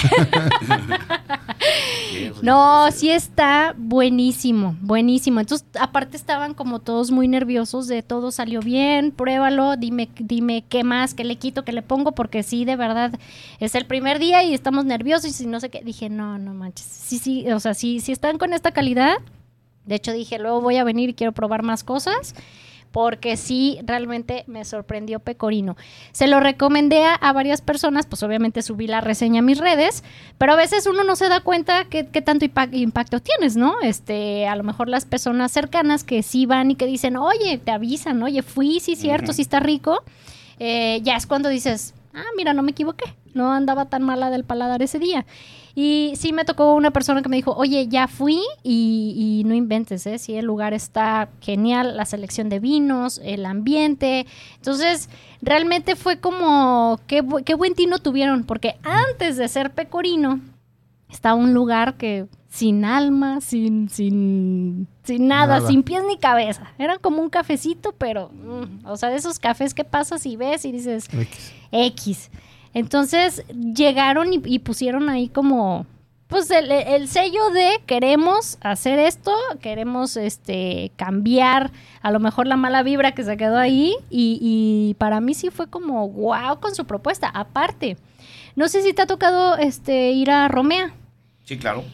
No, 2.42 2.90
sí 2.92 3.10
está 3.10 3.74
buenísimo, 3.76 4.76
buenísimo. 4.80 5.40
Entonces, 5.40 5.66
aparte 5.80 6.16
estaban 6.16 6.52
como 6.54 6.80
todos 6.80 7.10
muy 7.10 7.26
nerviosos 7.26 7.86
de 7.88 8.02
todo 8.02 8.30
salió 8.30 8.60
bien, 8.60 9.12
pruébalo, 9.12 9.76
dime, 9.76 10.10
dime 10.18 10.64
qué 10.68 10.84
más, 10.84 11.14
qué 11.14 11.24
le 11.24 11.36
quito, 11.36 11.64
qué 11.64 11.72
le 11.72 11.82
pongo, 11.82 12.12
porque 12.12 12.42
sí, 12.42 12.64
de 12.64 12.76
verdad, 12.76 13.18
es 13.60 13.74
el 13.74 13.86
primer 13.86 14.18
día 14.18 14.42
y 14.42 14.52
estamos 14.52 14.84
nerviosos 14.84 15.40
y 15.40 15.46
no 15.46 15.58
sé 15.60 15.70
qué. 15.70 15.82
Dije, 15.82 16.10
no, 16.10 16.38
no 16.38 16.52
manches. 16.54 16.86
Sí, 16.86 17.18
sí, 17.18 17.50
o 17.50 17.60
sea, 17.60 17.74
sí, 17.74 18.00
si 18.00 18.12
están 18.12 18.38
con 18.38 18.52
esta 18.52 18.72
calidad. 18.72 19.16
De 19.86 19.94
hecho, 19.96 20.12
dije, 20.12 20.38
luego 20.38 20.60
voy 20.60 20.76
a 20.76 20.84
venir 20.84 21.10
y 21.10 21.14
quiero 21.14 21.32
probar 21.32 21.62
más 21.62 21.84
cosas. 21.84 22.34
porque 22.92 23.36
sí, 23.36 23.80
realmente 23.84 24.44
me 24.46 24.64
sorprendió 24.64 25.18
Pecorino. 25.18 25.76
Se 26.12 26.28
lo 26.28 26.38
recomendé 26.38 27.02
a, 27.02 27.14
a 27.16 27.32
varias 27.32 27.60
personas, 27.60 28.06
pues 28.06 28.22
obviamente 28.22 28.62
subí 28.62 28.86
la 28.86 29.00
reseña 29.00 29.40
a 29.40 29.42
mis 29.42 29.58
redes, 29.58 30.04
pero 30.38 30.52
a 30.52 30.56
veces 30.56 30.86
uno 30.86 31.02
no 31.02 31.16
se 31.16 31.28
da 31.28 31.40
cuenta 31.40 31.86
qué, 31.86 32.06
qué 32.06 32.22
tanto 32.22 32.44
impact- 32.46 32.72
impacto 32.76 33.18
tienes, 33.18 33.56
¿no? 33.56 33.80
Este, 33.82 34.46
a 34.46 34.54
lo 34.54 34.62
mejor 34.62 34.88
las 34.88 35.06
personas 35.06 35.50
cercanas 35.50 36.04
que 36.04 36.22
sí 36.22 36.46
van 36.46 36.70
y 36.70 36.76
que 36.76 36.86
dicen, 36.86 37.16
oye, 37.16 37.58
te 37.58 37.72
avisan, 37.72 38.22
oye, 38.22 38.42
fui, 38.42 38.78
sí, 38.78 38.94
cierto, 38.94 39.32
sí 39.32 39.42
está 39.42 39.58
rico, 39.58 40.04
eh, 40.60 41.00
ya 41.02 41.16
es 41.16 41.26
cuando 41.26 41.48
dices, 41.48 41.94
ah, 42.14 42.22
mira, 42.36 42.52
no 42.54 42.62
me 42.62 42.70
equivoqué, 42.70 43.12
no 43.34 43.50
andaba 43.52 43.86
tan 43.86 44.04
mala 44.04 44.30
del 44.30 44.44
paladar 44.44 44.82
ese 44.82 45.00
día. 45.00 45.26
Y 45.76 46.12
sí 46.16 46.32
me 46.32 46.44
tocó 46.44 46.74
una 46.74 46.92
persona 46.92 47.20
que 47.20 47.28
me 47.28 47.34
dijo, 47.36 47.52
oye, 47.56 47.88
ya 47.88 48.06
fui 48.06 48.40
y, 48.62 49.40
y 49.40 49.44
no 49.44 49.54
inventes, 49.54 50.06
¿eh? 50.06 50.18
Sí, 50.18 50.34
el 50.36 50.46
lugar 50.46 50.72
está 50.72 51.28
genial, 51.40 51.96
la 51.96 52.04
selección 52.04 52.48
de 52.48 52.60
vinos, 52.60 53.20
el 53.24 53.44
ambiente. 53.44 54.26
Entonces, 54.56 55.08
realmente 55.42 55.96
fue 55.96 56.20
como, 56.20 57.00
qué, 57.08 57.24
bu- 57.24 57.42
qué 57.42 57.54
buen 57.54 57.74
tino 57.74 57.98
tuvieron, 57.98 58.44
porque 58.44 58.76
antes 58.84 59.36
de 59.36 59.48
ser 59.48 59.72
pecorino, 59.72 60.38
estaba 61.10 61.34
un 61.34 61.54
lugar 61.54 61.94
que 61.94 62.26
sin 62.48 62.84
alma, 62.84 63.40
sin, 63.40 63.88
sin, 63.88 64.86
sin 65.02 65.26
nada, 65.26 65.56
Nada. 65.58 65.68
sin 65.68 65.82
pies 65.82 66.04
ni 66.06 66.18
cabeza. 66.18 66.72
Era 66.78 66.98
como 66.98 67.20
un 67.20 67.30
cafecito, 67.30 67.90
pero, 67.98 68.30
mm, 68.32 68.86
o 68.86 68.96
sea, 68.96 69.08
de 69.10 69.16
esos 69.16 69.40
cafés 69.40 69.74
que 69.74 69.82
pasas 69.82 70.24
y 70.24 70.36
ves 70.36 70.64
y 70.64 70.70
dices, 70.70 71.08
X. 71.12 71.52
X. 71.72 72.30
Entonces 72.74 73.44
llegaron 73.48 74.32
y, 74.32 74.42
y 74.44 74.58
pusieron 74.58 75.08
ahí 75.08 75.28
como, 75.28 75.86
pues 76.26 76.50
el, 76.50 76.70
el 76.70 77.08
sello 77.08 77.50
de 77.50 77.80
queremos 77.86 78.58
hacer 78.60 78.98
esto, 78.98 79.32
queremos 79.60 80.16
este 80.16 80.90
cambiar 80.96 81.70
a 82.02 82.10
lo 82.10 82.20
mejor 82.20 82.46
la 82.46 82.56
mala 82.56 82.82
vibra 82.82 83.12
que 83.12 83.24
se 83.24 83.36
quedó 83.36 83.56
ahí 83.56 83.94
y, 84.10 84.38
y 84.42 84.94
para 84.98 85.20
mí 85.20 85.34
sí 85.34 85.50
fue 85.50 85.70
como 85.70 86.08
wow 86.08 86.60
con 86.60 86.74
su 86.74 86.84
propuesta. 86.84 87.28
Aparte, 87.28 87.96
no 88.56 88.68
sé 88.68 88.82
si 88.82 88.92
te 88.92 89.02
ha 89.02 89.06
tocado 89.06 89.56
este 89.56 90.10
ir 90.10 90.30
a 90.30 90.48
Romea. 90.48 90.92
Sí, 91.44 91.56
claro. 91.56 91.84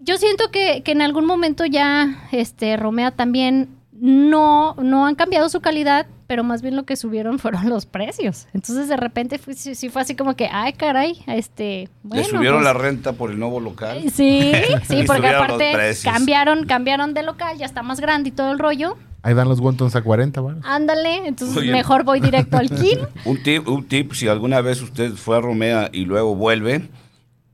Yo 0.00 0.16
siento 0.16 0.50
que, 0.50 0.82
que 0.82 0.92
en 0.92 1.00
algún 1.00 1.26
momento 1.26 1.64
ya 1.64 2.28
este 2.32 2.76
Romea 2.76 3.12
también 3.12 3.68
no, 3.92 4.74
no 4.74 5.06
han 5.06 5.14
cambiado 5.14 5.48
su 5.48 5.60
calidad, 5.60 6.06
pero 6.32 6.44
más 6.44 6.62
bien 6.62 6.76
lo 6.76 6.84
que 6.84 6.96
subieron 6.96 7.38
fueron 7.38 7.68
los 7.68 7.84
precios. 7.84 8.46
Entonces 8.54 8.88
de 8.88 8.96
repente 8.96 9.36
fue, 9.36 9.52
sí, 9.52 9.74
sí 9.74 9.90
fue 9.90 10.00
así 10.00 10.16
como 10.16 10.34
que, 10.34 10.48
ay 10.50 10.72
caray, 10.72 11.22
este, 11.26 11.90
bueno. 12.02 12.24
Le 12.24 12.30
subieron 12.30 12.62
pues, 12.62 12.64
la 12.64 12.72
renta 12.72 13.12
por 13.12 13.30
el 13.30 13.38
nuevo 13.38 13.60
local. 13.60 13.98
eh, 13.98 14.10
Sí, 14.10 14.50
sí, 14.88 15.04
porque 15.06 15.28
aparte 15.28 15.92
cambiaron, 16.02 16.64
cambiaron 16.64 17.12
de 17.12 17.22
local, 17.22 17.58
ya 17.58 17.66
está 17.66 17.82
más 17.82 18.00
grande 18.00 18.30
y 18.30 18.32
todo 18.32 18.50
el 18.50 18.58
rollo. 18.58 18.96
Ahí 19.22 19.34
dan 19.34 19.46
los 19.46 19.60
wontons 19.60 19.94
a 19.94 20.00
40, 20.00 20.40
¿vale? 20.40 20.60
Ándale, 20.64 21.26
entonces 21.26 21.54
Oye. 21.58 21.70
mejor 21.70 22.02
voy 22.04 22.20
directo 22.20 22.56
al 22.56 22.70
kin. 22.70 22.98
Un 23.26 23.42
tip, 23.42 23.68
un 23.68 23.84
tip, 23.86 24.14
si 24.14 24.26
alguna 24.28 24.62
vez 24.62 24.80
usted 24.80 25.12
fue 25.12 25.36
a 25.36 25.40
Romea 25.42 25.90
y 25.92 26.06
luego 26.06 26.34
vuelve, 26.34 26.88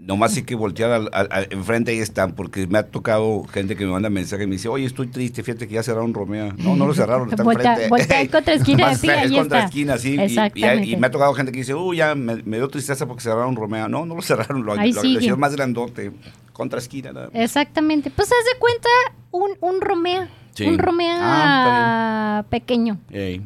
nomás 0.09 0.35
hay 0.37 0.43
que 0.43 0.55
voltear 0.57 0.91
al, 0.91 1.09
al- 1.13 1.29
al- 1.31 1.47
enfrente 1.51 1.93
ahí 1.93 1.99
están, 1.99 2.33
porque 2.33 2.67
me 2.67 2.79
ha 2.79 2.83
tocado 2.83 3.45
gente 3.45 3.77
que 3.77 3.85
me 3.85 3.93
manda 3.93 4.11
mensaje 4.11 4.43
y 4.45 4.47
me 4.47 4.55
dice, 4.57 4.67
oye, 4.69 4.87
estoy 4.87 5.07
triste, 5.07 5.43
fíjate 5.45 5.69
que 5.69 5.75
ya 5.75 5.83
cerraron 5.85 6.13
Romea. 6.15 6.55
No, 6.59 6.75
no 6.75 6.87
lo 6.87 6.95
cerraron, 6.95 7.29
está 7.31 7.43
enfrente. 7.45 7.89
voltea 7.89 8.29
contra 8.31 8.55
esquina, 8.55 8.95
sí, 8.95 9.09
es 9.09 9.31
contra 9.31 9.59
está. 9.59 9.65
esquina, 9.67 9.99
sí. 9.99 10.17
y- 10.55 10.93
Y, 10.93 10.97
me 10.97 11.07
ha 11.07 11.11
tocado 11.11 11.33
gente 11.35 11.53
que 11.53 11.59
dice, 11.59 11.75
uy, 11.75 11.99
ya 11.99 12.15
me, 12.15 12.43
me 12.43 12.57
dio 12.57 12.69
tristeza 12.69 13.07
porque 13.07 13.23
cerraron 13.23 13.55
Romea. 13.55 13.87
No, 13.89 14.07
no 14.07 14.15
lo 14.17 14.23
cerraron, 14.23 14.65
lo, 14.65 14.73
Ahí 14.73 14.93
lo, 14.93 15.05
hicieron 15.05 15.39
más 15.39 15.55
grandote, 15.55 16.11
contra 16.55 16.79
esquina. 16.79 17.13
nada 17.13 17.27
más. 17.33 17.35
Exactamente. 17.43 18.11
Pues 18.11 18.29
haz 18.33 18.45
de 18.53 18.59
cuenta 18.59 18.89
un, 19.31 19.51
un 19.61 19.81
Romea. 19.81 20.29
Sí. 20.55 20.65
Un 20.67 20.79
Romea 20.79 21.19
Ah, 21.21 22.45
pequeño. 22.49 22.99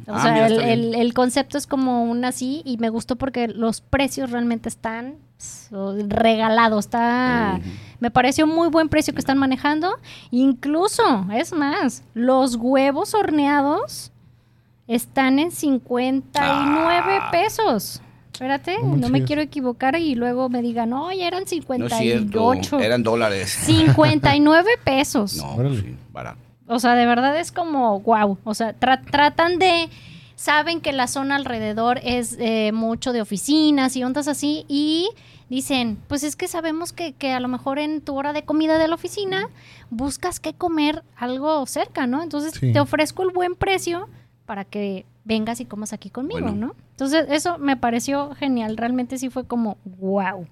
O 0.07 0.13
Ah, 0.15 0.23
sea, 0.23 0.33
mira, 0.33 0.47
el, 0.47 0.61
el- 0.61 0.95
el 0.95 1.13
concepto 1.13 1.59
es 1.59 1.67
como 1.67 2.05
un 2.05 2.25
así 2.25 2.63
y 2.65 2.79
me 2.79 2.89
gustó 2.89 3.17
porque 3.17 3.49
los 3.49 3.81
precios 3.83 4.31
realmente 4.31 4.69
están 4.69 5.17
pss, 5.43 6.09
regalados. 6.09 6.85
Está. 6.87 7.61
Me 8.01 8.11
pareció 8.11 8.47
muy 8.47 8.69
buen 8.69 8.89
precio 8.89 9.13
que 9.15 9.21
están 9.21 9.39
manejando. 9.39 9.97
Incluso, 10.31 11.27
es 11.33 11.53
más, 11.53 12.03
los 12.15 12.57
huevos 12.57 13.15
horneados 13.15 14.11
están 14.89 15.39
en 15.39 15.51
59 15.51 17.19
Ah. 17.21 17.29
pesos. 17.31 18.01
Espérate, 18.33 18.79
No 18.83 18.97
no 18.97 19.09
me 19.11 19.25
quiero 19.25 19.43
equivocar 19.43 19.95
y 19.97 20.15
luego 20.15 20.49
me 20.49 20.63
digan, 20.63 20.89
no, 20.91 21.13
ya 21.13 21.27
eran 21.27 21.41
No 21.41 21.45
es 21.45 21.51
58. 21.51 21.97
cierto, 21.99 22.81
eran 22.81 23.03
dólares. 23.03 23.51
59 23.67 24.71
pesos. 24.83 25.37
No, 25.37 25.57
sí, 25.77 25.97
barato. 26.11 26.39
O 26.67 26.79
sea, 26.79 26.95
de 26.95 27.05
verdad 27.07 27.39
es 27.39 27.53
como 27.53 28.01
wow. 28.01 28.39
O 28.45 28.55
sea, 28.55 28.75
tra- 28.79 29.05
tratan 29.11 29.59
de. 29.59 29.91
Saben 30.35 30.81
que 30.81 30.93
la 30.93 31.07
zona 31.07 31.37
alrededor 31.37 32.01
es 32.03 32.37
eh, 32.41 32.73
mucho 32.73 33.13
de 33.13 33.21
oficinas 33.21 33.95
y 33.97 34.03
ondas 34.03 34.27
así. 34.29 34.65
Y 34.67 35.09
dicen: 35.57 35.99
Pues 36.09 36.25
es 36.25 36.35
que 36.37 36.49
sabemos 36.49 36.93
que, 36.93 37.13
que 37.13 37.33
a 37.33 37.41
lo 37.41 37.49
mejor 37.49 37.79
en 37.79 38.01
tu 38.01 38.17
hora 38.17 38.33
de 38.33 38.45
comida 38.45 38.79
de 38.79 38.89
la 38.89 38.95
oficina 38.95 39.49
buscas 39.91 40.41
que 40.41 40.55
comer 40.55 41.03
algo 41.17 41.65
cerca, 41.67 42.07
¿no? 42.07 42.23
Entonces 42.23 42.55
Sí. 42.55 42.73
te 42.73 42.81
ofrezco 42.81 43.23
el 43.23 43.31
buen 43.31 43.55
precio 43.55 44.09
para 44.47 44.65
que 44.65 45.05
vengas 45.25 45.61
y 45.61 45.65
comas 45.65 45.93
aquí 45.93 46.11
conmigo, 46.11 46.41
Bueno. 46.41 46.57
¿no? 46.69 46.75
Entonces, 46.91 47.27
eso 47.31 47.59
me 47.59 47.77
pareció 47.77 48.35
genial. 48.35 48.77
Realmente 48.77 49.17
sí 49.19 49.31
fue 49.31 49.45
como 49.47 49.77
wow. 49.85 50.47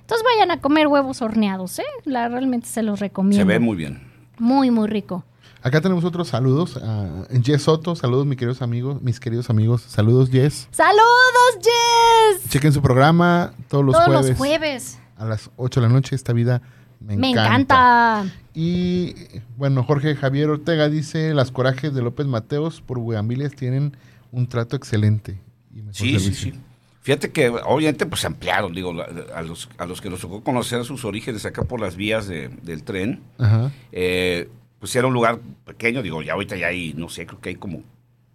Entonces 0.00 0.24
vayan 0.34 0.50
a 0.50 0.60
comer 0.60 0.86
huevos 0.88 1.22
horneados, 1.22 1.78
¿eh? 1.78 1.84
La, 2.04 2.28
realmente 2.28 2.66
se 2.66 2.82
los 2.82 3.00
recomiendo. 3.00 3.42
Se 3.42 3.44
ve 3.44 3.58
muy 3.58 3.76
bien. 3.76 4.02
Muy, 4.38 4.70
muy 4.70 4.88
rico. 4.88 5.24
Acá 5.62 5.80
tenemos 5.80 6.04
otros 6.04 6.28
saludos. 6.28 6.76
a 6.76 7.26
Jess 7.42 7.62
Soto, 7.62 7.94
saludos 7.94 8.26
mis 8.26 8.36
queridos 8.36 8.62
amigos, 8.62 9.00
mis 9.00 9.20
queridos 9.20 9.48
amigos. 9.50 9.82
Saludos 9.82 10.28
Jess. 10.30 10.68
¡Saludos, 10.72 11.58
Jess! 11.60 12.48
Chequen 12.50 12.72
su 12.72 12.82
programa 12.82 13.52
todos 13.68 13.84
los 13.84 13.94
Todos 13.94 14.06
jueves 14.08 14.28
los 14.30 14.38
jueves. 14.38 14.98
a 15.16 15.24
las 15.24 15.50
8 15.56 15.80
de 15.80 15.86
la 15.86 15.92
noche. 15.92 16.16
Esta 16.16 16.32
vida 16.32 16.62
me, 17.00 17.16
Me 17.16 17.30
encanta. 17.30 18.22
encanta. 18.24 18.34
Y 18.54 19.14
bueno, 19.56 19.84
Jorge 19.84 20.16
Javier 20.16 20.50
Ortega 20.50 20.88
dice, 20.88 21.32
las 21.32 21.50
corajes 21.52 21.94
de 21.94 22.02
López 22.02 22.26
Mateos 22.26 22.80
por 22.80 22.98
Bugambilias 22.98 23.52
tienen 23.54 23.96
un 24.32 24.48
trato 24.48 24.74
excelente. 24.76 25.38
y 25.74 25.76
mejor 25.76 25.94
Sí, 25.94 26.08
sí, 26.18 26.18
servicio". 26.20 26.52
sí. 26.54 26.60
Fíjate 27.02 27.30
que 27.32 27.48
obviamente 27.48 28.04
pues 28.06 28.24
ampliaron, 28.24 28.72
digo, 28.74 28.92
a 29.34 29.42
los, 29.42 29.68
a 29.78 29.86
los 29.86 30.00
que 30.00 30.08
nos 30.10 30.20
tocó 30.20 30.42
conocer 30.44 30.84
sus 30.84 31.04
orígenes 31.04 31.44
acá 31.46 31.62
por 31.64 31.80
las 31.80 31.96
vías 31.96 32.28
de- 32.28 32.48
del 32.62 32.84
tren, 32.84 33.22
Ajá. 33.38 33.72
eh, 33.90 34.48
pues 34.82 34.96
era 34.96 35.06
un 35.06 35.14
lugar 35.14 35.38
pequeño, 35.64 36.02
digo, 36.02 36.22
ya 36.22 36.32
ahorita 36.32 36.56
ya 36.56 36.66
hay, 36.66 36.92
no 36.94 37.08
sé, 37.08 37.24
creo 37.24 37.40
que 37.40 37.50
hay 37.50 37.54
como 37.54 37.84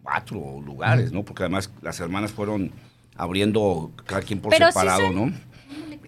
cuatro 0.02 0.62
lugares, 0.66 1.12
¿no? 1.12 1.24
Porque 1.26 1.43
además 1.43 1.70
las 1.82 2.00
hermanas 2.00 2.32
fueron 2.32 2.72
abriendo 3.18 3.91
cada 4.06 4.22
quien 4.22 4.39
por 4.39 4.52
Pero 4.54 4.68
sí 4.68 4.72
separado, 4.72 5.08
son- 5.08 5.16
¿no? 5.16 5.34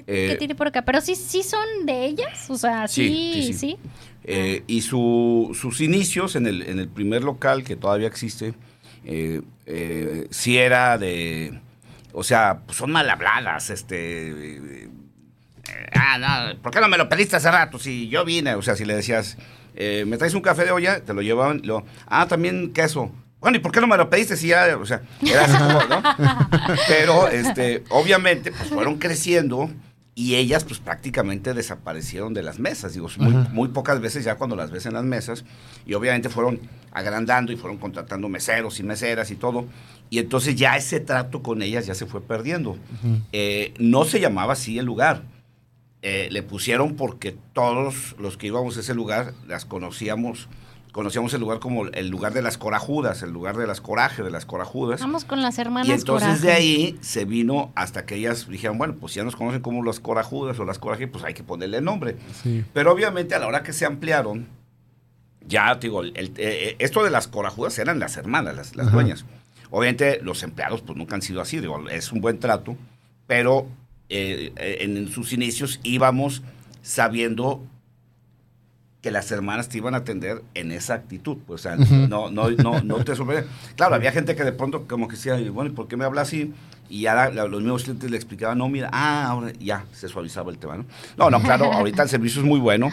¿Qué 0.05 0.31
Eh, 0.31 0.35
tiene 0.39 0.55
por 0.55 0.67
acá? 0.67 0.83
Pero 0.85 1.01
sí, 1.01 1.13
sí 1.15 1.43
son 1.43 1.85
de 1.85 2.05
ellas. 2.05 2.49
O 2.49 2.57
sea, 2.57 2.87
sí, 2.87 3.09
Sí, 3.09 3.41
sí. 3.41 3.43
sí, 3.43 3.53
sí. 3.59 3.77
Eh, 4.23 4.63
y 4.65 4.79
su- 4.79 5.51
sus 5.59 5.81
inicios 5.81 6.37
en 6.37 6.47
el, 6.47 6.61
en 6.61 6.79
el 6.79 6.87
primer 6.87 7.21
local 7.25 7.65
que 7.65 7.75
todavía 7.75 8.07
existe, 8.07 8.53
eh, 9.03 9.41
eh, 9.65 10.27
sí 10.31 10.57
era 10.57 10.97
de, 10.97 11.59
o 12.13 12.23
sea, 12.23 12.61
pues 12.65 12.77
son 12.77 12.91
mal 12.93 13.09
habladas, 13.09 13.69
este, 13.71 14.87
ah, 15.93 16.17
no, 16.53 16.61
¿por 16.61 16.71
qué 16.71 16.79
no 16.79 16.87
me 16.87 16.97
lo 16.97 17.09
pediste 17.09 17.35
hace 17.35 17.51
rato? 17.51 17.77
Si 17.77 18.07
yo 18.07 18.23
vine, 18.23 18.55
o 18.55 18.61
sea, 18.61 18.75
si 18.77 18.85
le 18.85 18.95
decías, 18.95 19.37
eh, 19.75 20.05
¿me 20.07 20.17
traes 20.17 20.33
un 20.33 20.41
café 20.41 20.65
de 20.65 20.71
olla? 20.71 21.01
Te 21.03 21.13
lo 21.13 21.21
llevaban, 21.21 21.61
lo, 21.63 21.85
ah, 22.07 22.27
también 22.27 22.71
queso. 22.73 23.11
Bueno, 23.39 23.57
¿y 23.57 23.61
por 23.61 23.71
qué 23.71 23.79
no 23.79 23.87
me 23.87 23.95
lo 23.95 24.09
pediste 24.09 24.35
si 24.35 24.47
ya, 24.47 24.77
o 24.77 24.85
sea, 24.85 25.01
era 25.21 25.45
así 25.45 25.57
como, 25.57 25.83
¿no? 25.85 26.03
Pero, 26.87 27.27
este, 27.29 27.83
obviamente, 27.89 28.51
pues 28.51 28.69
fueron 28.69 28.97
creciendo 28.97 29.69
y 30.19 30.35
ellas, 30.35 30.65
pues 30.65 30.81
prácticamente 30.81 31.53
desaparecieron 31.53 32.33
de 32.33 32.43
las 32.43 32.59
mesas. 32.59 32.93
Digo, 32.93 33.07
muy 33.53 33.69
pocas 33.69 34.01
veces 34.01 34.25
ya 34.25 34.35
cuando 34.35 34.57
las 34.57 34.69
ves 34.69 34.85
en 34.85 34.95
las 34.95 35.05
mesas. 35.05 35.45
Y 35.85 35.93
obviamente 35.93 36.27
fueron 36.27 36.59
agrandando 36.91 37.53
y 37.53 37.55
fueron 37.55 37.77
contratando 37.77 38.27
meseros 38.27 38.81
y 38.81 38.83
meseras 38.83 39.31
y 39.31 39.37
todo. 39.37 39.65
Y 40.09 40.19
entonces 40.19 40.57
ya 40.57 40.75
ese 40.75 40.99
trato 40.99 41.41
con 41.41 41.61
ellas 41.61 41.85
ya 41.85 41.95
se 41.95 42.05
fue 42.05 42.19
perdiendo. 42.19 42.77
Eh, 43.31 43.73
no 43.79 44.03
se 44.03 44.19
llamaba 44.19 44.51
así 44.51 44.77
el 44.77 44.85
lugar. 44.85 45.21
Eh, 46.01 46.29
le 46.31 46.43
pusieron 46.43 46.95
porque 46.95 47.35
todos 47.53 48.15
los 48.19 48.37
que 48.37 48.47
íbamos 48.47 48.77
a 48.77 48.79
ese 48.79 48.93
lugar 48.93 49.33
las 49.47 49.65
conocíamos, 49.65 50.47
conocíamos 50.93 51.33
el 51.33 51.41
lugar 51.41 51.59
como 51.59 51.87
el 51.87 52.07
lugar 52.07 52.33
de 52.33 52.41
las 52.41 52.57
corajudas, 52.57 53.21
el 53.21 53.31
lugar 53.31 53.57
de 53.57 53.67
las 53.67 53.81
coraje, 53.81 54.23
de 54.23 54.31
las 54.31 54.45
corajudas. 54.45 55.01
Vamos 55.01 55.25
con 55.25 55.41
las 55.41 55.59
hermanas 55.59 55.89
Y 55.89 55.91
entonces 55.91 56.27
Coraje. 56.39 56.47
de 56.47 56.53
ahí 56.53 56.97
se 57.01 57.25
vino 57.25 57.73
hasta 57.75 58.05
que 58.05 58.15
ellas 58.15 58.47
dijeron, 58.47 58.77
bueno, 58.77 58.95
pues 58.97 59.13
ya 59.13 59.25
nos 59.25 59.35
conocen 59.35 59.61
como 59.61 59.83
las 59.83 59.99
corajudas 59.99 60.57
o 60.59 60.63
las 60.65 60.79
coraje, 60.79 61.07
pues 61.09 61.25
hay 61.25 61.33
que 61.33 61.43
ponerle 61.43 61.81
nombre. 61.81 62.15
Sí. 62.43 62.63
Pero 62.73 62.93
obviamente 62.93 63.35
a 63.35 63.39
la 63.39 63.47
hora 63.47 63.61
que 63.63 63.73
se 63.73 63.85
ampliaron, 63.85 64.47
ya 65.45 65.77
te 65.79 65.87
digo, 65.87 66.01
el- 66.01 66.13
el- 66.15 66.33
eh, 66.37 66.75
esto 66.79 67.03
de 67.03 67.09
las 67.09 67.27
corajudas 67.27 67.77
eran 67.79 67.99
las 67.99 68.15
hermanas, 68.17 68.55
las, 68.55 68.75
las 68.75 68.91
dueñas. 68.91 69.25
Obviamente 69.69 70.19
los 70.21 70.43
empleados 70.43 70.81
pues 70.81 70.97
nunca 70.97 71.15
han 71.15 71.21
sido 71.21 71.41
así, 71.41 71.59
digo, 71.59 71.89
es 71.89 72.11
un 72.13 72.21
buen 72.21 72.39
trato, 72.39 72.75
pero 73.27 73.67
eh, 74.09 74.51
eh, 74.57 74.77
en 74.81 75.07
sus 75.09 75.33
inicios 75.33 75.79
íbamos 75.83 76.41
sabiendo 76.81 77.63
que 79.01 79.11
las 79.11 79.31
hermanas 79.31 79.69
te 79.69 79.77
iban 79.77 79.93
a 79.93 79.99
atender 79.99 80.41
en 80.55 80.71
esa 80.73 80.93
actitud. 80.95 81.37
Pues, 81.47 81.65
o 81.65 81.69
sea, 81.69 81.77
no, 81.77 82.29
no, 82.29 82.49
no, 82.51 82.81
no 82.81 83.03
te 83.03 83.15
sorprende. 83.15 83.47
Claro, 83.77 83.95
había 83.95 84.11
gente 84.11 84.35
que 84.35 84.43
de 84.43 84.51
pronto 84.51 84.87
como 84.87 85.07
que 85.07 85.15
decía, 85.15 85.37
bueno, 85.51 85.71
¿y 85.71 85.73
por 85.73 85.87
qué 85.87 85.95
me 85.95 86.03
habla 86.03 86.21
así? 86.21 86.53
Y 86.89 87.01
ya 87.01 87.13
la- 87.15 87.29
la- 87.29 87.47
los 87.47 87.61
mismos 87.61 87.83
clientes 87.83 88.09
le 88.11 88.17
explicaban, 88.17 88.57
no, 88.57 88.67
mira, 88.67 88.89
ah, 88.91 89.27
ahora 89.27 89.53
ya 89.59 89.85
se 89.93 90.09
suavizaba 90.09 90.51
el 90.51 90.57
tema, 90.57 90.75
¿no? 90.77 90.85
No, 91.17 91.29
no, 91.29 91.41
claro, 91.41 91.71
ahorita 91.71 92.03
el 92.03 92.09
servicio 92.09 92.41
es 92.41 92.47
muy 92.47 92.59
bueno, 92.59 92.89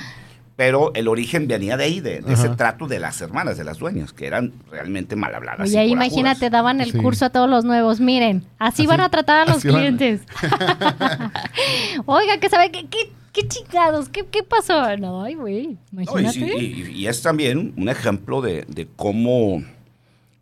pero 0.57 0.91
el 0.95 1.07
origen 1.07 1.47
venía 1.49 1.77
de 1.77 1.85
ahí, 1.85 2.01
de, 2.01 2.21
de 2.23 2.33
ese 2.33 2.49
trato 2.49 2.87
de 2.89 2.99
las 2.99 3.21
hermanas, 3.21 3.59
de 3.59 3.65
las 3.65 3.77
dueñas, 3.79 4.13
que 4.15 4.27
eran 4.27 4.55
realmente 4.71 5.15
mal 5.15 5.35
habladas. 5.35 5.69
Oye, 5.69 5.79
ahí 5.79 5.93
imagínate, 5.93 6.49
daban 6.51 6.81
el 6.81 6.93
Sí. 6.93 6.99
curso 6.99 7.27
a 7.27 7.31
todos 7.31 7.49
los 7.51 7.65
nuevos. 7.65 8.01
Miren, 8.01 8.39
así, 8.59 8.83
Así- 8.83 8.87
van 8.87 9.01
a 9.03 9.11
tratar 9.11 9.47
a 9.49 9.53
los 9.53 9.63
clientes. 9.63 10.23
Oiga, 12.07 12.39
que 12.39 12.49
sabe 12.49 12.71
qué, 12.71 12.87
qué, 12.87 13.11
qué 13.33 13.47
chingados, 13.49 14.09
qué, 14.09 14.25
qué 14.31 14.43
pasó. 14.43 14.97
No, 14.97 15.23
ay, 15.23 15.35
güey, 15.35 15.77
No, 15.93 16.01
y, 16.01 16.05
imagínate. 16.05 16.39
y- 16.65 16.93
y 16.95 17.07
es 17.07 17.23
también 17.23 17.75
un 17.77 17.89
ejemplo 17.89 18.41
de, 18.41 18.65
de 18.69 18.87
cómo, 18.97 19.63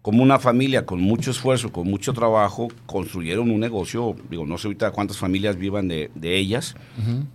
cómo 0.03 0.23
una 0.23 0.39
familia 0.39 0.87
con 0.87 1.01
mucho 1.01 1.31
esfuerzo, 1.31 1.73
con 1.73 1.89
mucho 1.89 2.13
trabajo, 2.13 2.69
construyeron 2.87 3.51
un 3.51 3.61
negocio. 3.61 4.17
Digo, 4.31 4.47
no 4.47 4.59
sé 4.59 4.69
ahorita 4.69 4.91
cuántas 4.93 5.17
familias 5.19 5.57
vivan 5.57 5.89
de, 5.89 6.11
de 6.15 6.37
ellas, 6.37 6.75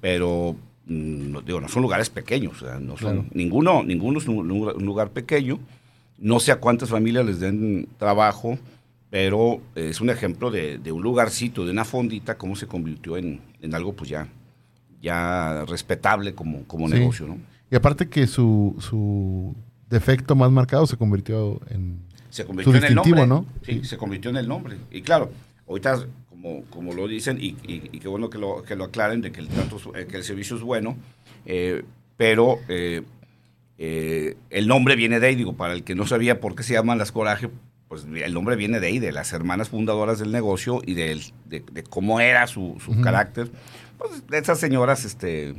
pero 0.01 0.55
no- 0.89 1.41
digo, 1.41 1.61
no 1.61 1.69
son 1.69 1.81
lugares 1.83 2.09
pequeños. 2.09 2.61
o 2.61 2.65
sea, 2.65 2.79
no 2.79 2.97
son, 2.97 3.13
Claro. 3.13 3.25
ninguno, 3.33 3.83
ninguno 3.83 4.19
es 4.19 4.27
un, 4.27 4.47
lugar- 4.47 4.75
un 4.75 4.85
lugar 4.85 5.11
pequeño. 5.11 5.59
No 6.17 6.39
sé 6.41 6.51
a 6.51 6.59
cuántas 6.59 6.89
familias 6.89 7.25
les 7.25 7.39
den 7.39 7.87
trabajo, 7.97 8.57
pero 9.09 9.61
es 9.75 10.01
un 10.01 10.09
ejemplo 10.09 10.51
de, 10.51 10.77
de 10.77 10.91
un 10.91 11.01
lugarcito, 11.01 11.63
de 11.65 11.71
una 11.71 11.85
fondita, 11.85 12.37
cómo 12.37 12.55
se 12.55 12.67
convirtió 12.67 13.15
en, 13.17 13.39
en 13.61 13.73
algo 13.73 13.93
pues 13.93 14.09
ya, 14.09 14.27
ya 15.01 15.65
respetable 15.65 16.33
como, 16.35 16.63
como 16.65 16.87
Sí. 16.87 16.95
negocio, 16.95 17.27
¿no? 17.27 17.37
Y 17.71 17.75
aparte 17.75 18.09
que 18.09 18.27
su, 18.27 18.75
su 18.79 19.55
defecto 19.89 20.35
más 20.35 20.51
marcado 20.51 20.85
se 20.87 20.97
convirtió 20.97 21.59
en... 21.69 21.99
se 22.29 22.45
convirtió 22.45 22.71
Su 22.73 22.77
en 22.79 22.83
el 22.83 22.95
nombre. 22.95 23.27
¿no? 23.27 23.45
Sí, 23.63 23.79
Sí. 23.81 23.85
se 23.85 23.97
convirtió 23.97 24.29
en 24.31 24.37
el 24.37 24.47
nombre. 24.47 24.77
Y 24.91 25.01
claro, 25.01 25.31
ahorita, 25.67 26.03
como, 26.41 26.63
como 26.65 26.93
lo 26.93 27.07
dicen, 27.07 27.37
y, 27.39 27.57
y- 27.67 27.89
y 27.91 27.99
qué 27.99 28.07
bueno 28.07 28.29
que 28.29 28.37
lo, 28.37 28.63
que 28.63 28.75
lo 28.75 28.85
aclaren, 28.85 29.21
de 29.21 29.31
que 29.31 29.39
el, 29.41 29.47
trato, 29.49 29.77
eh, 29.95 30.07
que 30.07 30.17
el 30.17 30.23
servicio 30.23 30.55
es 30.55 30.61
bueno, 30.61 30.95
eh, 31.45 31.83
pero 32.17 32.59
eh, 32.69 33.01
eh, 33.77 34.35
el 34.49 34.67
nombre 34.67 34.95
viene 34.95 35.19
de 35.19 35.27
ahí, 35.27 35.35
digo, 35.35 35.53
para 35.55 35.73
el 35.73 35.83
que 35.83 35.95
no 35.95 36.05
sabía 36.05 36.39
por 36.39 36.55
qué 36.55 36.63
se 36.63 36.73
llaman 36.73 36.97
las 36.97 37.11
Coraje, 37.11 37.49
pues 37.87 38.05
el 38.05 38.33
nombre 38.33 38.55
viene 38.55 38.79
de 38.79 38.87
ahí, 38.87 38.99
de 38.99 39.11
las 39.11 39.33
hermanas 39.33 39.69
fundadoras 39.69 40.19
del 40.19 40.31
negocio 40.31 40.81
y 40.85 40.93
del- 40.93 41.23
de, 41.45 41.63
de 41.71 41.83
cómo 41.83 42.19
era 42.19 42.45
su, 42.47 42.77
su 42.83 42.99
carácter. 43.01 43.49
Pues 43.97 44.25
de 44.27 44.37
esas 44.37 44.59
señoras, 44.59 45.05
este... 45.05 45.55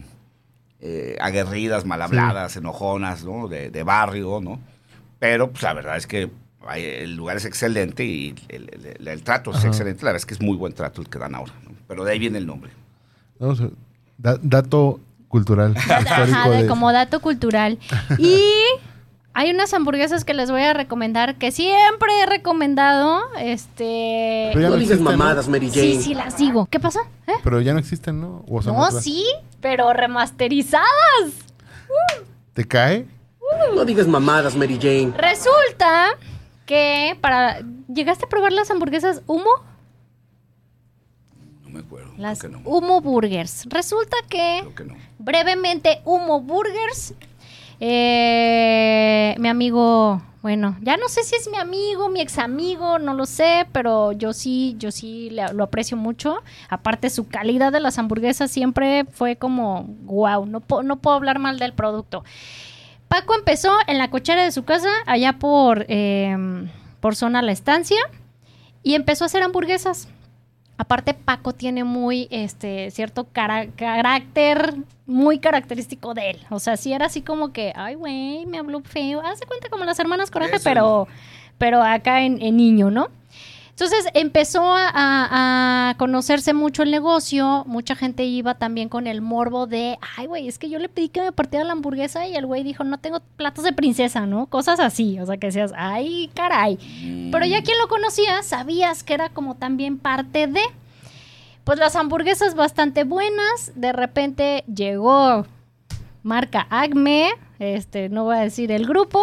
eh, 0.80 1.16
aguerridas, 1.20 1.84
mal 1.84 2.00
habladas, 2.02 2.56
enojonas, 2.56 3.24
¿no? 3.24 3.48
De, 3.48 3.70
de 3.70 3.82
barrio, 3.82 4.40
¿no? 4.40 4.60
Pero 5.18 5.50
pues, 5.50 5.62
la 5.62 5.74
verdad 5.74 5.96
es 5.96 6.06
que 6.06 6.30
el 6.76 7.14
lugar 7.16 7.36
es 7.36 7.44
excelente 7.44 8.04
y 8.04 8.34
el, 8.48 8.94
el- 8.98 9.08
el 9.08 9.22
trato 9.22 9.50
es 9.50 9.58
Ajá. 9.58 9.68
excelente. 9.68 10.04
La 10.04 10.10
verdad 10.12 10.20
es 10.20 10.26
que 10.26 10.34
es 10.34 10.40
muy 10.40 10.56
buen 10.56 10.72
trato 10.72 11.00
el 11.00 11.08
que 11.08 11.18
dan 11.18 11.34
ahora. 11.34 11.52
¿no? 11.64 11.74
Pero 11.88 12.04
de 12.04 12.12
ahí 12.12 12.18
viene 12.18 12.38
el 12.38 12.46
nombre. 12.46 12.70
¿no? 13.38 13.48
O 13.48 13.56
sea, 13.56 13.68
da- 14.18 14.38
dato 14.42 15.00
cultural, 15.28 15.74
Ajá, 15.88 16.48
de- 16.50 16.62
de- 16.62 16.68
como 16.68 16.92
dato 16.92 17.20
cultural. 17.20 17.78
Y 18.18 18.40
hay 19.32 19.50
unas 19.52 19.72
hamburguesas 19.72 20.24
que 20.24 20.34
les 20.34 20.50
voy 20.50 20.62
a 20.62 20.74
recomendar 20.74 21.36
que 21.36 21.50
siempre 21.52 22.10
he 22.20 22.26
recomendado. 22.26 23.22
Este. 23.38 24.50
Pero 24.52 24.60
ya 24.60 24.68
No 24.68 24.74
no 24.76 24.82
existen, 24.82 25.04
¿no? 25.04 25.10
mamadas, 25.12 25.48
Mary 25.48 25.70
Jane. 25.70 25.92
Sí, 25.94 26.02
sí, 26.02 26.14
las 26.14 26.36
digo. 26.36 26.66
¿Qué 26.66 26.80
pasó? 26.80 27.00
¿Eh? 27.26 27.32
Pero 27.44 27.60
ya 27.60 27.72
no 27.72 27.78
existen, 27.78 28.20
¿no? 28.20 28.44
O 28.48 28.60
No, 28.62 28.76
otras. 28.76 29.02
sí, 29.04 29.24
pero 29.60 29.92
remasterizadas. 29.92 30.84
¿Te 32.52 32.64
cae? 32.66 33.06
No 33.74 33.84
digas 33.84 34.06
mamadas, 34.06 34.56
Mary 34.56 34.76
Jane. 34.80 35.12
Resulta 35.16 36.10
que 36.70 37.18
para. 37.20 37.60
¿Llegaste 37.92 38.26
a 38.26 38.28
probar 38.28 38.52
las 38.52 38.70
hamburguesas 38.70 39.22
humo? 39.26 39.50
No 41.64 41.70
me 41.70 41.80
acuerdo. 41.80 42.12
Las 42.16 42.44
no. 42.44 42.60
humo 42.64 43.00
burgers. 43.00 43.64
Resulta 43.68 44.16
que. 44.28 44.64
Que 44.76 44.84
no. 44.84 44.94
brevemente 45.18 46.00
Humo 46.04 46.40
Burgers. 46.40 47.14
Eh, 47.80 49.34
mi 49.38 49.48
amigo, 49.48 50.22
bueno, 50.42 50.76
ya 50.82 50.96
no 50.96 51.08
sé 51.08 51.24
si 51.24 51.34
es 51.34 51.48
mi 51.50 51.56
amigo, 51.58 52.08
mi 52.10 52.20
ex 52.20 52.38
amigo, 52.38 52.98
no 52.98 53.14
lo 53.14 53.24
sé, 53.26 53.66
pero 53.72 54.12
yo 54.12 54.32
sí, 54.32 54.76
yo 54.78 54.90
sí 54.92 55.30
le- 55.30 55.52
lo 55.54 55.64
aprecio 55.64 55.96
mucho. 55.96 56.36
Aparte, 56.68 57.10
su 57.10 57.26
calidad 57.26 57.72
de 57.72 57.80
las 57.80 57.98
hamburguesas 57.98 58.50
siempre 58.50 59.06
fue 59.10 59.36
como, 59.36 59.84
wow, 60.04 60.46
no, 60.46 60.60
po- 60.60 60.82
no 60.82 60.96
puedo 61.00 61.16
hablar 61.16 61.38
mal 61.38 61.58
del 61.58 61.72
producto. 61.72 62.22
Paco 63.10 63.34
empezó 63.34 63.72
en 63.88 63.98
la 63.98 64.08
cochera 64.08 64.44
de 64.44 64.52
su 64.52 64.62
casa, 64.64 64.88
allá 65.04 65.32
por, 65.32 65.84
eh, 65.88 66.36
por 67.00 67.16
zona 67.16 67.42
La 67.42 67.50
Estancia, 67.50 67.98
y 68.84 68.94
empezó 68.94 69.24
a 69.24 69.26
hacer 69.26 69.42
hamburguesas. 69.42 70.06
Aparte, 70.78 71.12
Paco 71.12 71.52
tiene 71.52 71.82
muy, 71.82 72.28
este, 72.30 72.88
cierto 72.92 73.26
cara- 73.32 73.66
carácter 73.74 74.76
muy 75.06 75.40
característico 75.40 76.14
de 76.14 76.30
él. 76.30 76.38
O 76.50 76.60
sea, 76.60 76.76
sí 76.76 76.92
era 76.92 77.06
así 77.06 77.20
como 77.20 77.52
que, 77.52 77.72
ay, 77.74 77.96
güey, 77.96 78.46
me 78.46 78.58
habló 78.58 78.80
feo. 78.82 79.20
Hace 79.22 79.44
cuenta 79.44 79.68
como 79.70 79.84
las 79.84 79.98
hermanas 79.98 80.30
Coraje, 80.30 80.54
Eso. 80.54 80.64
pero, 80.64 81.08
pero 81.58 81.82
acá 81.82 82.22
en, 82.22 82.40
en 82.40 82.56
niño, 82.56 82.92
¿no? 82.92 83.08
Entonces 83.80 84.10
empezó 84.12 84.74
a, 84.74 84.90
a- 84.92 85.88
a 85.90 85.94
conocerse 85.96 86.52
mucho 86.52 86.82
el 86.82 86.90
negocio. 86.90 87.64
Mucha 87.66 87.96
gente 87.96 88.24
iba 88.24 88.52
también 88.54 88.90
con 88.90 89.06
el 89.06 89.22
morbo 89.22 89.66
de, 89.66 89.98
ay, 90.18 90.26
güey, 90.26 90.48
es 90.48 90.58
que 90.58 90.68
yo 90.68 90.78
le 90.78 90.90
pedí 90.90 91.08
que 91.08 91.22
me 91.22 91.32
partiera 91.32 91.64
la 91.64 91.72
hamburguesa 91.72 92.26
y 92.28 92.34
el 92.36 92.44
güey 92.44 92.62
dijo, 92.62 92.84
no 92.84 92.98
tengo 92.98 93.20
platos 93.38 93.64
de 93.64 93.72
princesa, 93.72 94.26
¿no? 94.26 94.44
Cosas 94.48 94.80
así. 94.80 95.18
O 95.18 95.24
sea, 95.24 95.38
que 95.38 95.46
decías, 95.46 95.72
ay, 95.74 96.30
caray. 96.34 96.76
Pero 97.32 97.46
ya 97.46 97.62
quien 97.62 97.78
lo 97.78 97.88
conocía, 97.88 98.42
sabías 98.42 99.02
que 99.02 99.14
era 99.14 99.30
como 99.30 99.54
también 99.54 99.96
parte 99.98 100.46
de. 100.46 100.60
Pues 101.64 101.78
las 101.78 101.96
hamburguesas 101.96 102.54
bastante 102.54 103.04
buenas. 103.04 103.72
De 103.76 103.92
repente 103.92 104.62
llegó 104.66 105.46
marca 106.22 106.66
Acme, 106.68 107.30
este, 107.58 108.10
no 108.10 108.24
voy 108.24 108.36
a 108.36 108.40
decir 108.40 108.72
el 108.72 108.86
grupo, 108.86 109.22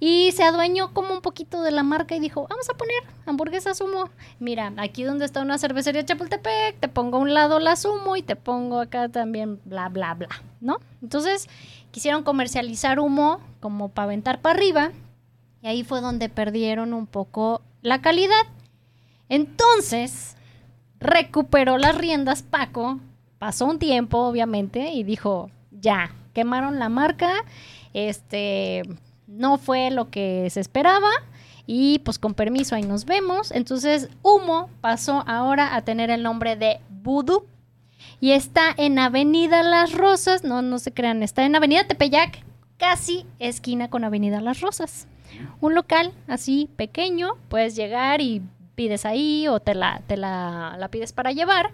y 0.00 0.32
se 0.32 0.42
adueñó 0.42 0.94
como 0.94 1.12
un 1.12 1.20
poquito 1.20 1.60
de 1.62 1.70
la 1.70 1.82
marca 1.82 2.16
y 2.16 2.20
dijo, 2.20 2.46
vamos 2.48 2.68
a 2.70 2.74
poner 2.74 3.02
hamburguesas 3.26 3.76
sumo. 3.78 4.08
Mira, 4.38 4.72
aquí 4.78 5.04
donde 5.04 5.26
está 5.26 5.42
una 5.42 5.58
cervecería 5.58 6.04
Chapultepec, 6.04 6.80
te 6.80 6.88
pongo 6.88 7.18
a 7.18 7.20
un 7.20 7.34
lado 7.34 7.60
la 7.60 7.76
sumo 7.76 8.16
y 8.16 8.22
te 8.22 8.34
pongo 8.34 8.80
acá 8.80 9.10
también 9.10 9.60
bla, 9.66 9.90
bla, 9.90 10.14
bla, 10.14 10.28
¿no? 10.60 10.78
Entonces 11.02 11.48
quisieron 11.90 12.22
comercializar 12.22 12.98
humo 12.98 13.40
como 13.60 13.90
para 13.90 14.06
aventar 14.06 14.40
para 14.40 14.56
arriba 14.56 14.90
y 15.60 15.66
ahí 15.66 15.84
fue 15.84 16.00
donde 16.00 16.30
perdieron 16.30 16.94
un 16.94 17.06
poco 17.06 17.60
la 17.82 18.00
calidad. 18.00 18.46
Entonces, 19.28 20.34
recuperó 20.98 21.76
las 21.76 21.94
riendas 21.94 22.42
Paco, 22.42 23.00
pasó 23.38 23.66
un 23.66 23.78
tiempo 23.78 24.18
obviamente 24.18 24.92
y 24.92 25.04
dijo, 25.04 25.50
ya, 25.70 26.10
quemaron 26.32 26.78
la 26.78 26.88
marca, 26.88 27.32
este, 27.92 28.82
no 29.30 29.58
fue 29.58 29.90
lo 29.90 30.10
que 30.10 30.48
se 30.50 30.60
esperaba 30.60 31.08
y 31.66 32.00
pues 32.00 32.18
con 32.18 32.34
permiso 32.34 32.74
ahí 32.74 32.82
nos 32.82 33.04
vemos. 33.04 33.52
Entonces, 33.52 34.08
Humo 34.22 34.68
pasó 34.80 35.24
ahora 35.26 35.76
a 35.76 35.82
tener 35.82 36.10
el 36.10 36.22
nombre 36.22 36.56
de 36.56 36.80
Voodoo 36.88 37.46
y 38.20 38.32
está 38.32 38.74
en 38.76 38.98
Avenida 38.98 39.62
Las 39.62 39.92
Rosas, 39.92 40.44
no, 40.44 40.62
no 40.62 40.78
se 40.78 40.92
crean, 40.92 41.22
está 41.22 41.44
en 41.44 41.54
Avenida 41.54 41.86
Tepeyac, 41.86 42.44
casi 42.76 43.24
esquina 43.38 43.88
con 43.88 44.04
Avenida 44.04 44.40
Las 44.40 44.60
Rosas. 44.60 45.06
Un 45.60 45.74
local 45.74 46.12
así 46.26 46.68
pequeño, 46.76 47.36
puedes 47.48 47.76
llegar 47.76 48.20
y 48.20 48.42
pides 48.74 49.06
ahí 49.06 49.46
o 49.46 49.60
te 49.60 49.74
la, 49.74 50.02
te 50.06 50.16
la, 50.16 50.76
la 50.78 50.88
pides 50.88 51.12
para 51.12 51.32
llevar. 51.32 51.70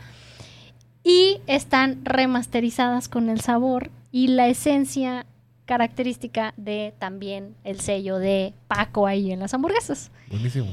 Y 1.02 1.40
están 1.46 2.04
remasterizadas 2.04 3.09
con 3.09 3.30
el 3.30 3.40
sabor 3.40 3.90
y 4.11 4.28
la 4.28 4.48
esencia 4.48 5.24
característica 5.67 6.55
de 6.57 6.95
también 6.99 7.55
el 7.64 7.81
sello 7.81 8.19
de 8.19 8.55
Paco 8.69 9.07
ahí 9.07 9.33
en 9.33 9.41
las 9.41 9.53
hamburguesas. 9.53 10.11
Buenísimo. 10.31 10.69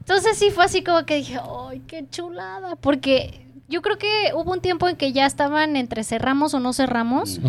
Entonces 0.00 0.36
sí 0.36 0.50
fue 0.50 0.64
así 0.64 0.82
como 0.82 1.06
que 1.06 1.16
dije, 1.16 1.38
¡ay, 1.68 1.80
qué 1.86 2.06
chulada! 2.10 2.74
Porque 2.76 3.46
yo 3.68 3.82
creo 3.82 3.98
que 3.98 4.32
hubo 4.34 4.52
un 4.52 4.60
tiempo 4.60 4.88
en 4.88 4.96
que 4.96 5.12
ya 5.12 5.26
estaban 5.26 5.76
entre 5.76 6.02
cerramos 6.04 6.54
o 6.54 6.60
no 6.60 6.72
cerramos. 6.72 7.40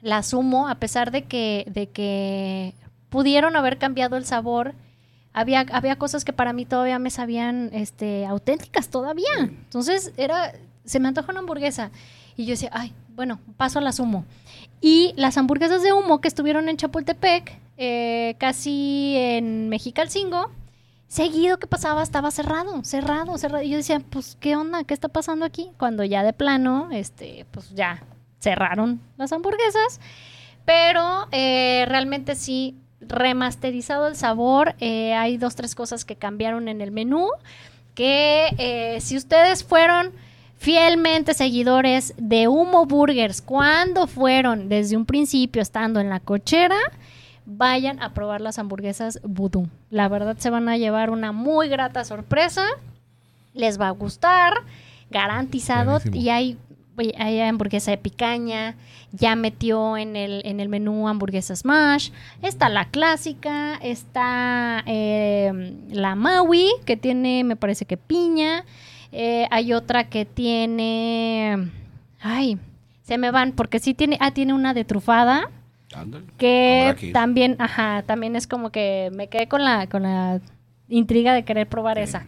La 0.00 0.22
sumo, 0.22 0.68
a 0.68 0.76
pesar 0.76 1.10
de 1.10 1.24
que, 1.24 1.66
de 1.68 1.88
que 1.88 2.74
pudieron 3.10 3.56
haber 3.56 3.76
cambiado 3.76 4.16
el 4.16 4.24
sabor. 4.24 4.74
Había, 5.32 5.60
había 5.72 5.96
cosas 5.96 6.24
que 6.24 6.32
para 6.32 6.52
mí 6.52 6.64
todavía 6.64 6.98
me 6.98 7.10
sabían 7.10 7.70
este, 7.72 8.24
auténticas 8.24 8.88
todavía. 8.88 9.36
Entonces 9.40 10.12
era, 10.16 10.52
se 10.84 11.00
me 11.00 11.08
antoja 11.08 11.32
una 11.32 11.40
hamburguesa. 11.40 11.90
Y 12.36 12.46
yo 12.46 12.52
decía, 12.52 12.70
ay, 12.72 12.94
bueno, 13.14 13.40
paso 13.56 13.80
a 13.80 13.82
la 13.82 13.92
sumo. 13.92 14.24
Y 14.80 15.12
las 15.16 15.36
hamburguesas 15.36 15.82
de 15.82 15.92
humo 15.92 16.20
que 16.20 16.28
estuvieron 16.28 16.68
en 16.68 16.76
Chapultepec, 16.76 17.58
eh, 17.76 18.34
casi 18.38 19.14
en 19.16 19.68
Mexicalcingo, 19.68 20.50
seguido 21.08 21.58
que 21.58 21.66
pasaba 21.66 22.02
estaba 22.02 22.30
cerrado, 22.30 22.82
cerrado, 22.84 23.36
cerrado. 23.36 23.62
Y 23.64 23.70
yo 23.70 23.76
decía, 23.76 24.00
pues, 24.00 24.36
¿qué 24.40 24.56
onda? 24.56 24.84
¿Qué 24.84 24.94
está 24.94 25.08
pasando 25.08 25.44
aquí? 25.44 25.70
Cuando 25.78 26.04
ya 26.04 26.22
de 26.22 26.32
plano, 26.32 26.88
este, 26.92 27.46
pues 27.50 27.70
ya 27.74 28.02
cerraron 28.38 29.00
las 29.18 29.32
hamburguesas. 29.32 30.00
Pero 30.64 31.26
eh, 31.32 31.84
realmente 31.88 32.34
sí, 32.36 32.76
remasterizado 33.00 34.06
el 34.06 34.16
sabor. 34.16 34.76
eh, 34.78 35.14
hay 35.14 35.36
dos, 35.36 35.56
tres 35.56 35.74
cosas 35.74 36.04
que 36.04 36.16
cambiaron 36.16 36.68
en 36.68 36.80
el 36.80 36.92
menú. 36.92 37.28
Que 37.94 38.48
eh, 38.58 39.00
si 39.00 39.16
ustedes 39.16 39.64
fueron 39.64 40.12
fielmente 40.60 41.32
seguidores 41.32 42.12
de 42.18 42.46
Humo 42.46 42.84
Burgers, 42.84 43.40
cuando 43.40 44.06
fueron 44.06 44.68
desde 44.68 44.94
un 44.94 45.06
principio 45.06 45.62
estando 45.62 46.00
en 46.00 46.10
la 46.10 46.20
cochera, 46.20 46.76
vayan 47.46 48.02
a 48.02 48.12
probar 48.12 48.42
las 48.42 48.58
hamburguesas 48.58 49.20
Voodoo. 49.22 49.68
La 49.88 50.06
verdad 50.08 50.36
se 50.36 50.50
van 50.50 50.68
a 50.68 50.76
llevar 50.76 51.08
una 51.08 51.32
muy 51.32 51.68
grata 51.68 52.04
sorpresa. 52.04 52.66
Les 53.54 53.80
va 53.80 53.88
a 53.88 53.92
gustar, 53.92 54.52
garantizado. 55.08 55.92
Buenísimo. 55.92 56.16
Y 56.16 56.28
hay 57.16 57.40
hamburguesa 57.40 57.92
de 57.92 57.96
picaña. 57.96 58.76
Ya 59.12 59.36
metió 59.36 59.96
en 59.96 60.14
el, 60.14 60.42
en 60.44 60.60
el 60.60 60.68
menú 60.68 61.08
hamburguesa 61.08 61.56
smash. 61.56 62.10
Está 62.42 62.68
la 62.68 62.84
clásica. 62.84 63.76
Está 63.76 64.82
eh, 64.84 65.74
la 65.88 66.16
Maui, 66.16 66.68
que 66.84 66.98
tiene, 66.98 67.44
me 67.44 67.56
parece 67.56 67.86
que 67.86 67.96
piña. 67.96 68.66
Eh, 69.12 69.46
hay 69.50 69.72
otra 69.72 70.08
que 70.08 70.24
tiene... 70.24 71.70
Ay, 72.20 72.58
se 73.02 73.18
me 73.18 73.30
van, 73.30 73.52
porque 73.52 73.78
sí 73.78 73.94
tiene... 73.94 74.16
Ah, 74.20 74.32
tiene 74.32 74.54
una 74.54 74.74
de 74.74 74.84
trufada 74.84 75.50
que 76.36 77.10
también, 77.12 77.56
ajá, 77.58 78.02
también 78.02 78.36
es 78.36 78.46
como 78.46 78.70
que 78.70 79.10
me 79.12 79.28
quedé 79.28 79.48
con 79.48 79.64
la, 79.64 79.88
con 79.88 80.04
la 80.04 80.40
intriga 80.88 81.34
de 81.34 81.44
querer 81.44 81.66
probar 81.66 81.98
esa. 81.98 82.26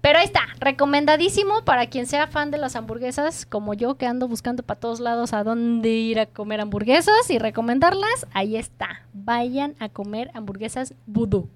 Pero 0.00 0.18
ahí 0.18 0.24
está, 0.24 0.42
recomendadísimo 0.58 1.64
para 1.64 1.86
quien 1.86 2.06
sea 2.06 2.26
fan 2.26 2.50
de 2.50 2.58
las 2.58 2.74
hamburguesas, 2.74 3.46
como 3.46 3.74
yo 3.74 3.96
que 3.96 4.06
ando 4.06 4.26
buscando 4.26 4.64
para 4.64 4.80
todos 4.80 4.98
lados 4.98 5.32
a 5.32 5.44
dónde 5.44 5.90
ir 5.90 6.18
a 6.18 6.26
comer 6.26 6.60
hamburguesas 6.60 7.30
y 7.30 7.38
recomendarlas, 7.38 8.26
ahí 8.32 8.56
está. 8.56 9.02
Vayan 9.12 9.74
a 9.78 9.88
comer 9.88 10.30
hamburguesas 10.34 10.94
vudú. 11.06 11.48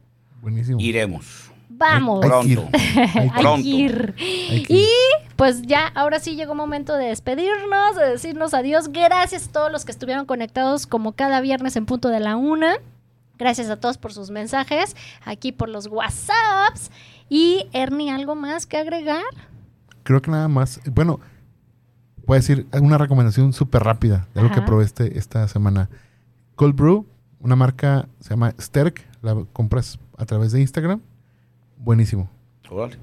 Buenísimo. 0.42 0.80
Iremos. 0.80 1.50
Ir. 1.76 2.20
Pronto. 2.20 2.68
Hay 2.72 3.30
que 3.30 3.40
Hay 3.44 3.68
ir. 3.68 4.14
Que 4.14 4.66
Y 4.68 4.88
pues 5.36 5.62
ya, 5.62 5.88
ahora 5.94 6.18
sí 6.18 6.36
llegó 6.36 6.54
momento 6.54 6.94
de 6.96 7.06
despedirnos, 7.06 7.96
de 7.96 8.08
decirnos 8.10 8.54
adiós. 8.54 8.88
Gracias 8.88 9.48
a 9.48 9.52
todos 9.52 9.72
los 9.72 9.84
que 9.84 9.92
estuvieron 9.92 10.26
conectados 10.26 10.86
como 10.86 11.12
cada 11.12 11.40
viernes 11.40 11.76
en 11.76 11.86
punto 11.86 12.08
de 12.08 12.20
la 12.20 12.36
una. 12.36 12.76
Gracias 13.38 13.68
a 13.68 13.76
todos 13.76 13.98
por 13.98 14.14
sus 14.14 14.30
mensajes, 14.30 14.96
aquí 15.24 15.52
por 15.52 15.68
los 15.68 15.88
WhatsApps. 15.88 16.90
Y 17.28 17.66
Ernie, 17.72 18.10
¿algo 18.10 18.34
más 18.34 18.66
que 18.66 18.78
agregar? 18.78 19.24
Creo 20.04 20.22
que 20.22 20.30
nada 20.30 20.48
más. 20.48 20.80
Bueno, 20.86 21.20
voy 22.24 22.36
a 22.36 22.40
decir 22.40 22.66
una 22.80 22.96
recomendación 22.96 23.52
súper 23.52 23.82
rápida 23.82 24.26
de 24.32 24.40
algo 24.40 24.54
que 24.54 24.62
probé 24.62 24.84
este, 24.84 25.18
esta 25.18 25.46
semana. 25.48 25.90
Cold 26.54 26.74
Brew, 26.74 27.06
una 27.40 27.56
marca 27.56 28.08
se 28.20 28.30
llama 28.30 28.54
Sterk, 28.58 29.06
la 29.20 29.44
compras 29.52 29.98
a 30.16 30.24
través 30.24 30.52
de 30.52 30.60
Instagram. 30.60 31.02
Buenísimo, 31.86 32.28
Órale. 32.68 32.96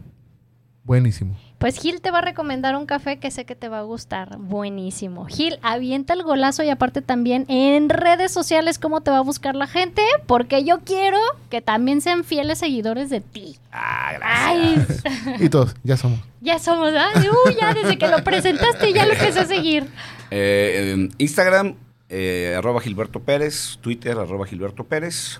buenísimo. 0.83 1.37
Pues 1.57 1.79
Gil 1.79 2.01
te 2.01 2.11
va 2.11 2.17
a 2.17 2.21
recomendar 2.21 2.75
un 2.75 2.85
café 2.85 3.17
que 3.17 3.31
sé 3.31 3.45
que 3.45 3.55
te 3.55 3.69
va 3.69 3.79
a 3.79 3.83
gustar. 3.83 4.37
Buenísimo. 4.39 5.25
Gil, 5.27 5.57
avienta 5.61 6.13
el 6.13 6.21
golazo 6.23 6.63
y 6.63 6.69
aparte 6.69 7.01
también 7.01 7.45
en 7.47 7.87
redes 7.87 8.33
sociales 8.33 8.79
cómo 8.79 8.99
te 8.99 9.09
va 9.09 9.19
a 9.19 9.21
buscar 9.21 9.55
la 9.55 9.67
gente, 9.67 10.01
porque 10.27 10.65
yo 10.65 10.81
quiero 10.81 11.17
que 11.49 11.61
también 11.61 12.01
sean 12.01 12.25
fieles 12.25 12.59
seguidores 12.59 13.09
de 13.09 13.21
ti. 13.21 13.55
Ah, 13.71 14.17
Ay, 14.21 14.75
gracias. 14.75 15.41
Y 15.41 15.47
todos, 15.47 15.73
ya 15.85 15.95
somos. 15.95 16.19
ya 16.41 16.59
somos, 16.59 16.91
ay, 16.93 17.29
uy, 17.45 17.55
ya 17.61 17.73
desde 17.73 17.97
que 17.97 18.09
lo 18.09 18.21
presentaste 18.25 18.91
ya 18.91 19.05
lo 19.05 19.13
empecé 19.13 19.39
a 19.39 19.45
seguir. 19.45 19.87
Eh, 20.29 20.91
en 20.93 21.11
Instagram, 21.19 21.75
eh, 22.09 22.55
arroba 22.57 22.81
Gilberto 22.81 23.21
Pérez. 23.21 23.77
Twitter, 23.79 24.17
arroba 24.19 24.45
Gilberto 24.45 24.83
Pérez. 24.83 25.39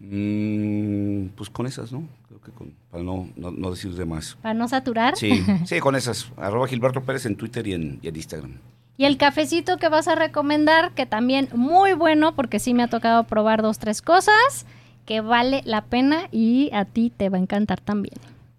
Mm, 0.00 1.26
pues 1.36 1.50
con 1.50 1.66
esas, 1.66 1.92
¿no? 1.92 2.08
Creo 2.42 2.52
que 2.54 2.58
con, 2.58 2.74
para 2.90 3.02
no, 3.02 3.28
no, 3.36 3.50
no 3.50 3.70
decir 3.70 3.94
de 3.94 4.04
más. 4.04 4.36
Para 4.42 4.54
no 4.54 4.68
saturar. 4.68 5.16
Sí, 5.16 5.44
sí, 5.66 5.80
con 5.80 5.94
esas. 5.96 6.30
Arroba 6.36 6.66
Gilberto 6.68 7.02
Pérez 7.02 7.26
en 7.26 7.36
Twitter 7.36 7.66
y 7.66 7.74
en, 7.74 7.98
y 8.02 8.08
en 8.08 8.16
Instagram. 8.16 8.52
Y 8.98 9.04
el 9.04 9.16
cafecito 9.16 9.78
que 9.78 9.88
vas 9.88 10.06
a 10.08 10.14
recomendar, 10.14 10.92
que 10.94 11.06
también 11.06 11.48
muy 11.54 11.94
bueno, 11.94 12.34
porque 12.36 12.58
sí 12.60 12.74
me 12.74 12.82
ha 12.82 12.88
tocado 12.88 13.24
probar 13.24 13.62
dos, 13.62 13.78
tres 13.78 14.02
cosas, 14.02 14.66
que 15.06 15.20
vale 15.20 15.62
la 15.64 15.82
pena 15.86 16.28
y 16.30 16.70
a 16.72 16.84
ti 16.84 17.10
te 17.16 17.28
va 17.28 17.38
a 17.38 17.40
encantar 17.40 17.80
también. 17.80 18.14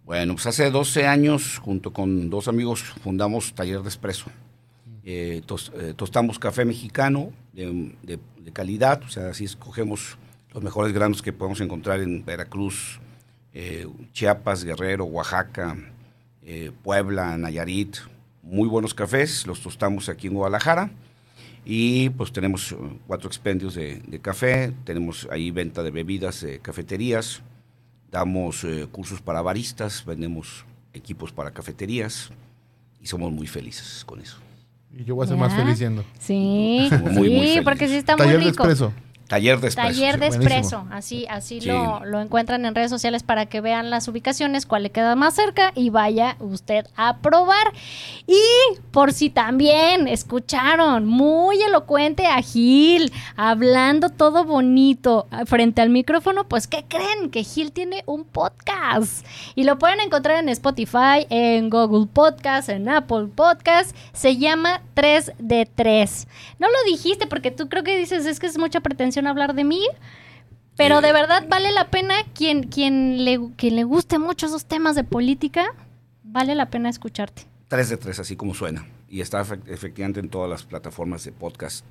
Bueno, 0.05 0.33
pues 0.33 0.45
hace 0.47 0.69
12 0.69 1.07
años, 1.07 1.59
junto 1.59 1.93
con 1.93 2.29
dos 2.29 2.47
amigos, 2.49 2.81
fundamos 3.03 3.53
Taller 3.53 3.81
de 3.81 3.89
Espresso. 3.89 4.25
Eh, 5.05 5.41
tos- 5.45 5.71
eh, 5.75 5.93
tostamos 5.95 6.39
café 6.39 6.65
mexicano 6.65 7.31
de, 7.53 7.93
de- 8.03 8.19
de 8.41 8.51
calidad, 8.51 9.01
o 9.03 9.09
sea, 9.09 9.29
así 9.29 9.45
escogemos 9.45 10.17
los 10.53 10.63
mejores 10.63 10.93
granos 10.93 11.21
que 11.21 11.31
podemos 11.33 11.61
encontrar 11.61 11.99
en 12.01 12.23
Veracruz, 12.25 12.99
eh, 13.53 13.87
Chiapas, 14.13 14.63
Guerrero, 14.63 15.05
Oaxaca, 15.05 15.77
eh, 16.43 16.71
Puebla, 16.83 17.37
Nayarit. 17.37 17.97
Muy 18.41 18.67
buenos 18.67 18.93
cafés, 18.93 19.47
los 19.47 19.61
tostamos 19.61 20.09
aquí 20.09 20.27
en 20.27 20.33
Guadalajara. 20.33 20.91
Y 21.65 22.09
pues 22.09 22.31
tenemos 22.33 22.73
eh, 22.73 22.75
cuatro 23.07 23.27
expendios 23.27 23.75
de, 23.75 24.01
de 24.05 24.19
café, 24.19 24.73
tenemos 24.83 25.27
ahí 25.31 25.49
venta 25.51 25.81
de 25.81 25.91
bebidas, 25.91 26.41
de 26.41 26.59
cafeterías, 26.59 27.41
damos 28.11 28.63
eh, 28.65 28.85
cursos 28.91 29.21
para 29.21 29.41
baristas, 29.41 30.03
vendemos 30.05 30.65
equipos 30.93 31.31
para 31.31 31.51
cafeterías 31.51 32.31
y 33.01 33.07
somos 33.07 33.31
muy 33.31 33.47
felices 33.47 34.03
con 34.05 34.19
eso. 34.19 34.37
Y 34.95 35.05
yo 35.05 35.15
voy 35.15 35.23
a 35.23 35.27
ser 35.27 35.37
Ya. 35.37 35.41
más 35.43 35.53
feliz 35.55 35.79
yendo. 35.79 36.03
Sí, 36.19 36.89
Muy, 37.11 37.29
sí, 37.53 37.61
porque 37.63 37.87
sí 37.87 37.95
está 37.95 38.15
Taller 38.17 38.35
muy 38.35 38.45
de 38.45 38.51
rico. 38.51 38.63
expreso. 38.63 38.93
Taller 39.27 39.59
de 39.59 39.69
espresso. 39.69 39.89
Taller 39.89 40.19
de 40.19 40.27
buenísimo. 40.27 40.43
expreso, 40.55 40.87
así, 40.91 41.25
así 41.29 41.61
Sí. 41.61 41.67
lo, 41.67 42.03
lo 42.05 42.19
encuentran 42.21 42.65
en 42.65 42.75
redes 42.75 42.89
sociales 42.91 43.23
para 43.23 43.45
que 43.45 43.61
vean 43.61 43.89
las 43.89 44.07
ubicaciones, 44.07 44.65
cuál 44.65 44.83
le 44.83 44.91
queda 44.91 45.15
más 45.15 45.33
cerca 45.35 45.71
y 45.75 45.89
vaya 45.89 46.35
usted 46.39 46.85
a 46.95 47.17
probar. 47.17 47.73
Y 48.27 48.41
por 48.91 49.13
si 49.13 49.29
también 49.29 50.07
escucharon, 50.07 51.05
muy 51.05 51.61
elocuente 51.61 52.25
a 52.27 52.41
Gil, 52.41 53.11
hablando 53.35 54.09
todo 54.09 54.43
bonito 54.43 55.27
ah, 55.31 55.45
frente 55.45 55.81
al 55.81 55.89
micrófono, 55.89 56.47
pues 56.47 56.67
¿qué 56.67 56.83
creen? 56.87 57.31
Que 57.31 57.43
Gil 57.43 57.71
tiene 57.71 58.03
un 58.05 58.25
podcast 58.25 59.25
y 59.55 59.63
lo 59.63 59.77
pueden 59.79 59.99
encontrar 59.99 60.39
en 60.39 60.49
Spotify, 60.49 61.25
en 61.29 61.69
Google 61.69 62.07
Podcast, 62.11 62.69
en 62.69 62.89
Apple 62.89 63.27
Podcast, 63.33 63.95
se 64.11 64.37
llama 64.37 64.81
3 64.93 65.33
de 65.39 65.65
3. 65.73 66.27
No 66.59 66.67
lo 66.67 66.91
dijiste 66.91 67.25
porque 67.27 67.51
tú 67.51 67.69
creo 67.69 67.83
que 67.83 67.97
dices 67.97 68.25
es 68.25 68.39
que 68.39 68.47
es 68.47 68.57
mucha 68.57 68.81
pretensión 68.81 69.12
hablar 69.21 69.53
de 69.55 69.63
mí, 69.63 69.81
pero 70.75 71.01
de 71.01 71.13
verdad 71.13 71.45
vale 71.49 71.71
la 71.71 71.89
pena 71.89 72.15
quien, 72.33 72.63
quien, 72.63 73.23
le, 73.25 73.39
quien 73.55 73.75
le 73.75 73.83
guste 73.83 74.17
mucho 74.19 74.47
esos 74.47 74.65
temas 74.65 74.95
de 74.95 75.03
política, 75.03 75.65
vale 76.23 76.55
la 76.55 76.69
pena 76.69 76.89
escucharte. 76.89 77.43
3 77.67 77.89
de 77.89 77.97
3, 77.97 78.19
así 78.19 78.35
como 78.35 78.53
suena. 78.53 78.85
Y 79.09 79.21
está 79.21 79.43
efect- 79.43 79.67
efectivamente 79.67 80.19
en 80.19 80.29
todas 80.29 80.49
las 80.49 80.63
plataformas 80.63 81.23
de 81.23 81.31
podcast. 81.31 81.85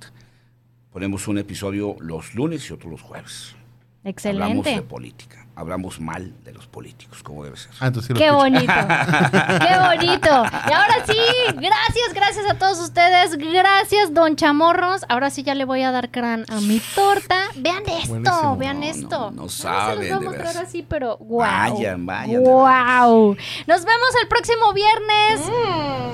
Ponemos 0.91 1.27
un 1.27 1.37
episodio 1.37 1.95
los 1.99 2.35
lunes 2.35 2.69
y 2.69 2.73
otro 2.73 2.89
los 2.89 3.01
jueves. 3.01 3.55
Hablamos 4.03 4.65
de 4.65 4.71
Excelente. 4.71 4.81
política. 4.81 5.42
Hablamos 5.55 5.99
mal 5.99 6.33
de 6.43 6.51
los 6.51 6.65
políticos, 6.65 7.21
como 7.21 7.43
debe 7.43 7.55
ser. 7.57 7.69
Ah, 7.79 7.85
entonces 7.85 8.07
sí 8.07 8.13
lo 8.13 8.17
Qué 8.19 8.25
escucho. 8.25 8.43
bonito, 8.43 8.73
qué 8.73 9.77
bonito. 9.87 10.43
Y 10.67 10.73
ahora 10.73 10.95
sí, 11.05 11.17
gracias, 11.53 12.13
gracias 12.15 12.49
a 12.49 12.55
todos 12.55 12.79
ustedes. 12.79 13.37
Gracias, 13.37 14.13
don 14.15 14.35
Chamorros. 14.35 15.05
Ahora 15.09 15.29
sí 15.29 15.43
ya 15.43 15.53
le 15.53 15.65
voy 15.65 15.83
a 15.83 15.91
dar 15.91 16.09
crán 16.09 16.45
a 16.49 16.59
mi 16.59 16.79
torta. 16.95 17.35
Vean 17.55 17.83
esto, 17.87 18.09
Buenísimo. 18.09 18.57
vean 18.57 18.79
No, 18.79 18.85
esto. 18.87 19.31
no, 19.31 19.43
no 19.43 19.49
saben, 19.49 19.99
Se 20.05 20.09
los 20.09 20.17
voy 20.19 20.27
a 20.27 20.29
mostrar 20.31 20.57
así, 20.65 20.81
pero 20.81 21.17
wow. 21.17 21.39
Vayan, 21.41 22.05
vayan, 22.07 22.43
Wow. 22.43 23.37
Nos 23.67 23.85
vemos 23.85 24.09
el 24.23 24.27
próximo 24.27 24.73
viernes 24.73 25.41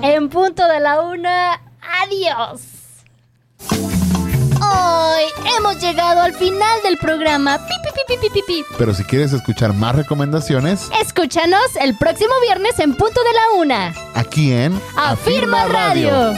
en 0.01 0.27
punto 0.27 0.67
de 0.67 0.79
la 0.81 0.99
una. 1.01 1.61
Adiós. 2.03 2.61
Hoy 4.72 5.24
hemos 5.57 5.80
llegado 5.82 6.22
al 6.22 6.34
final 6.34 6.82
del 6.84 6.97
programa. 6.97 7.59
Pi. 8.47 8.65
Pero 8.78 8.93
si 8.93 9.03
quieres 9.03 9.34
escuchar 9.34 9.74
más 9.74 9.95
recomendaciones, 9.95 10.89
Escúchanos 11.01 11.76
el 11.82 11.97
próximo 11.97 12.34
viernes 12.41 12.78
en 12.80 12.95
punto 12.95 13.20
de 13.24 13.34
la 13.34 13.59
una. 13.59 13.93
aquí 14.15 14.51
en 14.51 14.80
Afirma 14.95 15.65
Radio. 15.65 16.34